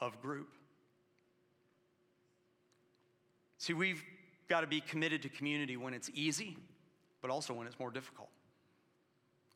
of 0.00 0.20
group. 0.22 0.48
See, 3.58 3.74
we've 3.74 4.02
got 4.48 4.62
to 4.62 4.66
be 4.66 4.80
committed 4.80 5.22
to 5.22 5.28
community 5.28 5.76
when 5.76 5.92
it's 5.92 6.10
easy, 6.14 6.56
but 7.20 7.30
also 7.30 7.52
when 7.52 7.66
it's 7.66 7.78
more 7.78 7.90
difficult. 7.90 8.28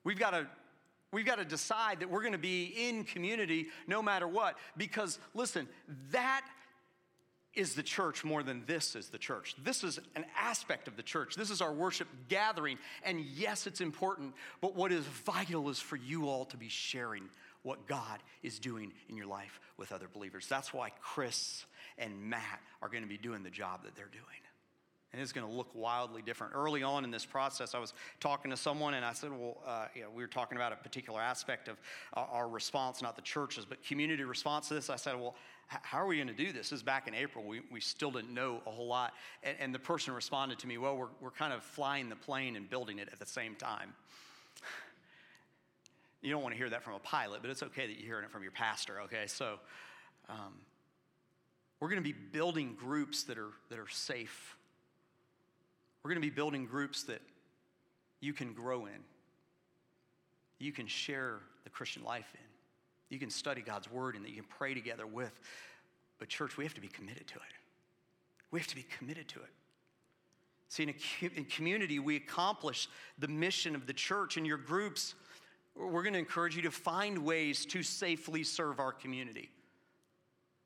We've 0.04 0.18
got 0.18 0.30
to 0.30 0.46
We've 1.14 1.24
got 1.24 1.38
to 1.38 1.44
decide 1.44 2.00
that 2.00 2.10
we're 2.10 2.22
going 2.22 2.32
to 2.32 2.38
be 2.38 2.74
in 2.88 3.04
community 3.04 3.68
no 3.86 4.02
matter 4.02 4.26
what. 4.26 4.58
Because, 4.76 5.20
listen, 5.32 5.68
that 6.10 6.44
is 7.56 7.74
the 7.74 7.82
church 7.82 8.24
more 8.24 8.42
than 8.42 8.64
this 8.66 8.96
is 8.96 9.08
the 9.08 9.18
church. 9.18 9.54
This 9.62 9.84
is 9.84 10.00
an 10.16 10.24
aspect 10.38 10.88
of 10.88 10.96
the 10.96 11.02
church. 11.02 11.36
This 11.36 11.50
is 11.50 11.60
our 11.60 11.72
worship 11.72 12.08
gathering. 12.28 12.78
And 13.04 13.20
yes, 13.20 13.66
it's 13.66 13.80
important, 13.80 14.34
but 14.60 14.74
what 14.74 14.92
is 14.92 15.04
vital 15.04 15.68
is 15.70 15.78
for 15.78 15.96
you 15.96 16.28
all 16.28 16.44
to 16.46 16.56
be 16.56 16.68
sharing 16.68 17.24
what 17.62 17.86
God 17.86 18.20
is 18.42 18.58
doing 18.58 18.92
in 19.08 19.16
your 19.16 19.26
life 19.26 19.58
with 19.76 19.92
other 19.92 20.08
believers. 20.12 20.46
That's 20.48 20.72
why 20.72 20.90
Chris 21.00 21.64
and 21.98 22.28
Matt 22.28 22.60
are 22.82 22.88
going 22.88 23.02
to 23.02 23.08
be 23.08 23.16
doing 23.16 23.42
the 23.42 23.50
job 23.50 23.84
that 23.84 23.96
they're 23.96 24.06
doing. 24.06 24.43
And 25.14 25.22
it's 25.22 25.30
going 25.30 25.46
to 25.46 25.52
look 25.52 25.68
wildly 25.74 26.22
different. 26.22 26.54
Early 26.56 26.82
on 26.82 27.04
in 27.04 27.12
this 27.12 27.24
process, 27.24 27.72
I 27.72 27.78
was 27.78 27.94
talking 28.18 28.50
to 28.50 28.56
someone 28.56 28.94
and 28.94 29.04
I 29.04 29.12
said, 29.12 29.30
Well, 29.30 29.58
uh, 29.64 29.86
you 29.94 30.02
know, 30.02 30.08
we 30.12 30.24
were 30.24 30.28
talking 30.28 30.58
about 30.58 30.72
a 30.72 30.76
particular 30.76 31.20
aspect 31.20 31.68
of 31.68 31.76
our, 32.14 32.48
response, 32.48 33.00
not 33.00 33.14
the 33.14 33.22
churches, 33.22 33.64
but 33.64 33.80
community 33.84 34.24
response 34.24 34.66
to 34.68 34.74
this. 34.74 34.90
I 34.90 34.96
said, 34.96 35.14
Well, 35.14 35.36
how 35.68 35.98
are 35.98 36.06
we 36.06 36.16
going 36.16 36.26
to 36.26 36.34
do 36.34 36.46
this? 36.46 36.70
This 36.70 36.78
is 36.78 36.82
back 36.82 37.06
in 37.06 37.14
April. 37.14 37.44
We, 37.44 37.60
we 37.70 37.80
still 37.80 38.10
didn't 38.10 38.34
know 38.34 38.60
a 38.66 38.70
whole 38.70 38.88
lot. 38.88 39.12
And, 39.44 39.56
and 39.60 39.74
the 39.74 39.78
person 39.78 40.12
responded 40.14 40.58
to 40.58 40.66
me, 40.66 40.78
Well, 40.78 40.96
we're, 40.96 41.06
we're 41.20 41.30
kind 41.30 41.52
of 41.52 41.62
flying 41.62 42.08
the 42.08 42.16
plane 42.16 42.56
and 42.56 42.68
building 42.68 42.98
it 42.98 43.08
at 43.12 43.20
the 43.20 43.26
same 43.26 43.54
time. 43.54 43.94
You 46.22 46.32
don't 46.32 46.42
want 46.42 46.54
to 46.54 46.58
hear 46.58 46.70
that 46.70 46.82
from 46.82 46.94
a 46.94 46.98
pilot, 47.00 47.40
but 47.40 47.50
it's 47.50 47.62
okay 47.62 47.86
that 47.86 47.92
you're 47.98 48.06
hearing 48.06 48.24
it 48.24 48.30
from 48.32 48.42
your 48.42 48.50
pastor, 48.50 49.02
okay? 49.02 49.26
So 49.26 49.60
um, 50.28 50.54
we're 51.78 51.90
going 51.90 52.02
to 52.02 52.12
be 52.12 52.14
building 52.32 52.74
groups 52.74 53.24
that 53.24 53.36
are, 53.36 53.50
that 53.68 53.78
are 53.78 53.88
safe. 53.90 54.56
We're 56.04 56.10
going 56.10 56.22
to 56.22 56.28
be 56.28 56.34
building 56.34 56.66
groups 56.66 57.04
that 57.04 57.22
you 58.20 58.34
can 58.34 58.52
grow 58.52 58.84
in, 58.84 59.00
you 60.58 60.70
can 60.70 60.86
share 60.86 61.40
the 61.64 61.70
Christian 61.70 62.04
life 62.04 62.30
in, 62.34 62.46
you 63.08 63.18
can 63.18 63.30
study 63.30 63.62
God's 63.62 63.90
word, 63.90 64.14
and 64.14 64.24
that 64.24 64.28
you 64.28 64.36
can 64.36 64.44
pray 64.44 64.74
together 64.74 65.06
with. 65.06 65.32
But, 66.18 66.28
church, 66.28 66.56
we 66.56 66.64
have 66.64 66.74
to 66.74 66.80
be 66.80 66.88
committed 66.88 67.26
to 67.28 67.34
it. 67.36 67.54
We 68.50 68.60
have 68.60 68.68
to 68.68 68.76
be 68.76 68.86
committed 68.98 69.28
to 69.28 69.40
it. 69.40 69.50
See, 70.68 70.82
in 70.84 70.90
a 70.90 71.26
in 71.36 71.44
community, 71.44 71.98
we 71.98 72.16
accomplish 72.16 72.88
the 73.18 73.28
mission 73.28 73.74
of 73.74 73.86
the 73.86 73.92
church. 73.92 74.36
In 74.36 74.44
your 74.44 74.58
groups, 74.58 75.14
we're 75.74 76.02
going 76.02 76.12
to 76.12 76.18
encourage 76.18 76.54
you 76.54 76.62
to 76.62 76.70
find 76.70 77.18
ways 77.18 77.66
to 77.66 77.82
safely 77.82 78.44
serve 78.44 78.78
our 78.78 78.92
community. 78.92 79.50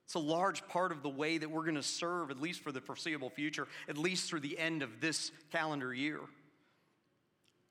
It's 0.09 0.15
a 0.15 0.19
large 0.19 0.67
part 0.69 0.91
of 0.91 1.03
the 1.03 1.11
way 1.11 1.37
that 1.37 1.51
we're 1.51 1.65
going 1.65 1.75
to 1.75 1.83
serve, 1.83 2.31
at 2.31 2.41
least 2.41 2.63
for 2.63 2.73
the 2.73 2.81
foreseeable 2.81 3.29
future, 3.29 3.69
at 3.91 3.99
least 3.99 4.31
through 4.31 4.41
the 4.41 4.59
end 4.59 4.83
of 4.83 5.03
this 5.03 5.31
calendar 5.53 5.93
year. 5.93 6.21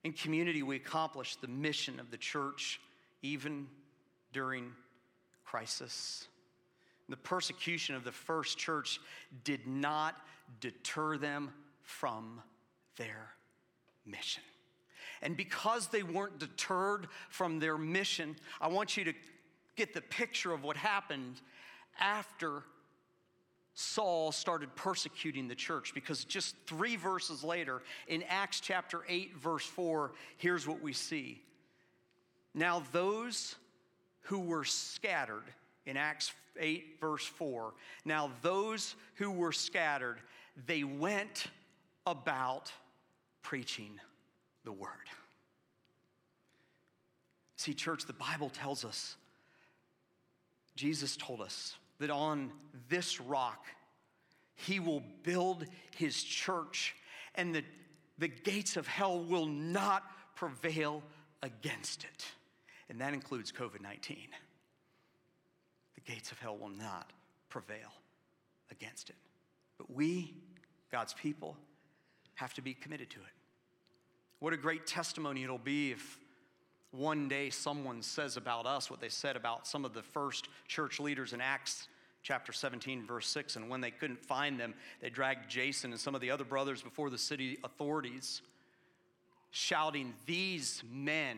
In 0.04 0.14
community, 0.14 0.62
we 0.62 0.76
accomplish 0.76 1.36
the 1.38 1.48
mission 1.48 2.00
of 2.00 2.12
the 2.12 2.18
church 2.18 2.80
even 3.24 3.66
during 4.34 4.72
crisis. 5.46 6.28
The 7.10 7.18
persecution 7.18 7.96
of 7.96 8.04
the 8.04 8.12
first 8.12 8.60
church 8.60 9.00
did 9.44 9.66
not 9.66 10.14
deter 10.62 11.18
them 11.18 11.50
from 11.82 12.40
their 12.98 13.32
mission. 14.06 14.44
And 15.24 15.36
because 15.36 15.88
they 15.88 16.04
weren't 16.04 16.38
deterred 16.38 17.08
from 17.30 17.58
their 17.58 17.80
mission, 17.80 18.36
I 18.62 18.68
want 18.68 18.96
you 18.96 19.06
to 19.06 19.14
get 19.76 19.96
the 19.96 20.02
picture 20.02 20.52
of 20.52 20.64
what 20.64 20.78
happened 20.78 21.42
after 22.00 22.64
Saul 23.80 24.32
started 24.32 24.76
persecuting 24.76 25.48
the 25.48 25.56
church. 25.56 25.94
Because 25.94 26.26
just 26.26 26.56
three 26.66 26.96
verses 26.96 27.44
later, 27.44 27.84
in 28.08 28.24
Acts 28.24 28.60
chapter 28.60 29.04
8, 29.08 29.38
verse 29.38 29.66
4, 29.66 30.14
here's 30.38 30.68
what 30.68 30.82
we 30.82 30.94
see. 30.94 31.42
Now, 32.56 32.82
those 32.92 33.56
who 34.22 34.40
were 34.40 34.64
scattered, 34.64 35.44
in 35.86 35.96
Acts 35.96 36.34
8, 36.60 36.98
verse 37.00 37.24
4, 37.24 37.72
now 38.04 38.32
those 38.42 38.96
who 39.16 39.30
were 39.30 39.52
scattered, 39.52 40.18
they 40.66 40.84
went 40.84 41.46
about 42.08 42.72
preaching 43.44 44.00
the 44.66 44.72
word. 44.72 44.90
See, 47.58 47.76
church, 47.76 48.06
the 48.06 48.14
Bible 48.14 48.50
tells 48.50 48.84
us, 48.84 49.16
Jesus 50.76 51.16
told 51.16 51.42
us 51.42 51.76
that 52.00 52.10
on 52.10 52.52
this 52.90 53.20
rock, 53.20 53.66
he 54.56 54.80
will 54.80 55.04
build 55.24 55.66
his 55.96 56.22
church, 56.24 56.96
and 57.36 57.54
the, 57.54 57.64
the 58.18 58.28
gates 58.28 58.78
of 58.78 58.88
hell 58.88 59.20
will 59.20 59.46
not 59.46 60.04
prevail 60.36 61.04
against 61.44 62.04
it. 62.04 62.26
And 62.90 63.02
that 63.02 63.14
includes 63.14 63.52
COVID 63.52 63.82
19. 63.82 64.18
The 65.96 66.02
gates 66.02 66.32
of 66.32 66.40
hell 66.40 66.58
will 66.58 66.70
not 66.70 67.12
prevail 67.50 67.92
against 68.72 69.10
it. 69.10 69.16
But 69.78 69.92
we, 69.92 70.36
God's 70.92 71.14
people, 71.14 71.58
have 72.36 72.54
to 72.56 72.62
be 72.62 72.74
committed 72.74 73.10
to 73.12 73.18
it. 73.18 73.26
What 74.40 74.54
a 74.54 74.58
great 74.58 74.86
testimony 74.86 75.44
it'll 75.44 75.58
be 75.58 75.92
if 75.92 76.20
one 76.92 77.28
day 77.28 77.50
someone 77.50 78.02
says 78.02 78.38
about 78.38 78.66
us 78.66 78.90
what 78.90 79.02
they 79.02 79.10
said 79.10 79.36
about 79.36 79.68
some 79.68 79.86
of 79.86 79.94
the 79.94 80.02
first 80.02 80.48
church 80.68 81.00
leaders 81.00 81.34
in 81.34 81.42
Acts 81.42 81.88
chapter 82.24 82.52
17, 82.52 83.06
verse 83.06 83.28
6. 83.28 83.56
And 83.56 83.70
when 83.70 83.82
they 83.82 83.92
couldn't 83.92 84.20
find 84.20 84.60
them, 84.60 84.74
they 85.02 85.10
dragged 85.10 85.50
Jason 85.50 85.92
and 85.92 86.00
some 86.00 86.16
of 86.16 86.22
the 86.22 86.32
other 86.32 86.44
brothers 86.44 86.82
before 86.82 87.10
the 87.10 87.18
city 87.18 87.58
authorities, 87.64 88.42
shouting, 89.52 90.14
These 90.26 90.84
men 90.92 91.38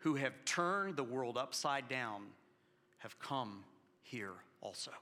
who 0.00 0.14
have 0.14 0.32
turned 0.44 0.96
the 0.96 1.04
world 1.04 1.36
upside 1.36 1.88
down 1.88 2.26
have 2.98 3.18
come 3.18 3.64
here 4.02 4.34
also. 4.60 4.92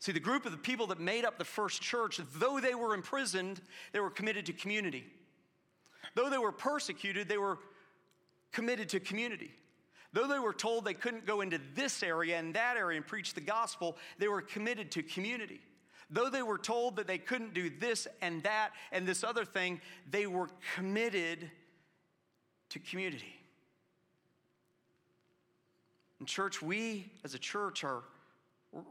See, 0.00 0.12
the 0.12 0.20
group 0.20 0.46
of 0.46 0.52
the 0.52 0.58
people 0.58 0.86
that 0.88 1.00
made 1.00 1.24
up 1.24 1.38
the 1.38 1.44
first 1.44 1.82
church, 1.82 2.20
though 2.36 2.60
they 2.60 2.74
were 2.74 2.94
imprisoned, 2.94 3.60
they 3.92 4.00
were 4.00 4.10
committed 4.10 4.46
to 4.46 4.52
community. 4.52 5.04
Though 6.18 6.28
they 6.28 6.38
were 6.38 6.50
persecuted, 6.50 7.28
they 7.28 7.38
were 7.38 7.60
committed 8.50 8.88
to 8.88 8.98
community. 8.98 9.52
Though 10.12 10.26
they 10.26 10.40
were 10.40 10.52
told 10.52 10.84
they 10.84 10.92
couldn't 10.92 11.26
go 11.26 11.42
into 11.42 11.60
this 11.76 12.02
area 12.02 12.40
and 12.40 12.52
that 12.54 12.76
area 12.76 12.96
and 12.96 13.06
preach 13.06 13.34
the 13.34 13.40
gospel, 13.40 13.96
they 14.18 14.26
were 14.26 14.42
committed 14.42 14.90
to 14.90 15.04
community. 15.04 15.60
Though 16.10 16.28
they 16.28 16.42
were 16.42 16.58
told 16.58 16.96
that 16.96 17.06
they 17.06 17.18
couldn't 17.18 17.54
do 17.54 17.70
this 17.70 18.08
and 18.20 18.42
that 18.42 18.70
and 18.90 19.06
this 19.06 19.22
other 19.22 19.44
thing, 19.44 19.80
they 20.10 20.26
were 20.26 20.48
committed 20.74 21.52
to 22.70 22.80
community. 22.80 23.36
In 26.18 26.26
church, 26.26 26.60
we 26.60 27.12
as 27.22 27.34
a 27.34 27.38
church 27.38 27.84
are 27.84 28.02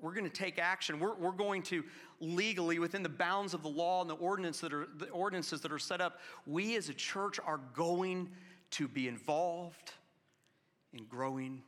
we're, 0.01 0.13
going 0.13 0.23
to 0.23 0.29
take 0.29 0.59
action. 0.59 0.99
We're, 0.99 1.15
we're 1.15 1.31
going 1.31 1.63
to 1.63 1.83
legally, 2.19 2.79
within 2.79 3.03
the 3.03 3.09
bounds 3.09 3.53
of 3.53 3.63
the 3.63 3.69
law 3.69 4.01
and 4.01 4.09
the, 4.09 4.15
ordinance 4.15 4.59
that 4.61 4.73
are, 4.73 4.87
the 4.97 5.09
ordinances 5.09 5.61
that 5.61 5.71
are 5.71 5.79
set 5.79 6.01
up, 6.01 6.19
we 6.45 6.75
as 6.75 6.89
a 6.89 6.93
church 6.93 7.39
are 7.45 7.59
going 7.73 8.29
to 8.71 8.87
be 8.87 9.07
involved 9.07 9.91
in 10.93 11.05
growing 11.05 11.61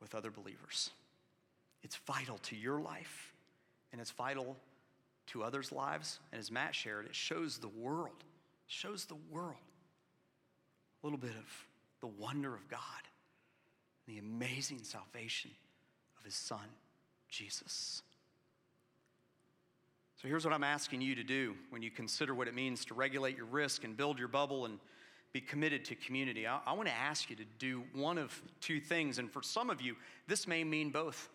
with 0.00 0.14
other 0.14 0.30
believers. 0.30 0.90
It's 1.82 1.96
vital 1.96 2.38
to 2.38 2.56
your 2.56 2.80
life, 2.80 3.32
and 3.92 4.00
it's 4.00 4.10
vital 4.10 4.56
to 5.28 5.42
others' 5.42 5.72
lives. 5.72 6.18
And 6.32 6.38
as 6.38 6.50
Matt 6.50 6.74
shared, 6.74 7.06
it 7.06 7.14
shows 7.14 7.58
the 7.58 7.68
world, 7.68 8.24
shows 8.66 9.04
the 9.04 9.16
world 9.30 9.56
a 11.02 11.06
little 11.06 11.18
bit 11.18 11.30
of 11.30 11.66
the 12.00 12.06
wonder 12.06 12.54
of 12.54 12.68
God, 12.68 12.80
the 14.06 14.18
amazing 14.18 14.80
salvation 14.82 15.50
of 16.18 16.24
His 16.24 16.34
Son. 16.34 16.66
Jesus. 17.28 18.02
So 20.20 20.26
here's 20.26 20.44
what 20.44 20.52
I'm 20.52 20.64
asking 20.64 21.00
you 21.00 21.14
to 21.14 21.22
do 21.22 21.54
when 21.70 21.80
you 21.80 21.90
consider 21.90 22.34
what 22.34 22.48
it 22.48 22.54
means 22.54 22.84
to 22.86 22.94
regulate 22.94 23.36
your 23.36 23.46
risk 23.46 23.84
and 23.84 23.96
build 23.96 24.18
your 24.18 24.28
bubble 24.28 24.64
and 24.64 24.80
be 25.32 25.40
committed 25.40 25.84
to 25.86 25.94
community. 25.94 26.46
I, 26.46 26.58
I 26.66 26.72
want 26.72 26.88
to 26.88 26.94
ask 26.94 27.30
you 27.30 27.36
to 27.36 27.44
do 27.58 27.84
one 27.94 28.18
of 28.18 28.40
two 28.60 28.80
things, 28.80 29.18
and 29.18 29.30
for 29.30 29.42
some 29.42 29.70
of 29.70 29.80
you, 29.80 29.94
this 30.26 30.48
may 30.48 30.64
mean 30.64 30.90
both. 30.90 31.28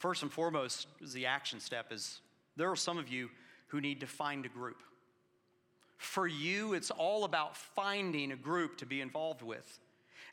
First 0.00 0.22
and 0.22 0.32
foremost, 0.32 0.88
is 1.00 1.12
the 1.12 1.26
action 1.26 1.60
step 1.60 1.92
is 1.92 2.20
there 2.56 2.70
are 2.70 2.76
some 2.76 2.98
of 2.98 3.08
you 3.08 3.30
who 3.68 3.80
need 3.80 4.00
to 4.00 4.06
find 4.06 4.44
a 4.44 4.48
group. 4.48 4.82
For 5.96 6.26
you, 6.26 6.74
it's 6.74 6.90
all 6.90 7.22
about 7.22 7.56
finding 7.56 8.32
a 8.32 8.36
group 8.36 8.78
to 8.78 8.86
be 8.86 9.00
involved 9.00 9.42
with. 9.42 9.78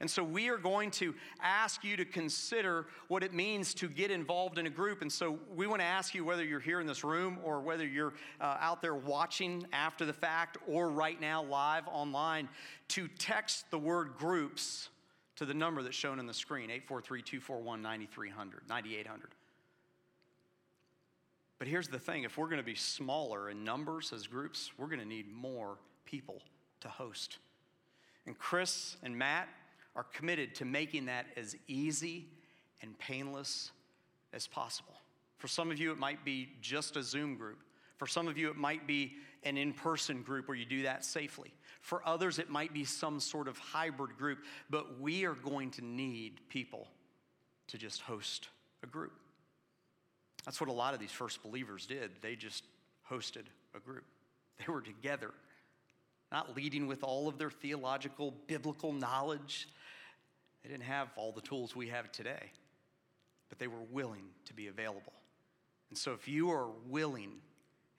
And 0.01 0.09
so 0.09 0.23
we 0.23 0.49
are 0.49 0.57
going 0.57 0.91
to 0.91 1.13
ask 1.41 1.83
you 1.83 1.97
to 1.97 2.05
consider 2.05 2.85
what 3.09 3.21
it 3.21 3.33
means 3.33 3.73
to 3.75 3.89
get 3.89 4.11
involved 4.11 4.57
in 4.57 4.65
a 4.65 4.69
group. 4.69 5.01
And 5.01 5.11
so 5.11 5.39
we 5.53 5.67
want 5.67 5.81
to 5.81 5.85
ask 5.85 6.15
you 6.15 6.23
whether 6.23 6.43
you're 6.43 6.61
here 6.61 6.79
in 6.79 6.87
this 6.87 7.03
room 7.03 7.37
or 7.43 7.59
whether 7.59 7.85
you're 7.85 8.13
uh, 8.39 8.57
out 8.61 8.81
there 8.81 8.95
watching 8.95 9.67
after 9.73 10.05
the 10.05 10.13
fact 10.13 10.57
or 10.67 10.89
right 10.89 11.19
now 11.19 11.43
live 11.43 11.83
online 11.87 12.47
to 12.89 13.09
text 13.19 13.69
the 13.71 13.77
word 13.77 14.13
groups 14.17 14.89
to 15.35 15.45
the 15.45 15.53
number 15.53 15.83
that's 15.83 15.95
shown 15.95 16.19
on 16.19 16.27
the 16.27 16.33
screen 16.33 16.69
843 16.69 17.21
241 17.21 17.81
9300, 17.81 18.61
9800. 18.69 19.29
But 21.59 21.67
here's 21.67 21.89
the 21.89 21.99
thing 21.99 22.23
if 22.23 22.37
we're 22.37 22.47
going 22.47 22.57
to 22.57 22.63
be 22.63 22.75
smaller 22.75 23.49
in 23.49 23.65
numbers 23.65 24.13
as 24.13 24.27
groups, 24.27 24.71
we're 24.77 24.87
going 24.87 24.99
to 24.99 25.05
need 25.05 25.29
more 25.29 25.77
people 26.05 26.41
to 26.79 26.87
host. 26.87 27.37
And 28.25 28.37
Chris 28.37 28.95
and 29.03 29.17
Matt 29.17 29.49
are 29.99 30.05
committed 30.13 30.55
to 30.55 30.63
making 30.63 31.07
that 31.07 31.25
as 31.35 31.57
easy 31.67 32.25
and 32.81 32.97
painless 32.99 33.71
as 34.31 34.47
possible. 34.47 34.93
For 35.39 35.49
some 35.49 35.71
of 35.71 35.77
you, 35.77 35.91
it 35.91 35.97
might 35.97 36.23
be 36.23 36.51
just 36.61 36.95
a 36.95 37.03
Zoom 37.03 37.35
group. 37.35 37.57
For 37.97 38.07
some 38.07 38.29
of 38.29 38.37
you, 38.37 38.49
it 38.49 38.55
might 38.55 38.87
be 38.87 39.15
an 39.43 39.57
in 39.57 39.73
person 39.73 40.21
group 40.21 40.47
where 40.47 40.55
you 40.55 40.63
do 40.63 40.83
that 40.83 41.03
safely. 41.03 41.53
For 41.81 42.01
others, 42.07 42.39
it 42.39 42.49
might 42.49 42.73
be 42.73 42.85
some 42.85 43.19
sort 43.19 43.49
of 43.49 43.57
hybrid 43.57 44.17
group, 44.17 44.39
but 44.69 45.01
we 45.01 45.25
are 45.25 45.33
going 45.33 45.69
to 45.71 45.83
need 45.83 46.39
people 46.47 46.87
to 47.67 47.77
just 47.77 47.99
host 47.99 48.47
a 48.83 48.87
group. 48.87 49.11
That's 50.45 50.61
what 50.61 50.69
a 50.69 50.73
lot 50.73 50.93
of 50.93 51.01
these 51.01 51.11
first 51.11 51.43
believers 51.43 51.85
did. 51.85 52.11
They 52.21 52.37
just 52.37 52.63
hosted 53.11 53.47
a 53.75 53.81
group, 53.81 54.05
they 54.59 54.71
were 54.71 54.81
together, 54.81 55.31
not 56.31 56.55
leading 56.55 56.87
with 56.87 57.03
all 57.03 57.27
of 57.27 57.37
their 57.37 57.49
theological, 57.49 58.33
biblical 58.47 58.93
knowledge. 58.93 59.67
They 60.63 60.69
didn't 60.69 60.83
have 60.83 61.09
all 61.15 61.31
the 61.31 61.41
tools 61.41 61.75
we 61.75 61.87
have 61.87 62.11
today, 62.11 62.51
but 63.49 63.59
they 63.59 63.67
were 63.67 63.83
willing 63.91 64.25
to 64.45 64.53
be 64.53 64.67
available. 64.67 65.13
And 65.89 65.97
so, 65.97 66.13
if 66.13 66.27
you 66.27 66.51
are 66.51 66.69
willing 66.87 67.31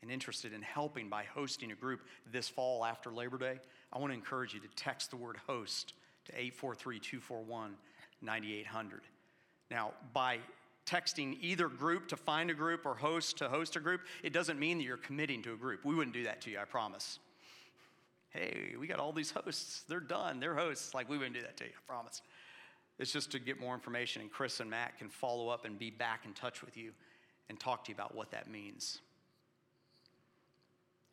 and 0.02 0.10
interested 0.10 0.52
in 0.52 0.62
helping 0.62 1.08
by 1.08 1.24
hosting 1.24 1.72
a 1.72 1.74
group 1.74 2.00
this 2.30 2.48
fall 2.48 2.84
after 2.84 3.10
Labor 3.10 3.38
Day, 3.38 3.58
I 3.92 3.98
want 3.98 4.12
to 4.12 4.14
encourage 4.14 4.54
you 4.54 4.60
to 4.60 4.68
text 4.76 5.10
the 5.10 5.16
word 5.16 5.38
host 5.46 5.94
to 6.26 6.32
843 6.32 7.00
241 7.00 7.76
9800. 8.22 9.00
Now, 9.70 9.92
by 10.12 10.38
texting 10.86 11.36
either 11.40 11.68
group 11.68 12.08
to 12.08 12.16
find 12.16 12.50
a 12.50 12.54
group 12.54 12.84
or 12.84 12.94
host 12.94 13.38
to 13.38 13.48
host 13.48 13.76
a 13.76 13.80
group, 13.80 14.02
it 14.22 14.32
doesn't 14.32 14.58
mean 14.58 14.78
that 14.78 14.84
you're 14.84 14.96
committing 14.96 15.42
to 15.42 15.52
a 15.52 15.56
group. 15.56 15.84
We 15.84 15.94
wouldn't 15.94 16.14
do 16.14 16.24
that 16.24 16.40
to 16.42 16.50
you, 16.50 16.58
I 16.58 16.64
promise. 16.64 17.18
Hey, 18.30 18.74
we 18.78 18.86
got 18.86 19.00
all 19.00 19.12
these 19.12 19.30
hosts. 19.30 19.84
They're 19.88 20.00
done. 20.00 20.40
They're 20.40 20.54
hosts. 20.54 20.94
Like, 20.94 21.08
we 21.08 21.18
wouldn't 21.18 21.34
do 21.34 21.42
that 21.42 21.56
to 21.58 21.64
you, 21.64 21.70
I 21.70 21.92
promise. 21.92 22.22
It's 23.00 23.12
just 23.12 23.32
to 23.32 23.38
get 23.38 23.58
more 23.58 23.72
information, 23.72 24.20
and 24.20 24.30
Chris 24.30 24.60
and 24.60 24.68
Matt 24.68 24.98
can 24.98 25.08
follow 25.08 25.48
up 25.48 25.64
and 25.64 25.78
be 25.78 25.88
back 25.88 26.26
in 26.26 26.34
touch 26.34 26.62
with 26.62 26.76
you 26.76 26.92
and 27.48 27.58
talk 27.58 27.84
to 27.84 27.88
you 27.88 27.94
about 27.94 28.14
what 28.14 28.30
that 28.32 28.50
means. 28.50 29.00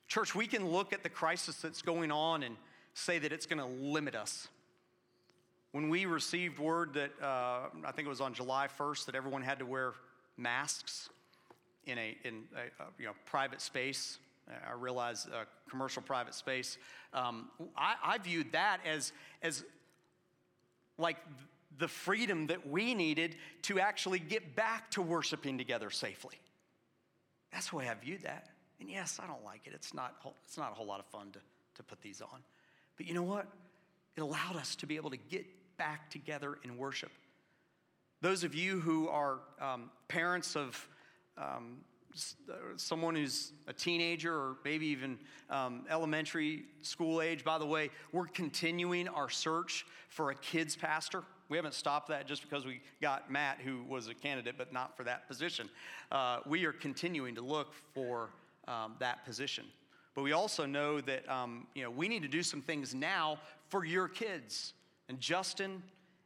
Church, 0.09 0.35
we 0.35 0.47
can 0.47 0.67
look 0.67 0.91
at 0.91 1.01
the 1.01 1.09
crisis 1.09 1.55
that's 1.55 1.81
going 1.81 2.11
on 2.11 2.43
and 2.43 2.57
say 2.93 3.19
that 3.19 3.31
it's 3.31 3.45
going 3.45 3.59
to 3.59 3.83
limit 3.85 4.15
us. 4.15 4.49
When 5.71 5.88
we 5.88 6.05
received 6.05 6.59
word 6.59 6.93
that, 6.95 7.11
uh, 7.21 7.69
I 7.85 7.91
think 7.93 8.05
it 8.05 8.09
was 8.09 8.21
on 8.21 8.33
July 8.33 8.67
1st, 8.77 9.05
that 9.05 9.15
everyone 9.15 9.41
had 9.41 9.59
to 9.59 9.65
wear 9.65 9.93
masks 10.35 11.09
in 11.85 11.97
a, 11.97 12.17
in 12.25 12.43
a, 12.53 12.83
a 12.83 12.88
you 12.99 13.05
know, 13.05 13.13
private 13.25 13.61
space, 13.61 14.19
I 14.49 14.73
realize 14.73 15.25
a 15.27 15.45
commercial 15.69 16.01
private 16.01 16.33
space, 16.33 16.77
um, 17.13 17.49
I, 17.77 17.95
I 18.03 18.17
viewed 18.17 18.51
that 18.51 18.79
as, 18.85 19.13
as 19.41 19.63
like 20.97 21.17
the 21.80 21.88
freedom 21.88 22.47
that 22.47 22.67
we 22.67 22.93
needed 22.93 23.36
to 23.63 23.80
actually 23.80 24.19
get 24.19 24.55
back 24.55 24.91
to 24.91 25.01
worshiping 25.01 25.57
together 25.57 25.89
safely. 25.89 26.36
That's 27.51 27.69
the 27.69 27.75
way 27.75 27.89
I 27.89 27.93
viewed 27.93 28.23
that. 28.23 28.49
And 28.80 28.89
yes, 28.89 29.19
I 29.21 29.28
don't 29.28 29.43
like 29.43 29.65
it. 29.65 29.73
It's 29.73 29.93
not, 29.93 30.15
it's 30.45 30.57
not 30.57 30.71
a 30.71 30.75
whole 30.75 30.86
lot 30.86 30.99
of 30.99 31.05
fun 31.07 31.32
to, 31.32 31.39
to 31.75 31.84
put 31.84 32.01
these 32.01 32.21
on. 32.21 32.43
But 32.97 33.07
you 33.07 33.13
know 33.13 33.23
what? 33.23 33.47
It 34.15 34.21
allowed 34.21 34.55
us 34.55 34.75
to 34.78 34.88
be 34.88 34.95
able 34.95 35.11
to 35.11 35.17
get 35.17 35.45
back 35.78 36.09
together 36.09 36.57
in 36.63 36.78
worship. 36.78 37.11
Those 38.21 38.43
of 38.43 38.55
you 38.55 38.80
who 38.80 39.09
are 39.09 39.39
um, 39.61 39.91
parents 40.07 40.55
of 40.55 40.88
um, 41.38 41.78
someone 42.78 43.15
who's 43.15 43.51
a 43.67 43.73
teenager 43.73 44.34
or 44.34 44.57
maybe 44.65 44.88
even 44.88 45.19
um, 45.51 45.86
elementary 45.89 46.63
school 46.82 47.21
age, 47.21 47.43
by 47.43 47.59
the 47.59 47.65
way, 47.65 47.91
we're 48.11 48.25
continuing 48.25 49.07
our 49.07 49.30
search 49.30 49.86
for 50.09 50.32
a 50.32 50.36
kids 50.36 50.75
pastor. 50.75 51.23
We 51.50 51.58
haven't 51.58 51.74
stopped 51.74 52.10
that 52.10 52.28
just 52.28 52.41
because 52.41 52.66
we 52.66 52.82
got 53.02 53.32
Matt, 53.32 53.60
who 53.64 53.84
was 53.88 54.08
a 54.08 54.14
candidate, 54.14 54.56
but 54.58 54.74
not 54.74 54.98
for 54.98 55.04
that 55.04 55.28
position. 55.28 55.70
Uh, 56.12 56.39
we 56.45 56.66
are 56.66 56.74
continuing 56.74 57.36
to 57.36 57.41
look 57.41 57.74
for 57.93 58.30
um, 58.68 58.95
that 59.00 59.26
position. 59.26 59.66
But 60.14 60.24
we 60.24 60.34
also 60.34 60.66
know 60.66 61.00
that 61.02 61.30
um, 61.30 61.68
you 61.74 61.84
know, 61.84 61.91
we 61.91 62.08
need 62.08 62.24
to 62.24 62.28
do 62.28 62.43
some 62.43 62.62
things 62.62 62.93
now 62.93 63.39
for 63.70 63.86
your 63.86 64.08
kids. 64.08 64.74
And 65.10 65.20
Justin 65.20 65.82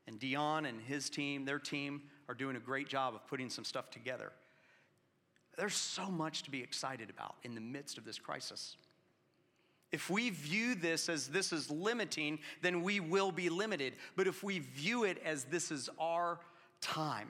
and 0.07 0.19
Dion 0.19 0.65
and 0.65 0.81
his 0.81 1.09
team, 1.09 1.45
their 1.45 1.59
team, 1.59 2.01
are 2.27 2.33
doing 2.33 2.55
a 2.55 2.59
great 2.59 2.87
job 2.87 3.13
of 3.13 3.27
putting 3.27 3.49
some 3.49 3.65
stuff 3.65 3.91
together. 3.91 4.31
There's 5.57 5.75
so 5.75 6.09
much 6.09 6.43
to 6.43 6.51
be 6.51 6.63
excited 6.63 7.09
about 7.09 7.35
in 7.43 7.53
the 7.53 7.61
midst 7.61 7.97
of 7.97 8.05
this 8.05 8.17
crisis. 8.17 8.77
If 9.91 10.09
we 10.09 10.29
view 10.29 10.75
this 10.75 11.09
as 11.09 11.27
this 11.27 11.51
is 11.51 11.69
limiting, 11.69 12.39
then 12.61 12.81
we 12.81 12.99
will 12.99 13.31
be 13.31 13.49
limited. 13.49 13.93
But 14.15 14.27
if 14.27 14.41
we 14.41 14.59
view 14.59 15.03
it 15.03 15.21
as 15.25 15.43
this 15.45 15.69
is 15.71 15.89
our 15.99 16.39
time 16.79 17.27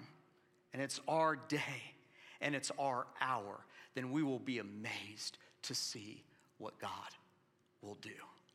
and 0.73 0.81
it's 0.81 1.01
our 1.07 1.35
day 1.35 1.93
and 2.39 2.53
it's 2.53 2.71
our 2.77 3.07
hour, 3.19 3.61
then 3.95 4.11
we 4.11 4.21
will 4.21 4.39
be 4.39 4.59
amazed 4.59 5.37
to 5.63 5.73
see 5.73 6.23
what 6.59 6.77
God 6.79 6.89
will 7.81 7.97
do. 8.01 8.09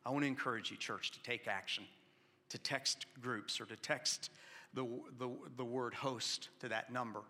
I 0.05 0.09
want 0.09 0.23
to 0.23 0.27
encourage 0.27 0.71
you, 0.71 0.77
church, 0.77 1.11
to 1.11 1.21
take 1.23 1.47
action 1.47 1.83
to 2.49 2.57
text 2.57 3.05
groups 3.21 3.59
or 3.59 3.65
to 3.65 3.75
text 3.75 4.31
the, 4.73 4.87
the, 5.19 5.29
the 5.57 5.65
word 5.65 5.93
host 5.93 6.49
to 6.61 6.69
that 6.69 6.91
number 6.91 7.21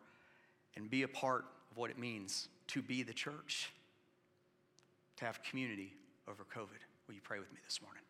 and 0.75 0.89
be 0.89 1.03
a 1.03 1.07
part 1.07 1.45
of 1.71 1.77
what 1.77 1.89
it 1.89 1.97
means 1.97 2.49
to 2.67 2.83
be 2.83 3.01
the 3.01 3.13
church, 3.13 3.71
to 5.15 5.25
have 5.25 5.41
community 5.41 5.93
over 6.27 6.43
COVID. 6.43 6.79
Will 7.07 7.15
you 7.15 7.21
pray 7.21 7.39
with 7.39 7.51
me 7.53 7.59
this 7.65 7.81
morning? 7.81 8.03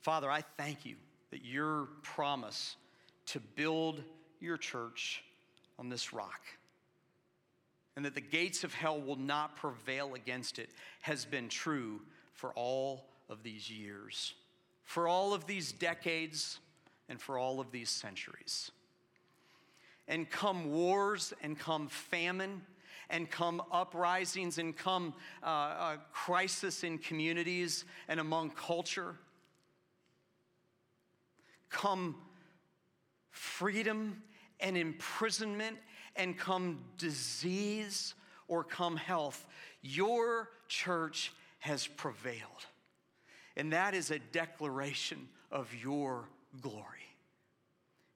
Father, 0.00 0.30
I 0.30 0.42
thank 0.56 0.84
you 0.84 0.96
that 1.30 1.44
your 1.44 1.88
promise 2.02 2.76
to 3.26 3.40
build 3.40 4.02
your 4.40 4.56
church 4.56 5.22
on 5.78 5.88
this 5.88 6.12
rock 6.12 6.40
and 7.96 8.04
that 8.04 8.14
the 8.14 8.20
gates 8.20 8.64
of 8.64 8.74
hell 8.74 9.00
will 9.00 9.16
not 9.16 9.56
prevail 9.56 10.14
against 10.14 10.58
it 10.58 10.70
has 11.00 11.24
been 11.24 11.48
true 11.48 12.00
for 12.32 12.52
all 12.54 13.06
of 13.28 13.42
these 13.42 13.70
years, 13.70 14.34
for 14.84 15.06
all 15.06 15.34
of 15.34 15.46
these 15.46 15.72
decades, 15.72 16.58
and 17.08 17.20
for 17.20 17.36
all 17.38 17.60
of 17.60 17.70
these 17.70 17.90
centuries. 17.90 18.70
And 20.08 20.28
come 20.28 20.72
wars, 20.72 21.32
and 21.42 21.58
come 21.58 21.88
famine, 21.88 22.62
and 23.12 23.30
come 23.30 23.62
uprisings, 23.70 24.58
and 24.58 24.76
come 24.76 25.14
uh, 25.42 25.46
uh, 25.46 25.96
crisis 26.12 26.82
in 26.82 26.98
communities 26.98 27.84
and 28.08 28.18
among 28.18 28.50
culture. 28.50 29.14
Come 31.68 32.16
freedom 33.30 34.22
and 34.58 34.76
imprisonment, 34.76 35.76
and 36.16 36.36
come 36.36 36.80
disease 36.98 38.14
or 38.48 38.64
come 38.64 38.96
health. 38.96 39.46
Your 39.82 40.48
church 40.68 41.32
has 41.60 41.86
prevailed. 41.86 42.66
And 43.56 43.72
that 43.72 43.94
is 43.94 44.10
a 44.10 44.18
declaration 44.18 45.28
of 45.50 45.72
your 45.82 46.28
glory. 46.60 46.86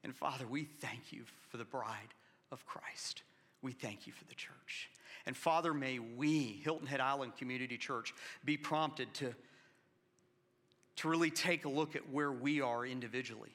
And 0.02 0.14
Father, 0.14 0.46
we 0.46 0.64
thank 0.64 1.12
you 1.12 1.24
for 1.50 1.56
the 1.56 1.64
bride 1.64 2.14
of 2.50 2.64
Christ. 2.64 3.22
We 3.62 3.72
thank 3.72 4.06
you 4.06 4.12
for 4.12 4.24
the 4.24 4.34
church. 4.34 4.90
And 5.26 5.36
Father, 5.36 5.74
may 5.74 5.98
we, 5.98 6.60
Hilton 6.62 6.86
Head 6.86 7.00
Island 7.00 7.36
Community 7.36 7.76
Church, 7.76 8.14
be 8.44 8.56
prompted 8.56 9.12
to, 9.14 9.34
to 10.96 11.08
really 11.08 11.30
take 11.30 11.64
a 11.64 11.68
look 11.68 11.96
at 11.96 12.08
where 12.10 12.30
we 12.30 12.60
are 12.60 12.86
individually. 12.86 13.50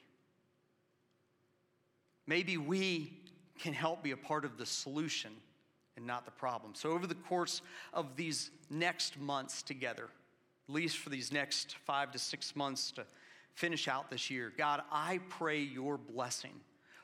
Maybe 2.27 2.57
we 2.57 3.13
can 3.57 3.73
help 3.73 4.03
be 4.03 4.11
a 4.11 4.17
part 4.17 4.43
of 4.43 4.57
the 4.57 4.65
solution 4.65 5.31
and 5.95 6.05
not 6.05 6.25
the 6.25 6.31
problem. 6.31 6.73
So, 6.75 6.91
over 6.91 7.07
the 7.07 7.15
course 7.15 7.61
of 7.93 8.15
these 8.15 8.51
next 8.69 9.19
months 9.19 9.61
together, 9.61 10.05
at 10.67 10.73
least 10.73 10.97
for 10.97 11.09
these 11.09 11.31
next 11.31 11.75
five 11.85 12.11
to 12.11 12.19
six 12.19 12.55
months 12.55 12.91
to 12.91 13.05
finish 13.53 13.87
out 13.87 14.09
this 14.09 14.29
year. 14.29 14.51
God, 14.57 14.81
I 14.91 15.19
pray 15.29 15.59
your 15.59 15.97
blessing 15.97 16.53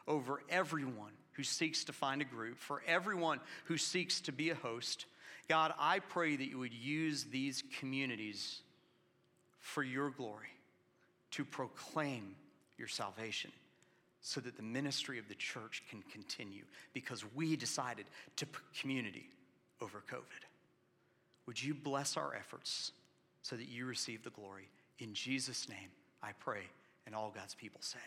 over 0.08 0.42
everyone 0.50 1.12
who 1.38 1.44
seeks 1.44 1.86
to 1.86 1.94
find 1.94 2.22
a 2.22 2.26
group, 2.26 2.60
for 2.60 2.82
everyone 2.86 3.40
who 3.66 3.78
seeks 3.78 4.20
to 4.22 4.32
be 4.32 4.50
a 4.50 4.56
host. 4.56 5.06
God, 5.48 5.74
I 5.80 6.00
pray 6.00 6.36
that 6.36 6.50
you 6.50 6.60
would 6.60 6.74
use 6.74 7.26
these 7.26 7.64
communities 7.80 8.62
for 9.62 9.84
your 9.84 10.10
glory 10.10 10.50
to 11.32 11.46
proclaim 11.46 12.36
your 12.78 12.90
salvation 12.90 13.52
so 14.22 14.42
that 14.42 14.58
the 14.58 14.64
ministry 14.64 15.20
of 15.20 15.30
the 15.30 15.36
church 15.36 15.84
can 15.90 16.04
continue 16.12 16.64
because 16.94 17.24
we 17.34 17.56
decided 17.56 18.06
to 18.36 18.46
put 18.46 18.64
community 18.78 19.30
over 19.80 20.04
COVID. 20.12 20.44
Would 21.46 21.64
you 21.64 21.74
bless 21.74 22.18
our 22.18 22.36
efforts? 22.36 22.92
so 23.48 23.56
that 23.56 23.70
you 23.70 23.86
receive 23.86 24.24
the 24.24 24.30
glory. 24.32 24.68
In 25.00 25.14
Jesus' 25.14 25.70
name, 25.70 25.90
I 26.22 26.32
pray. 26.38 26.64
And 27.06 27.16
all 27.16 27.32
God's 27.34 27.56
people 27.56 27.80
said, 27.82 28.02